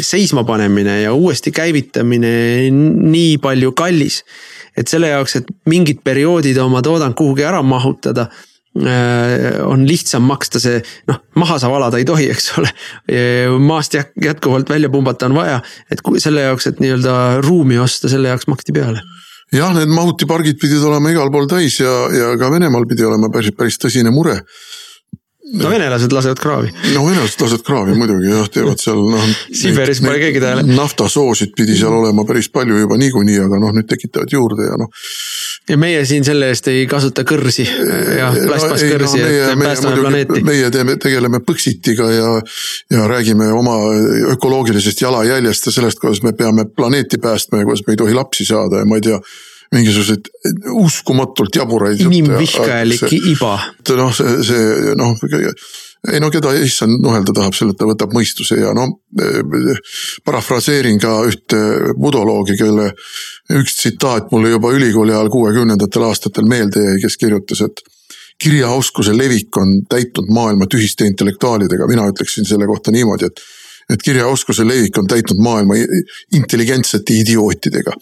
seismapanemine 0.00 1.00
ja 1.02 1.14
uuesti 1.16 1.52
käivitamine 1.54 2.34
nii 2.70 3.36
palju 3.42 3.72
kallis. 3.72 4.22
et 4.76 4.88
selle 4.88 5.12
jaoks, 5.12 5.36
et 5.40 5.52
mingid 5.68 6.00
perioodid 6.04 6.58
oma 6.60 6.82
toodang 6.84 7.16
kuhugi 7.16 7.44
ära 7.48 7.62
mahutada 7.64 8.28
äh, 8.76 9.56
on 9.64 9.88
lihtsam 9.88 10.28
maksta 10.28 10.60
see, 10.60 10.84
noh, 11.08 11.24
maha 11.40 11.58
sa 11.60 11.72
valada 11.72 12.00
ei 12.00 12.08
tohi, 12.08 12.28
eks 12.32 12.52
ole. 12.60 12.68
maast 13.60 13.96
jätkuvalt 13.96 14.68
välja 14.68 14.92
pumbata 14.92 15.32
on 15.32 15.40
vaja, 15.40 15.60
et 15.90 16.04
selle 16.20 16.44
jaoks, 16.44 16.68
et 16.68 16.80
nii-öelda 16.84 17.18
ruumi 17.44 17.80
osta, 17.80 18.12
selle 18.12 18.32
jaoks 18.32 18.48
maksti 18.52 18.76
peale 18.76 19.00
jah, 19.52 19.72
need 19.76 19.92
mahutipargid 19.92 20.60
pidid 20.60 20.84
olema 20.88 21.12
igal 21.12 21.32
pool 21.32 21.48
täis 21.50 21.78
ja, 21.80 21.92
ja 22.12 22.32
ka 22.40 22.50
Venemaal 22.52 22.86
pidi 22.88 23.06
olema 23.08 23.30
päris, 23.32 23.54
päris 23.56 23.78
tõsine 23.80 24.12
mure. 24.14 24.40
No 25.52 25.70
venelased 25.70 26.12
lasevad 26.12 26.40
kraavi. 26.42 26.72
no 26.94 27.04
venelased 27.06 27.44
lasevad 27.44 27.66
kraavi 27.66 27.96
muidugi 27.98 28.32
jah, 28.32 28.48
teevad 28.52 28.82
seal 28.82 29.02
noh. 29.12 29.28
Siberis 29.52 30.02
pole 30.04 30.18
keegi 30.22 30.42
tähele. 30.42 30.66
naftasoosid 30.68 31.54
pidi 31.56 31.76
seal 31.78 31.94
olema 32.00 32.24
päris 32.28 32.50
palju 32.52 32.82
juba 32.84 32.98
niikuinii, 33.00 33.40
aga 33.46 33.60
noh, 33.62 33.74
nüüd 33.76 33.88
tekitavad 33.90 34.32
juurde 34.32 34.70
ja 34.70 34.78
noh 34.80 34.90
ja 35.70 35.78
meie 35.78 36.02
siin 36.08 36.24
selle 36.26 36.48
eest 36.50 36.66
ei 36.72 36.86
kasuta 36.90 37.24
kõrsi 37.26 37.64
ja 38.18 38.32
plastmasskõrsi 38.34 39.20
no,, 39.22 39.28
et 39.52 39.62
päästame 39.62 40.00
planeeti. 40.00 40.42
meie 40.46 40.70
teeme, 40.74 40.96
tegeleme 41.02 41.42
Põxitiga 41.46 42.08
ja, 42.10 42.32
ja 42.90 43.06
räägime 43.10 43.48
oma 43.54 43.76
ökoloogilisest 44.34 45.04
jalajäljest 45.04 45.70
ja 45.70 45.76
sellest, 45.78 46.02
kuidas 46.02 46.22
me 46.26 46.34
peame 46.38 46.66
planeeti 46.66 47.20
päästma 47.22 47.62
ja 47.62 47.68
kuidas 47.68 47.86
me 47.86 47.94
ei 47.94 48.02
tohi 48.02 48.14
lapsi 48.18 48.46
saada 48.48 48.82
ja 48.82 48.88
ma 48.88 48.98
ei 48.98 49.06
tea 49.06 49.20
mingisuguseid 49.72 50.28
uskumatult 50.82 51.56
jaburaid. 51.56 52.00
inimvihkajalik 52.04 53.08
iba. 53.12 53.54
noh, 53.96 54.12
see, 54.16 54.36
see 54.46 54.94
noh 54.98 55.16
ei 56.10 56.18
no 56.18 56.32
keda 56.34 56.50
issand 56.58 56.98
nuhelda 57.02 57.34
tahab, 57.36 57.54
selleta 57.54 57.86
võtab 57.86 58.14
mõistuse 58.16 58.58
ja 58.58 58.72
no 58.74 58.88
parafraseerin 60.26 60.98
ka 61.02 61.12
ühte 61.28 61.60
budoloogi, 61.94 62.56
kelle 62.58 62.88
üks 63.60 63.76
tsitaat 63.78 64.32
mulle 64.34 64.50
juba 64.56 64.72
ülikooli 64.74 65.14
ajal 65.14 65.30
kuuekümnendatel 65.30 66.08
aastatel 66.08 66.48
meelde 66.50 66.82
jäi, 66.88 66.98
kes 67.04 67.18
kirjutas, 67.22 67.62
et 67.68 67.84
kirjaoskuse 68.42 69.14
levik 69.14 69.54
on 69.62 69.76
täitnud 69.86 70.32
maailma 70.34 70.66
tühiste 70.66 71.06
intellektuaalidega, 71.06 71.86
mina 71.86 72.08
ütleksin 72.10 72.48
selle 72.48 72.66
kohta 72.66 72.90
niimoodi, 72.90 73.30
et 73.30 73.44
et 73.90 74.02
kirjaoskuse 74.02 74.66
levik 74.68 74.98
on 74.98 75.06
täitnud 75.06 75.40
maailma 75.42 75.74
intelligentsete 76.32 77.14
idiootidega. 77.14 77.92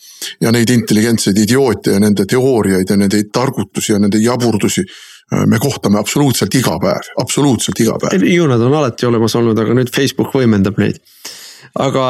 ja 0.41 0.53
neid 0.53 0.71
intelligentseid 0.71 1.39
idioote 1.39 1.97
ja 1.97 2.01
nende 2.01 2.27
teooriaid 2.27 2.91
ja 2.91 2.97
nende 2.97 3.23
targutusi 3.33 3.93
ja 3.93 3.99
nende 3.99 4.19
jaburdusi 4.19 4.85
Äh, 5.33 5.47
me 5.47 5.59
kohtame 5.59 5.99
absoluutselt 5.99 6.55
iga 6.59 6.75
päev, 6.83 7.13
absoluutselt 7.23 7.81
iga 7.81 7.95
päev. 8.03 8.25
ju 8.27 8.47
nad 8.51 8.61
on 8.61 8.75
alati 8.75 9.07
olemas 9.07 9.37
olnud, 9.39 9.59
aga 9.59 9.77
nüüd 9.79 9.93
Facebook 9.95 10.35
võimendab 10.35 10.81
neid 10.83 10.99
aga 11.79 12.05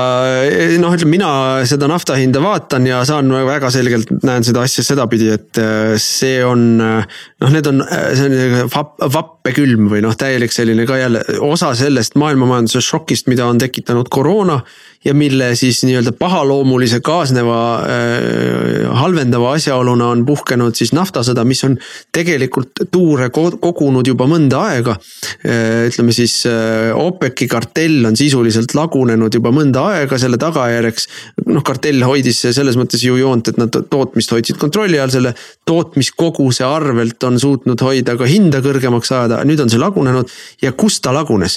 eh, 0.49 0.77
noh, 0.81 0.95
ütleme 0.97 1.19
mina 1.19 1.31
seda 1.69 1.89
nafta 1.91 2.17
hinda 2.17 2.41
vaatan 2.41 2.87
ja 2.89 3.03
saan 3.09 3.29
väga 3.45 3.69
selgelt 3.73 4.13
näen 4.25 4.45
seda 4.47 4.65
asja 4.65 4.85
sedapidi, 4.87 5.29
et 5.35 5.61
eh, 5.61 5.97
see 6.01 6.39
on 6.47 6.65
noh, 6.81 7.51
need 7.53 7.69
on, 7.69 7.83
eh, 7.85 8.07
see 8.17 8.31
on 8.31 8.71
vapp, 8.73 8.97
vappekülm 9.13 9.91
või 9.93 10.01
noh, 10.07 10.17
täielik 10.17 10.55
selline 10.55 10.87
ka 10.89 10.97
jälle 11.01 11.25
osa 11.45 11.75
sellest 11.77 12.17
maailmamajanduse 12.21 12.81
šokist, 12.85 13.29
mida 13.33 13.49
on 13.51 13.61
tekitanud 13.61 14.09
koroona 14.13 14.63
ja 15.05 15.15
mille 15.15 15.55
siis 15.57 15.81
nii-öelda 15.85 16.13
pahaloomulise 16.13 17.01
kaasneva 17.01 17.61
äh, 17.77 18.91
halvendava 19.01 19.55
asjaoluna 19.57 20.11
on 20.13 20.27
puhkenud 20.29 20.77
siis 20.77 20.93
naftasõda, 20.93 21.45
mis 21.49 21.65
on 21.65 21.79
tegelikult 22.13 22.83
tuure 22.93 23.31
kogunud 23.33 24.07
juba 24.07 24.29
mõnda 24.29 24.61
aega 24.69 24.99
äh,. 24.99 25.89
ütleme 25.89 26.13
siis 26.13 26.43
äh, 26.51 26.91
OPEC-i 26.93 27.49
kartell 27.49 28.05
on 28.11 28.19
sisuliselt 28.21 28.77
lagunenud 28.77 29.41
juba 29.41 29.55
mõnda 29.57 29.87
aega, 29.95 30.21
selle 30.21 30.37
tagajärjeks. 30.41 31.09
noh, 31.49 31.65
kartell 31.65 32.05
hoidis 32.05 32.45
selles 32.51 32.77
mõttes 32.77 33.05
ju 33.05 33.17
joont, 33.17 33.49
et 33.49 33.61
nad 33.61 33.83
tootmist 33.91 34.37
hoidsid 34.37 34.61
kontrolli 34.61 35.01
all, 35.01 35.13
selle 35.13 35.33
tootmiskoguse 35.65 36.67
arvelt 36.69 37.25
on 37.25 37.41
suutnud 37.41 37.81
hoida 37.89 38.19
ka 38.21 38.29
hinda 38.29 38.61
kõrgemaks 38.65 39.17
ajada, 39.17 39.45
nüüd 39.49 39.65
on 39.65 39.73
see 39.73 39.81
lagunenud 39.81 40.29
ja 40.61 40.77
kus 40.77 41.01
ta 41.01 41.17
lagunes 41.17 41.57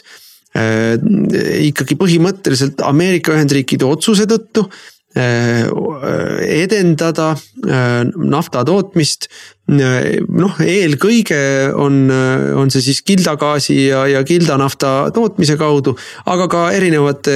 ikkagi 0.53 1.95
põhimõtteliselt 1.97 2.83
Ameerika 2.85 3.33
Ühendriikide 3.33 3.87
otsuse 3.89 4.27
tõttu 4.29 4.67
äh, 4.67 4.75
edendada 5.15 7.33
äh, 7.33 8.03
nafta 8.17 8.63
tootmist. 8.67 9.29
noh, 9.63 10.57
eelkõige 10.59 11.37
on, 11.79 12.09
on 12.11 12.71
see 12.73 12.81
siis 12.83 12.97
kildagaasi 13.07 13.77
ja, 13.85 14.01
ja 14.11 14.19
kildanafta 14.27 14.89
tootmise 15.15 15.55
kaudu, 15.55 15.93
aga 16.27 16.49
ka 16.51 16.65
erinevate 16.75 17.35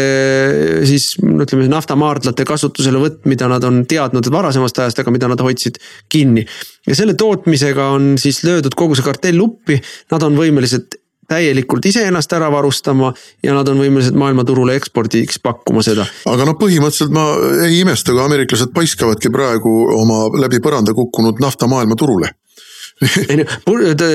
siis 0.89 1.13
ütleme 1.23 1.69
naftamaardlate 1.71 2.43
kasutuselevõtt, 2.49 3.21
mida 3.31 3.47
nad 3.47 3.63
on 3.63 3.85
teadnud 3.87 4.27
varasemast 4.27 4.83
ajast, 4.83 4.99
aga 4.99 5.15
mida 5.15 5.31
nad 5.31 5.39
hoidsid 5.39 5.79
kinni. 6.11 6.43
ja 6.83 6.99
selle 6.99 7.15
tootmisega 7.15 7.93
on 7.95 8.17
siis 8.19 8.43
löödud 8.43 8.75
kogu 8.75 8.99
see 8.99 9.07
kartell 9.07 9.47
uppi, 9.47 9.79
nad 10.11 10.27
on 10.27 10.35
võimelised 10.35 10.99
täielikult 11.27 11.85
iseennast 11.89 12.33
ära 12.37 12.49
varustama 12.51 13.11
ja 13.43 13.55
nad 13.57 13.67
on 13.71 13.81
võimelised 13.83 14.17
maailmaturule 14.17 14.77
ekspordiks 14.79 15.41
pakkuma 15.43 15.83
seda. 15.85 16.07
aga 16.25 16.47
noh, 16.47 16.57
põhimõtteliselt 16.59 17.13
ma 17.15 17.29
ei 17.67 17.81
imesta, 17.81 18.15
kui 18.15 18.23
ameeriklased 18.23 18.73
paiskavadki 18.75 19.31
praegu 19.33 19.77
oma 19.97 20.25
läbi 20.39 20.61
põranda 20.63 20.95
kukkunud 20.97 21.41
nafta 21.43 21.69
maailmaturule 21.71 22.33
ei 23.29 23.37
no 23.37 23.45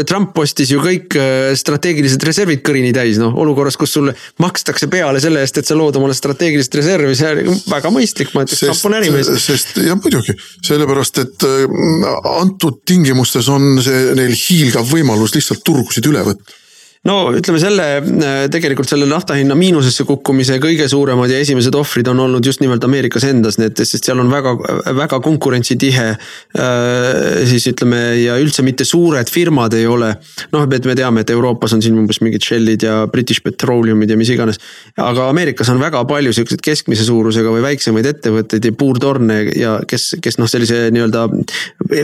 Trump 0.08 0.38
ostis 0.42 0.72
ju 0.72 0.80
kõik 0.82 1.14
äh, 1.18 1.52
strateegilised 1.58 2.24
reservid 2.26 2.64
kõrini 2.66 2.90
täis, 2.94 3.20
noh 3.20 3.36
olukorras, 3.38 3.76
kus 3.78 3.92
sulle 3.94 4.14
makstakse 4.42 4.88
peale 4.90 5.20
selle 5.22 5.42
eest, 5.44 5.60
et 5.60 5.68
sa 5.68 5.76
lood 5.78 5.96
omale 6.00 6.16
strateegilist 6.18 6.74
reservi, 6.80 7.14
see 7.18 7.30
on 7.44 7.60
väga 7.70 7.92
mõistlik, 7.94 8.32
ma 8.34 8.42
ütleks, 8.46 8.64
Trump 8.64 8.88
on 8.90 8.96
ärimees. 8.98 9.30
sest 9.44 9.78
jah, 9.78 9.98
muidugi, 10.00 10.34
sellepärast 10.66 11.22
et 11.22 11.46
äh, 11.46 12.08
antud 12.32 12.82
tingimustes 12.88 13.52
on 13.52 13.76
see 13.84 14.16
neil 14.18 14.34
hiilgav 14.34 14.90
võimalus 14.90 15.36
lihtsalt 15.36 15.62
turgusid 15.66 16.10
üle 16.10 16.26
võtta 16.32 16.61
no 17.08 17.16
ütleme 17.34 17.58
selle, 17.58 17.86
äh, 17.98 18.44
tegelikult 18.52 18.86
selle 18.86 19.08
nafta 19.10 19.34
hinna 19.34 19.56
miinusesse 19.58 20.04
kukkumise 20.06 20.60
kõige 20.62 20.86
suuremad 20.90 21.32
ja 21.32 21.40
esimesed 21.42 21.74
ohvrid 21.74 22.06
on 22.12 22.20
olnud 22.28 22.46
just 22.46 22.62
nimelt 22.62 22.84
Ameerikas 22.86 23.26
endas, 23.26 23.58
need, 23.58 23.74
sest 23.82 24.06
seal 24.06 24.22
on 24.22 24.30
väga, 24.30 24.52
väga 24.94 25.18
konkurentsitihe. 25.24 26.04
Äh, 26.12 27.08
siis 27.50 27.66
ütleme 27.72 27.98
ja 28.20 28.36
üldse 28.38 28.62
mitte 28.66 28.86
suured 28.86 29.30
firmad 29.34 29.74
ei 29.78 29.88
ole. 29.90 30.12
noh, 30.54 30.68
et 30.70 30.86
me 30.86 30.94
teame, 30.98 31.24
et 31.24 31.34
Euroopas 31.34 31.74
on 31.74 31.82
siin 31.82 31.98
umbes 31.98 32.22
mingid 32.22 32.46
Shellid 32.46 32.86
ja 32.86 33.02
British 33.10 33.42
Petroleumid 33.42 34.10
ja 34.10 34.20
mis 34.20 34.30
iganes. 34.30 34.62
aga 34.96 35.26
Ameerikas 35.32 35.72
on 35.74 35.82
väga 35.82 36.04
palju 36.06 36.32
siukseid 36.38 36.62
keskmise 36.62 37.06
suurusega 37.08 37.50
või 37.50 37.66
väiksemaid 37.66 38.06
ettevõtteid 38.14 38.70
ja 38.70 38.78
puurtorne 38.78 39.42
ja 39.58 39.76
kes, 39.88 40.12
kes 40.22 40.38
noh, 40.38 40.50
sellise 40.50 40.86
nii-öelda 40.94 41.26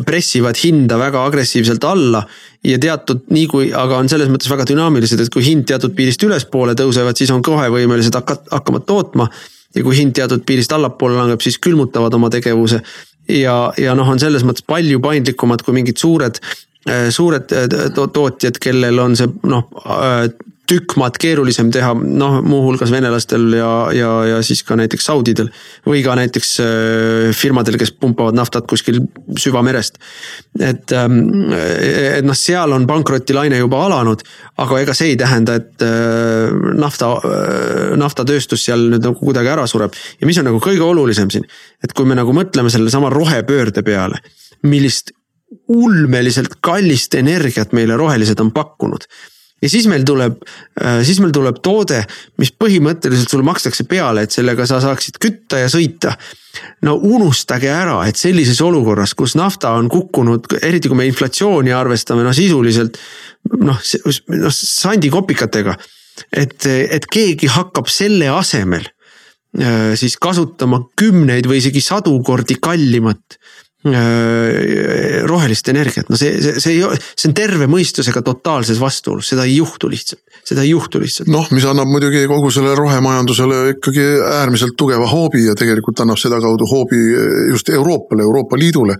pressivad 0.07 0.59
hinda 0.59 0.99
väga 0.99 1.22
agressiivselt 1.30 1.86
alla 1.86 2.26
ja 2.66 2.78
teatud 2.82 3.28
nii 3.30 3.46
kui, 3.51 3.68
aga 3.74 4.01
on 4.03 4.11
selles 4.11 4.30
mõttes 4.32 4.51
väga 4.51 4.66
dünaamilised, 4.89 5.20
et 5.20 5.32
kui 5.32 5.45
hind 5.45 5.66
teatud 5.68 5.95
piirist 5.97 6.22
ülespoole 6.24 6.74
tõusevad, 6.78 7.16
siis 7.16 7.30
on 7.30 7.43
kohe 7.43 7.68
võimelised 7.72 8.14
hakka, 8.14 8.43
hakkama 8.51 8.80
tootma. 8.80 9.28
ja 9.74 9.82
kui 9.84 9.97
hind 9.99 10.14
teatud 10.16 10.45
piirist 10.47 10.72
allapoole 10.72 11.16
langeb, 11.16 11.41
siis 11.41 11.59
külmutavad 11.59 12.14
oma 12.14 12.30
tegevuse. 12.30 12.80
ja, 13.28 13.72
ja 13.76 13.95
noh, 13.95 14.09
on 14.09 14.18
selles 14.18 14.45
mõttes 14.45 14.64
palju 14.66 15.01
paindlikumad 15.01 15.62
kui 15.62 15.74
mingid 15.74 15.97
suured 15.99 16.41
suured 17.11 17.51
tootjad, 17.95 18.57
kellel 18.59 18.99
on 18.99 19.16
see 19.16 19.28
noh 19.45 19.68
tükk 20.69 20.97
maad 21.01 21.16
keerulisem 21.21 21.71
teha, 21.73 21.95
noh 21.97 22.39
muuhulgas 22.45 22.91
venelastel 22.93 23.47
ja, 23.57 23.71
ja, 23.95 24.11
ja 24.29 24.41
siis 24.45 24.61
ka 24.66 24.77
näiteks 24.77 25.07
saudidel. 25.09 25.49
või 25.87 26.03
ka 26.05 26.16
näiteks 26.19 26.51
äh, 26.61 27.31
firmadel, 27.37 27.79
kes 27.81 27.93
pumpavad 27.97 28.37
naftat 28.37 28.66
kuskil 28.69 29.01
süvamerest. 29.41 29.99
et, 30.61 30.93
ähm, 30.93 31.53
et 31.53 32.27
noh, 32.27 32.37
seal 32.37 32.73
on 32.77 32.87
pankrotilaine 32.87 33.61
juba 33.62 33.85
alanud, 33.87 34.25
aga 34.59 34.81
ega 34.83 34.97
see 34.97 35.14
ei 35.14 35.16
tähenda, 35.21 35.57
et 35.62 35.85
äh, 35.85 36.53
nafta, 36.77 37.14
äh, 37.16 37.97
naftatööstus 38.01 38.66
seal 38.69 38.89
nüüd 38.93 39.09
nagu 39.09 39.16
kuidagi 39.23 39.55
ära 39.55 39.66
sureb. 39.66 39.97
ja 40.21 40.29
mis 40.29 40.41
on 40.43 40.51
nagu 40.51 40.61
kõige 40.61 40.85
olulisem 40.85 41.33
siin, 41.33 41.49
et 41.85 41.97
kui 41.97 42.09
me 42.09 42.19
nagu 42.19 42.35
mõtleme 42.37 42.73
sellesama 42.73 43.12
rohepöörde 43.14 43.83
peale, 43.87 44.21
millist 44.69 45.14
ulmeliselt 45.73 46.59
kallist 46.61 47.14
energiat 47.16 47.73
meile 47.73 47.97
rohelised 47.97 48.41
on 48.45 48.53
pakkunud 48.53 49.09
ja 49.62 49.70
siis 49.70 49.86
meil 49.90 50.04
tuleb, 50.06 50.38
äh, 50.82 51.00
siis 51.06 51.20
meil 51.22 51.32
tuleb 51.34 51.61
toode, 51.64 52.02
mis 52.38 52.52
põhimõtteliselt 52.54 53.32
sulle 53.32 53.46
makstakse 53.46 53.86
peale, 53.90 54.24
et 54.24 54.34
sellega 54.34 54.66
sa 54.68 54.80
saaksid 54.84 55.18
kütta 55.22 55.64
ja 55.64 55.70
sõita. 55.72 56.16
no 56.82 56.96
unustage 56.96 57.68
ära, 57.70 58.00
et 58.09 58.16
sellises 58.18 58.61
olukorras, 58.64 59.14
kus 59.14 59.36
nafta 59.38 59.70
on 59.78 59.88
kukkunud, 59.88 60.46
eriti 60.62 60.88
kui 60.90 60.98
me 60.98 61.06
inflatsiooni 61.06 61.72
arvestame, 61.72 62.24
no 62.26 62.32
sisuliselt 62.34 62.98
noh, 63.61 63.78
noh 64.34 64.54
sandikopikatega. 64.54 65.76
et, 66.32 66.66
et 66.66 67.06
keegi 67.06 67.46
hakkab 67.46 67.86
selle 67.86 68.28
asemel 68.28 68.88
äh, 69.59 69.94
siis 69.94 70.16
kasutama 70.16 70.82
kümneid 70.98 71.46
või 71.46 71.62
isegi 71.62 71.80
sadu 71.80 72.16
kordi 72.22 72.59
kallimat 72.61 73.38
rohelist 73.87 75.68
energiat, 75.70 76.09
no 76.11 76.16
see, 76.18 76.33
see, 76.43 76.59
see 76.59 76.72
ei 76.74 76.81
ole, 76.83 76.97
see 76.99 77.29
on 77.31 77.35
terve 77.39 77.68
mõistusega 77.70 78.24
totaalses 78.26 78.81
vastuolus, 78.83 79.29
seda 79.31 79.45
ei 79.47 79.55
juhtu 79.61 79.87
lihtsalt, 79.93 80.18
seda 80.43 80.64
ei 80.64 80.72
juhtu 80.72 80.99
lihtsalt. 80.99 81.31
noh, 81.31 81.47
mis 81.55 81.62
annab 81.68 81.87
muidugi 81.87 82.24
kogu 82.26 82.51
sellele 82.51 82.74
rohemajandusele 82.74 83.61
ikkagi 83.76 84.07
äärmiselt 84.41 84.74
tugeva 84.79 85.07
hoobi 85.07 85.45
ja 85.45 85.55
tegelikult 85.59 86.03
annab 86.03 86.18
sedakaudu 86.18 86.66
hoobi 86.66 86.99
just 87.53 87.70
Euroopale, 87.70 88.26
Euroopa 88.26 88.59
Liidule. 88.59 88.97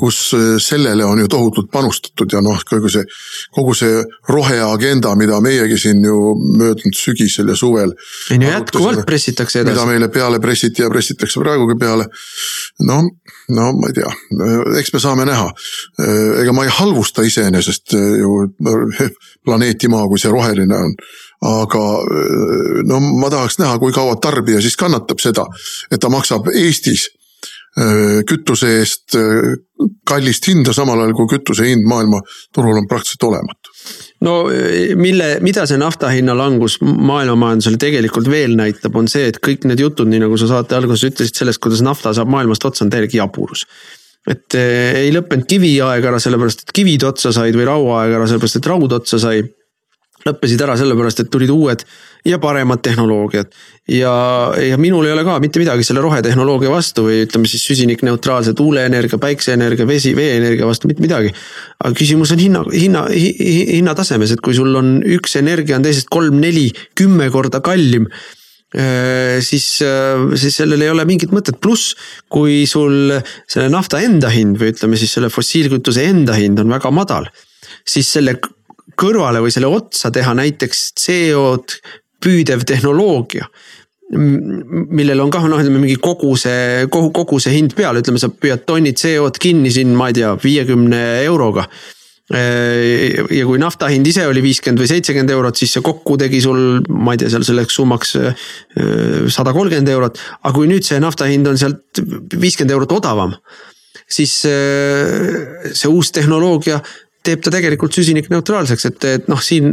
kus 0.00 0.22
sellele 0.64 1.04
on 1.04 1.20
ju 1.20 1.28
tohutult 1.28 1.68
panustatud 1.72 2.32
ja 2.32 2.40
noh, 2.40 2.64
kogu 2.64 2.88
see, 2.88 3.04
kogu 3.52 3.76
see 3.76 4.00
roheagenda, 4.32 5.12
mida 5.20 5.42
meiegi 5.44 5.76
siin 5.76 6.00
ju 6.08 6.32
möödunud 6.56 6.96
sügisel 6.96 7.52
ja 7.52 7.56
suvel. 7.56 7.92
ei 8.30 8.40
no 8.40 8.48
jätkuvalt 8.48 9.04
pressitakse 9.04 9.60
edasi. 9.60 9.76
mida 9.76 9.86
meile 9.92 10.08
peale 10.08 10.40
pressiti 10.40 10.82
ja 10.82 10.88
pressitakse 10.88 11.44
praegugi 11.44 11.76
peale. 11.84 12.08
no, 12.88 13.02
no 13.48 13.72
ma 13.76 13.90
ei 13.90 13.96
tea 13.96 14.10
eks 14.78 14.92
me 14.94 15.00
saame 15.02 15.26
näha. 15.28 15.48
ega 16.42 16.52
ma 16.52 16.64
ei 16.64 16.70
halvusta 16.78 17.24
iseenesest 17.26 17.96
ju 17.96 18.46
planeeti 19.44 19.88
Maa, 19.88 20.06
kui 20.08 20.20
see 20.20 20.30
roheline 20.30 20.76
on. 20.76 20.94
aga 21.42 21.82
no 22.86 23.00
ma 23.00 23.30
tahaks 23.30 23.58
näha, 23.58 23.78
kui 23.82 23.92
kaua 23.92 24.16
tarbija 24.16 24.60
siis 24.62 24.76
kannatab 24.78 25.22
seda, 25.22 25.46
et 25.90 26.00
ta 26.00 26.10
maksab 26.12 26.48
Eestis 26.54 27.08
kütuse 28.28 28.68
eest 28.82 29.14
kallist 30.04 30.44
hinda, 30.50 30.74
samal 30.76 31.00
ajal 31.00 31.14
kui 31.16 31.30
kütuse 31.30 31.64
hind 31.70 31.86
maailmaturul 31.88 32.82
on 32.82 32.88
praktiliselt 32.90 33.24
olematu. 33.30 33.72
no 34.26 34.34
mille, 35.00 35.30
mida 35.40 35.64
see 35.66 35.80
nafta 35.80 36.10
hinna 36.12 36.36
langus 36.36 36.76
maailmamajandusele 36.82 37.80
tegelikult 37.80 38.28
veel 38.28 38.58
näitab, 38.60 38.98
on 39.00 39.08
see, 39.08 39.30
et 39.32 39.40
kõik 39.40 39.64
need 39.70 39.80
jutud, 39.80 40.10
nii 40.12 40.20
nagu 40.26 40.36
sa 40.36 40.50
saate 40.52 40.76
alguses 40.76 41.08
ütlesid 41.08 41.40
sellest, 41.40 41.62
kuidas 41.64 41.80
nafta 41.86 42.12
saab 42.12 42.30
maailmast 42.34 42.68
otsa, 42.68 42.84
on 42.84 42.92
täielik 42.92 43.16
jaburus 43.16 43.64
et 44.28 44.54
ei 44.54 45.10
lõppenud 45.14 45.48
kiviaeg 45.50 46.04
ära 46.12 46.20
sellepärast, 46.22 46.66
et 46.66 46.76
kivid 46.76 47.04
otsa 47.08 47.32
said 47.34 47.56
või 47.58 47.66
rauaaeg 47.66 48.16
ära 48.18 48.28
sellepärast, 48.30 48.60
et 48.60 48.70
raud 48.70 48.94
otsa 49.00 49.18
sai. 49.22 49.42
Lõppesid 50.26 50.60
ära 50.64 50.76
sellepärast, 50.78 51.22
et 51.22 51.30
tulid 51.32 51.50
uued 51.52 51.84
ja 52.28 52.38
paremad 52.42 52.82
tehnoloogiad. 52.84 53.50
ja, 53.88 54.12
ja 54.62 54.78
minul 54.78 55.06
ei 55.06 55.14
ole 55.14 55.24
ka 55.26 55.38
mitte 55.42 55.62
midagi 55.62 55.84
selle 55.86 56.04
rohetehnoloogia 56.04 56.70
vastu 56.70 57.06
või 57.08 57.22
ütleme 57.26 57.50
siis 57.50 57.64
süsinikneutraalse 57.70 58.54
tuuleenergia, 58.58 59.18
päikseenergia, 59.18 59.86
vesi, 59.86 60.14
veeenergia 60.16 60.66
vastu, 60.66 60.90
mitte 60.90 61.02
midagi. 61.02 61.32
aga 61.78 61.94
küsimus 61.98 62.34
on 62.34 62.44
hinna, 62.44 62.62
hinna, 62.72 63.06
hinnatasemes, 63.10 64.36
et 64.36 64.44
kui 64.44 64.54
sul 64.54 64.74
on 64.78 65.00
üks 65.02 65.36
energia 65.40 65.80
on 65.80 65.88
teisest 65.88 66.12
kolm, 66.12 66.38
neli, 66.42 66.70
kümme 66.98 67.30
korda 67.34 67.60
kallim 67.64 68.08
Äh, 68.72 69.42
siis, 69.44 69.82
äh, 69.82 70.16
siis 70.34 70.56
sellel 70.56 70.80
ei 70.80 70.88
ole 70.88 71.04
mingit 71.04 71.32
mõtet, 71.34 71.58
pluss 71.60 71.92
kui 72.32 72.62
sul 72.64 73.12
selle 73.44 73.68
nafta 73.68 74.00
enda 74.00 74.30
hind 74.32 74.56
või 74.56 74.72
ütleme 74.72 74.96
siis 74.96 75.12
selle 75.12 75.28
fossiilkütuse 75.28 76.06
enda 76.08 76.38
hind 76.38 76.62
on 76.62 76.72
väga 76.72 76.90
madal. 76.90 77.28
siis 77.84 78.08
selle 78.12 78.36
kõrvale 78.98 79.42
või 79.44 79.54
selle 79.54 79.70
otsa 79.70 80.10
teha 80.14 80.34
näiteks 80.38 80.90
CO-d 80.98 81.78
püüdev 82.22 82.66
tehnoloogia 82.68 83.48
millel 84.12 85.22
on 85.24 85.30
kah 85.32 85.46
noh, 85.48 85.56
ütleme 85.62 85.80
mingi 85.80 85.96
koguse, 85.96 86.84
kogu, 86.92 87.08
koguse 87.16 87.48
hind 87.54 87.72
peal, 87.72 87.96
ütleme, 87.96 88.20
sa 88.20 88.28
püüad 88.28 88.66
tonni 88.68 88.92
CO-d 88.92 89.40
kinni 89.40 89.72
siin, 89.72 89.94
ma 89.96 90.10
ei 90.10 90.18
tea, 90.18 90.34
viiekümne 90.42 91.00
euroga 91.24 91.64
Äh, 92.32 93.12
ja 93.34 93.44
kui 93.44 93.58
nafta 93.60 93.88
hind 93.92 94.06
ise 94.08 94.22
oli 94.30 94.40
viiskümmend 94.44 94.80
või 94.80 94.88
seitsekümmend 94.88 95.32
eurot, 95.34 95.58
siis 95.58 95.74
see 95.74 95.82
kokku 95.84 96.14
tegi 96.20 96.38
sul, 96.40 96.78
ma 96.88 97.12
ei 97.12 97.20
tea, 97.20 97.28
seal 97.32 97.44
selleks 97.44 97.76
summaks 97.76 98.14
äh, 98.20 98.46
sada 99.32 99.52
kolmkümmend 99.52 99.90
eurot. 99.92 100.20
aga 100.40 100.54
kui 100.54 100.70
nüüd 100.70 100.86
see 100.86 101.00
nafta 101.02 101.26
hind 101.28 101.50
on 101.50 101.58
sealt 101.60 102.00
viiskümmend 102.32 102.72
eurot 102.78 102.94
odavam, 103.00 103.34
siis 104.06 104.38
äh, 104.48 105.74
see 105.74 105.90
uus 105.90 106.12
tehnoloogia 106.14 106.78
teeb 107.22 107.42
ta 107.44 107.52
tegelikult 107.54 107.94
süsinikneutraalseks, 107.94 108.88
et, 108.88 109.06
et 109.06 109.30
noh, 109.30 109.40
siin 109.42 109.70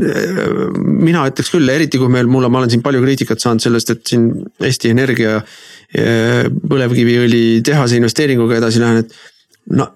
mina 0.80 1.26
ütleks 1.30 1.50
küll, 1.54 1.70
eriti 1.74 2.02
kui 2.02 2.12
meil, 2.12 2.30
mulle, 2.30 2.50
ma 2.52 2.62
olen 2.62 2.72
siin 2.74 2.84
palju 2.86 3.02
kriitikat 3.04 3.41
saanud 3.41 3.64
sellest, 3.64 3.93
et 3.95 4.14
siin 4.14 4.30
Eesti 4.62 4.93
Energia 4.93 5.39
põlevkiviõli 5.89 7.43
tehase 7.66 7.97
investeeringuga 7.97 8.60
edasi 8.60 8.84
lähen, 8.84 9.02
et 9.02 9.16
no 9.78 9.88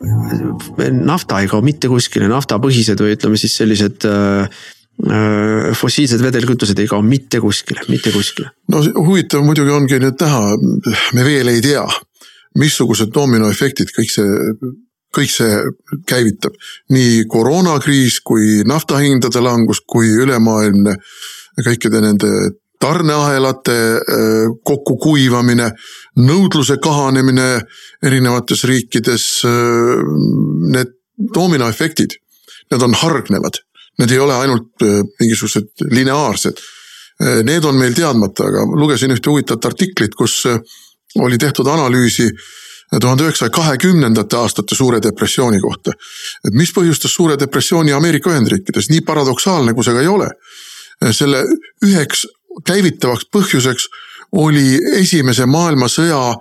nafta 1.06 1.41
ei 1.41 1.49
kao 1.49 1.62
mitte 1.66 1.89
kuskile, 1.91 2.30
naftapõhised 2.32 3.01
või 3.01 3.16
ütleme 3.18 3.39
siis 3.41 3.56
sellised 3.62 4.06
äh, 4.10 4.64
fossiilsed 5.78 6.22
vedelkütused 6.22 6.80
ei 6.80 6.89
kao 6.89 7.01
mitte 7.06 7.41
kuskile, 7.41 7.82
mitte 7.89 8.14
kuskile. 8.14 8.51
no 8.70 8.84
huvitav 9.08 9.45
muidugi 9.45 9.74
ongi 9.74 9.99
nüüd 10.04 10.22
näha, 10.22 10.41
me 11.18 11.26
veel 11.26 11.49
ei 11.54 11.62
tea, 11.66 11.86
missugused 12.60 13.10
dominoefektid 13.14 13.93
kõik 13.95 14.14
see, 14.14 14.49
kõik 15.14 15.30
see 15.30 15.61
käivitab. 16.09 16.55
nii 16.89 17.26
koroonakriis 17.30 18.20
kui 18.26 18.64
naftahindade 18.66 19.41
langus 19.41 19.84
kui 19.86 20.09
ülemaailmne 20.24 20.95
kõikide 21.61 22.01
nende 22.01 22.30
tarneahelate 22.84 23.76
äh, 23.95 24.51
kokkukuivamine, 24.68 25.70
nõudluse 26.20 26.78
kahanemine 26.84 27.47
erinevates 28.03 28.66
riikides, 28.68 29.28
äh, 29.47 30.01
need 30.76 30.95
dominoefektid, 31.36 32.18
need 32.74 32.84
on 32.84 32.97
hargnevad. 33.03 33.61
Need 34.01 34.11
ei 34.11 34.20
ole 34.20 34.36
ainult 34.36 34.84
äh, 34.84 35.03
mingisugused 35.22 35.86
lineaarsed. 35.91 36.64
Need 37.45 37.64
on 37.70 37.78
meil 37.78 37.93
teadmata, 37.95 38.47
aga 38.49 38.64
lugesin 38.76 39.14
ühte 39.14 39.30
huvitavat 39.30 39.68
artiklit, 39.70 40.16
kus 40.18 40.41
oli 41.22 41.38
tehtud 41.39 41.70
analüüsi 41.70 42.26
tuhande 43.01 43.23
üheksasaja 43.23 43.49
kahekümnendate 43.49 44.37
aastate 44.37 44.75
suure 44.75 45.01
depressiooni 45.03 45.59
kohta. 45.59 45.91
et 46.47 46.53
mis 46.53 46.73
põhjustas 46.73 47.13
suure 47.15 47.39
depressiooni 47.39 47.93
Ameerika 47.93 48.29
Ühendriikides, 48.29 48.89
nii 48.89 49.01
paradoksaalne 49.01 49.73
kui 49.73 49.83
see 49.83 49.93
ka 49.93 50.01
ei 50.01 50.07
ole. 50.07 50.29
selle 51.11 51.43
üheks 51.85 52.25
käivitavaks 52.67 53.25
põhjuseks 53.33 53.87
oli 54.31 54.77
esimese 54.99 55.45
maailmasõja 55.45 56.35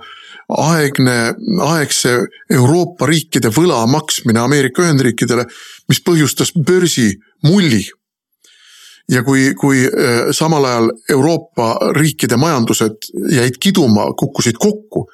aegne, 0.58 1.34
aegse 1.64 2.12
Euroopa 2.52 3.06
riikide 3.06 3.48
võla 3.48 3.86
maksmine 3.86 4.40
Ameerika 4.40 4.82
Ühendriikidele, 4.84 5.46
mis 5.88 6.00
põhjustas 6.04 6.52
börsimulli. 6.66 7.84
ja 9.10 9.22
kui, 9.22 9.54
kui 9.58 9.88
samal 10.32 10.64
ajal 10.64 10.90
Euroopa 11.10 11.74
riikide 11.96 12.36
majandused 12.36 13.10
jäid 13.32 13.58
kiduma, 13.60 14.06
kukkusid 14.16 14.56
kokku 14.58 15.08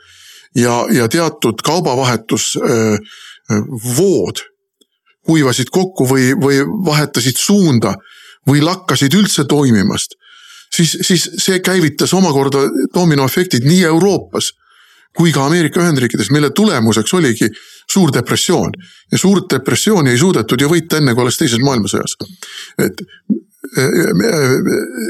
ja, 0.57 0.87
ja 0.93 1.09
teatud 1.09 1.55
kaubavahetusvood 1.65 4.37
kuivasid 5.29 5.67
kokku 5.71 6.09
või, 6.09 6.33
või 6.41 6.65
vahetasid 6.87 7.37
suunda 7.37 7.95
või 8.49 8.63
lakkasid 8.65 9.15
üldse 9.15 9.45
toimimast, 9.45 10.15
siis, 10.73 10.97
siis 11.05 11.31
see 11.37 11.61
käivitas 11.61 12.15
omakorda 12.17 12.59
dominoefektid 12.95 13.65
nii 13.69 13.85
Euroopas 13.91 14.53
kui 15.19 15.33
ka 15.35 15.49
Ameerika 15.49 15.83
Ühendriikides, 15.83 16.31
mille 16.31 16.51
tulemuseks 16.55 17.15
oligi 17.15 17.49
suur 17.91 18.13
depressioon. 18.15 18.73
ja 19.13 19.19
suurt 19.19 19.51
depressiooni 19.51 20.11
ei 20.11 20.19
suudetud 20.19 20.61
ju 20.61 20.69
võita 20.69 21.01
enne, 21.01 21.15
kui 21.15 21.25
alles 21.25 21.39
teises 21.39 21.61
maailmasõjas. 21.65 22.17
et 22.79 23.03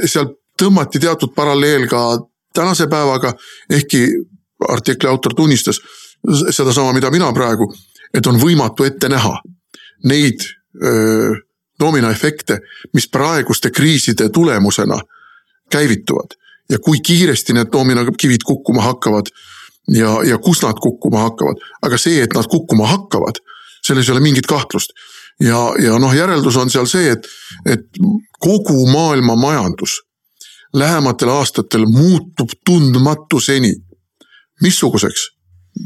seal 0.06 0.30
tõmmati 0.58 1.00
teatud 1.02 1.34
paralleel 1.34 1.86
ka 1.88 2.18
tänase 2.54 2.86
päevaga, 2.90 3.32
ehkki 3.70 4.06
artikli 4.68 5.08
autor 5.08 5.34
tunnistas 5.34 5.80
sedasama, 6.50 6.92
mida 6.92 7.10
mina 7.10 7.32
praegu, 7.32 7.68
et 8.14 8.26
on 8.26 8.40
võimatu 8.40 8.84
ette 8.84 9.08
näha 9.08 9.36
neid 10.08 10.42
dominoefekte, 11.80 12.58
mis 12.94 13.06
praeguste 13.10 13.70
kriiside 13.70 14.28
tulemusena 14.34 14.98
käivituvad 15.70 16.34
ja 16.70 16.78
kui 16.78 17.00
kiiresti 17.00 17.52
need 17.52 17.70
dominokivid 17.72 18.44
kukkuma 18.46 18.82
hakkavad 18.82 19.30
ja, 19.94 20.18
ja 20.24 20.38
kus 20.38 20.62
nad 20.62 20.80
kukkuma 20.80 21.22
hakkavad, 21.28 21.62
aga 21.82 21.98
see, 21.98 22.22
et 22.22 22.34
nad 22.36 22.48
kukkuma 22.50 22.86
hakkavad, 22.86 23.40
selles 23.86 24.08
ei 24.08 24.16
ole 24.16 24.24
mingit 24.24 24.46
kahtlust. 24.46 24.92
ja, 25.40 25.72
ja 25.82 25.98
noh, 25.98 26.14
järeldus 26.14 26.56
on 26.56 26.70
seal 26.70 26.86
see, 26.86 27.12
et, 27.14 27.28
et 27.66 27.86
kogu 28.40 28.86
maailma 28.90 29.36
majandus 29.36 30.00
lähematel 30.74 31.28
aastatel 31.28 31.86
muutub 31.86 32.50
tundmatuseni. 32.66 33.72
Missuguseks? 34.62 35.28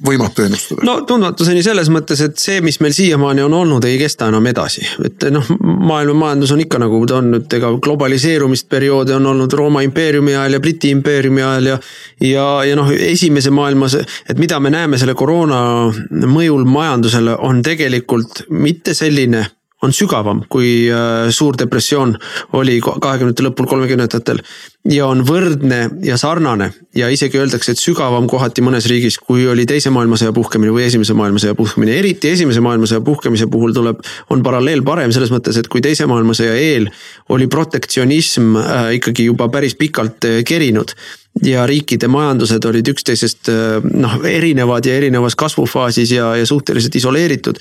võimatu 0.07 0.43
ennustada. 0.43 0.85
no 0.87 0.95
tundmatuseni 1.07 1.63
selles 1.63 1.91
mõttes, 1.93 2.21
et 2.25 2.39
see, 2.41 2.61
mis 2.65 2.79
meil 2.81 2.95
siiamaani 2.97 3.45
on 3.45 3.55
olnud, 3.55 3.85
ei 3.85 3.99
kesta 4.01 4.29
enam 4.31 4.47
edasi. 4.49 4.85
et 5.05 5.27
noh, 5.31 5.47
maailma 5.61 6.15
majandus 6.25 6.53
on 6.55 6.63
ikka 6.65 6.81
nagu 6.83 7.03
ta 7.07 7.19
on, 7.21 7.35
et 7.39 7.57
ega 7.59 7.73
globaliseerumist 7.83 8.69
perioode 8.73 9.15
on 9.17 9.27
olnud 9.35 9.53
Rooma 9.53 9.83
impeeriumi 9.87 10.35
ajal 10.37 10.59
ja 10.59 10.61
Briti 10.61 10.91
impeeriumi 10.97 11.43
ajal 11.43 11.73
ja. 11.73 11.79
ja, 12.21 12.47
ja 12.71 12.77
noh, 12.79 12.93
esimese 12.93 13.51
maailmas, 13.51 13.99
et 14.01 14.39
mida 14.39 14.61
me 14.61 14.73
näeme 14.73 14.99
selle 14.99 15.15
koroona 15.19 15.63
mõjul 16.11 16.65
majandusele, 16.69 17.37
on 17.39 17.63
tegelikult 17.63 18.47
mitte 18.51 18.95
selline 18.95 19.45
on 19.83 19.93
sügavam, 19.95 20.45
kui 20.51 20.87
äh, 20.91 21.29
suur 21.35 21.57
depressioon 21.59 22.15
oli 22.59 22.79
kahekümnendate 22.83 23.45
lõpul, 23.49 23.67
kolmekümnendatel. 23.71 24.43
ja 24.91 25.07
on 25.07 25.23
võrdne 25.27 25.81
ja 26.03 26.17
sarnane 26.19 26.73
ja 26.99 27.09
isegi 27.11 27.39
öeldakse, 27.39 27.75
et 27.75 27.83
sügavam 27.83 28.27
kohati 28.31 28.63
mõnes 28.63 28.87
riigis, 28.91 29.19
kui 29.19 29.47
oli 29.47 29.67
teise 29.67 29.91
maailmasõja 29.95 30.35
puhkemine 30.35 30.75
või 30.75 30.87
esimese 30.87 31.15
maailmasõja 31.19 31.59
puhkemine, 31.59 31.97
eriti 31.99 32.31
esimese 32.31 32.63
maailmasõja 32.63 33.03
puhkemise 33.07 33.47
puhul 33.51 33.75
tuleb, 33.75 34.03
on 34.31 34.43
paralleel 34.43 34.83
parem 34.87 35.15
selles 35.15 35.35
mõttes, 35.35 35.59
et 35.59 35.71
kui 35.71 35.83
teise 35.83 36.07
maailmasõja 36.11 36.55
eel 36.59 36.91
oli 37.35 37.51
protektsionism 37.51 38.57
äh, 38.63 38.89
ikkagi 39.01 39.27
juba 39.31 39.51
päris 39.51 39.79
pikalt 39.79 40.31
äh, 40.31 40.43
kerinud 40.47 40.95
ja 41.43 41.67
riikide 41.67 42.11
majandused 42.13 42.65
olid 42.69 42.91
üksteisest 42.93 43.49
noh, 43.89 44.19
erinevad 44.29 44.85
ja 44.85 44.99
erinevas 44.99 45.33
kasvufaasis 45.41 46.11
ja, 46.13 46.35
ja 46.37 46.47
suhteliselt 46.47 46.99
isoleeritud 47.01 47.57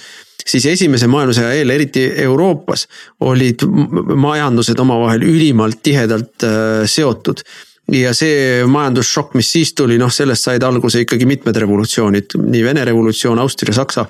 siis 0.46 0.66
esimese 0.74 1.10
maailmasõja 1.12 1.54
eel, 1.58 1.74
eriti 1.74 2.06
Euroopas, 2.24 2.88
olid 3.28 3.66
majandused 3.68 4.80
omavahel 4.80 5.26
ülimalt 5.28 5.82
tihedalt 5.84 6.48
äh, 6.48 6.84
seotud. 6.90 7.44
Ja 7.92 8.14
see 8.16 8.62
majandusšokk, 8.72 9.34
mis 9.36 9.50
siis 9.52 9.74
tuli, 9.76 9.98
noh, 10.00 10.12
sellest 10.14 10.46
said 10.48 10.64
alguse 10.64 11.02
ikkagi 11.04 11.26
mitmed 11.28 11.58
revolutsioonid, 11.60 12.38
nii 12.40 12.62
Vene 12.64 12.86
revolutsioon, 12.88 13.42
Austria, 13.42 13.76
Saksa 13.76 14.06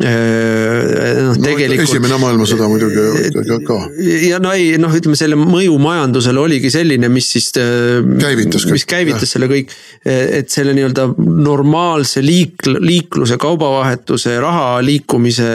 noh 0.00 1.34
no, 1.36 1.44
tegelikult. 1.44 1.84
esimene 1.84 2.16
maailmasõda 2.22 2.68
muidugi 2.70 3.64
ka. 3.66 3.76
ja 4.24 4.38
no 4.40 4.54
ei, 4.56 4.78
noh, 4.80 4.94
ütleme 4.96 5.18
selle 5.20 5.36
mõju 5.36 5.76
majandusele 5.82 6.40
oligi 6.40 6.70
selline, 6.72 7.10
mis 7.12 7.28
siis. 7.34 7.50
Käivitas. 7.52 8.64
mis 8.72 8.86
käivitas 8.88 9.26
jah. 9.26 9.34
selle 9.34 9.50
kõik, 9.52 9.74
et 10.08 10.48
selle 10.52 10.72
nii-öelda 10.78 11.10
normaalse 11.18 12.24
liik-, 12.24 12.70
liikluse, 12.80 13.36
kaubavahetuse, 13.42 14.38
raha 14.42 14.80
liikumise 14.84 15.50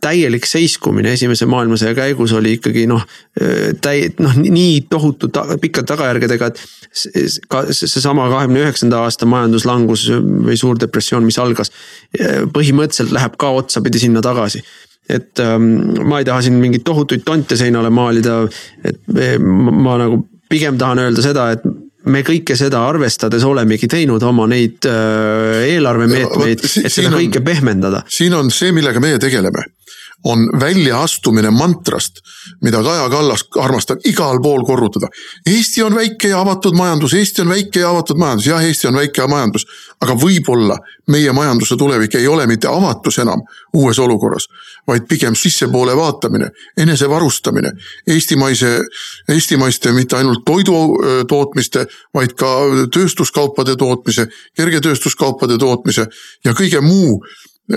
täielik 0.00 0.46
seiskumine 0.48 1.12
esimese 1.12 1.44
maailmasõja 1.50 1.92
käigus 1.98 2.32
oli 2.32 2.54
ikkagi 2.56 2.86
noh, 2.88 3.02
täi-, 3.84 4.08
noh 4.16 4.38
nii 4.40 4.86
tohutu 4.88 5.28
ta, 5.28 5.44
pikkade 5.60 5.90
tagajärgedega, 5.90 6.48
et 6.48 6.62
ka 7.52 7.66
seesama 7.76 8.30
kahekümne 8.32 8.64
üheksanda 8.64 9.02
aasta 9.04 9.28
majanduslangus 9.28 10.06
või 10.16 10.56
suur 10.56 10.80
depressioon, 10.80 11.28
mis 11.28 11.38
algas, 11.42 11.74
põhimõtteliselt 12.56 13.12
läheb 13.12 13.36
ka 13.40 13.52
otsapidi 13.60 14.00
sinna 14.06 14.24
tagasi. 14.24 14.64
Et 15.10 15.42
ähm, 15.42 15.70
ma 16.06 16.20
ei 16.20 16.26
taha 16.28 16.42
siin 16.46 16.56
mingeid 16.62 16.84
tohutuid 16.86 17.24
tonte 17.26 17.56
seinale 17.58 17.90
maalida, 17.92 18.44
et 18.86 19.00
ma, 19.42 19.72
ma 19.74 19.96
nagu 20.04 20.22
pigem 20.50 20.78
tahan 20.78 21.04
öelda 21.04 21.22
seda, 21.24 21.50
et 21.54 21.66
me 22.10 22.22
kõike 22.26 22.56
seda 22.58 22.82
arvestades 22.88 23.44
olemegi 23.46 23.88
teinud 23.90 24.22
oma 24.26 24.46
neid 24.50 24.88
äh, 24.90 25.66
eelarvemeetmeid, 25.76 26.64
et 26.84 26.92
seda 26.92 27.12
kõike 27.14 27.44
pehmendada. 27.44 28.04
siin 28.10 28.34
on 28.36 28.50
see, 28.54 28.74
millega 28.76 29.02
meie 29.02 29.20
tegeleme 29.22 29.66
on 30.24 30.48
väljaastumine 30.60 31.50
mantrast, 31.50 32.20
mida 32.62 32.82
Kaja 32.82 33.08
Kallas 33.08 33.44
armastab 33.56 34.04
igal 34.04 34.40
pool 34.42 34.64
korrutada. 34.68 35.08
Eesti 35.46 35.82
on 35.82 35.94
väike 35.94 36.28
ja 36.28 36.40
avatud 36.40 36.76
majandus, 36.76 37.14
Eesti 37.14 37.42
on 37.42 37.48
väike 37.48 37.80
ja 37.80 37.90
avatud 37.90 38.18
majandus, 38.20 38.46
jah, 38.46 38.64
Eesti 38.64 38.88
on 38.88 39.00
väike 39.00 39.26
majandus, 39.26 39.66
aga 40.00 40.16
võib-olla 40.20 40.76
meie 41.10 41.32
majanduse 41.32 41.76
tulevik 41.76 42.14
ei 42.14 42.28
ole 42.28 42.46
mitte 42.46 42.68
avatus 42.68 43.18
enam 43.18 43.42
uues 43.72 43.98
olukorras, 43.98 44.48
vaid 44.88 45.08
pigem 45.08 45.34
sissepoole 45.34 45.96
vaatamine, 45.96 46.50
enesevarustamine, 46.76 47.72
eestimaise, 48.06 48.78
eestimaiste 49.28 49.92
mitte 49.92 50.16
ainult 50.16 50.44
toidu 50.44 50.78
tootmiste, 51.28 51.86
vaid 52.14 52.36
ka 52.36 52.56
tööstuskaupade 52.92 53.76
tootmise, 53.76 54.28
kergetööstuskaupade 54.56 55.58
tootmise 55.58 56.06
ja 56.44 56.52
kõige 56.56 56.80
muu 56.84 57.22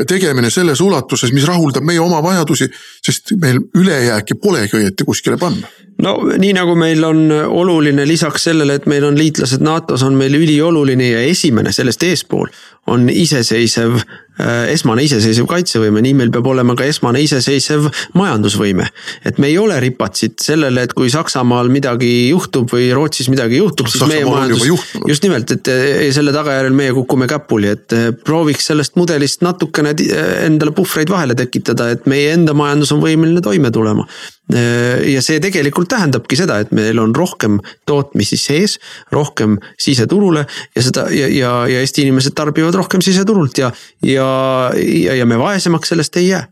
tegemine 0.07 0.49
selles 0.53 0.81
ulatuses, 0.81 1.31
mis 1.33 1.45
rahuldab 1.47 1.85
meie 1.85 2.01
oma 2.01 2.21
vajadusi, 2.23 2.69
sest 3.05 3.35
meil 3.41 3.61
ülejääki 3.77 4.37
polegi 4.41 4.79
õieti 4.79 5.05
kuskile 5.07 5.37
panna. 5.41 5.69
No 6.01 6.17
nii 6.37 6.53
nagu 6.57 6.75
meil 6.79 7.03
on 7.03 7.31
oluline 7.31 8.07
lisaks 8.07 8.49
sellele, 8.49 8.79
et 8.79 8.85
meil 8.89 9.05
on 9.07 9.17
liitlased 9.17 9.63
NATO-s, 9.63 10.03
on 10.03 10.17
meil 10.19 10.35
ülioluline 10.39 11.09
ja 11.13 11.23
esimene 11.29 11.71
sellest 11.75 12.03
eespool 12.03 12.49
on 12.91 13.07
iseseisev 13.09 14.01
Äh, 14.33 14.71
esmane 14.73 15.03
iseseisev 15.05 15.45
kaitsevõime, 15.45 16.01
nii 16.01 16.15
meil 16.17 16.31
peab 16.33 16.47
olema 16.49 16.73
ka 16.73 16.87
esmane 16.89 17.19
iseseisev 17.21 17.85
majandusvõime. 18.17 18.87
et 19.29 19.37
me 19.37 19.51
ei 19.51 19.59
ole 19.61 19.77
ripatsid 19.79 20.39
sellele, 20.41 20.87
et 20.87 20.93
kui 20.97 21.11
Saksamaal 21.13 21.69
midagi 21.69 22.31
juhtub 22.31 22.73
või 22.73 22.87
Rootsis 22.97 23.29
midagi 23.29 23.59
juhtub, 23.59 23.91
siis 23.93 24.01
meie 24.09 24.25
majandus, 24.25 24.65
just 25.05 25.21
nimelt, 25.21 25.53
et 25.53 25.69
selle 26.17 26.33
tagajärjel 26.33 26.73
meie 26.73 26.95
kukume 26.97 27.27
käpuli, 27.29 27.75
et 27.77 27.93
äh, 27.93 28.09
prooviks 28.25 28.71
sellest 28.71 28.97
mudelist 28.97 29.45
natukene 29.45 29.93
äh, 29.93 30.47
endale 30.47 30.73
puhvreid 30.73 31.13
vahele 31.13 31.37
tekitada, 31.37 31.91
et 31.93 32.09
meie 32.09 32.33
enda 32.33 32.57
majandus 32.57 32.95
on 32.97 33.05
võimeline 33.05 33.45
toime 33.45 33.69
tulema 33.69 34.07
ja 34.51 35.21
see 35.23 35.39
tegelikult 35.39 35.87
tähendabki 35.93 36.35
seda, 36.35 36.57
et 36.59 36.73
meil 36.75 36.99
on 36.99 37.13
rohkem 37.15 37.61
tootmisi 37.87 38.37
sees, 38.37 38.75
rohkem 39.15 39.55
siseturule 39.79 40.43
ja 40.75 40.83
seda 40.83 41.05
ja, 41.15 41.29
ja, 41.31 41.53
ja 41.71 41.79
Eesti 41.79 42.03
inimesed 42.03 42.35
tarbivad 42.35 42.75
rohkem 42.75 43.01
siseturult 43.01 43.63
ja, 43.63 43.71
ja 44.03 44.27
ja, 44.75 45.15
ja, 45.15 45.25
me 45.25 45.39
vaesemaks 45.39 45.93
sellest 45.93 46.17
ei 46.17 46.27
jää. 46.27 46.43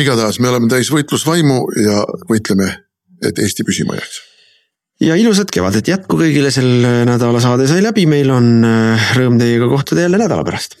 igatahes 0.00 0.40
me 0.40 0.48
oleme 0.48 0.70
täis 0.70 0.90
võitlusvaimu 0.94 1.60
ja 1.82 2.02
võitleme, 2.30 2.72
et 3.24 3.38
Eesti 3.44 3.66
püsima 3.66 3.98
jääks 3.98 4.22
ja 5.00 5.16
ilusat 5.18 5.52
kevadet 5.54 5.88
jätku 5.88 6.18
kõigile, 6.18 6.50
sel 6.54 6.68
nädala 7.06 7.40
saade 7.42 7.68
sai 7.70 7.82
läbi, 7.84 8.06
meil 8.10 8.30
on 8.34 8.48
äh, 8.66 9.10
rõõm 9.18 9.38
teiega 9.38 9.68
kohtuda 9.70 10.06
jälle 10.06 10.18
nädala 10.18 10.46
pärast. 10.46 10.80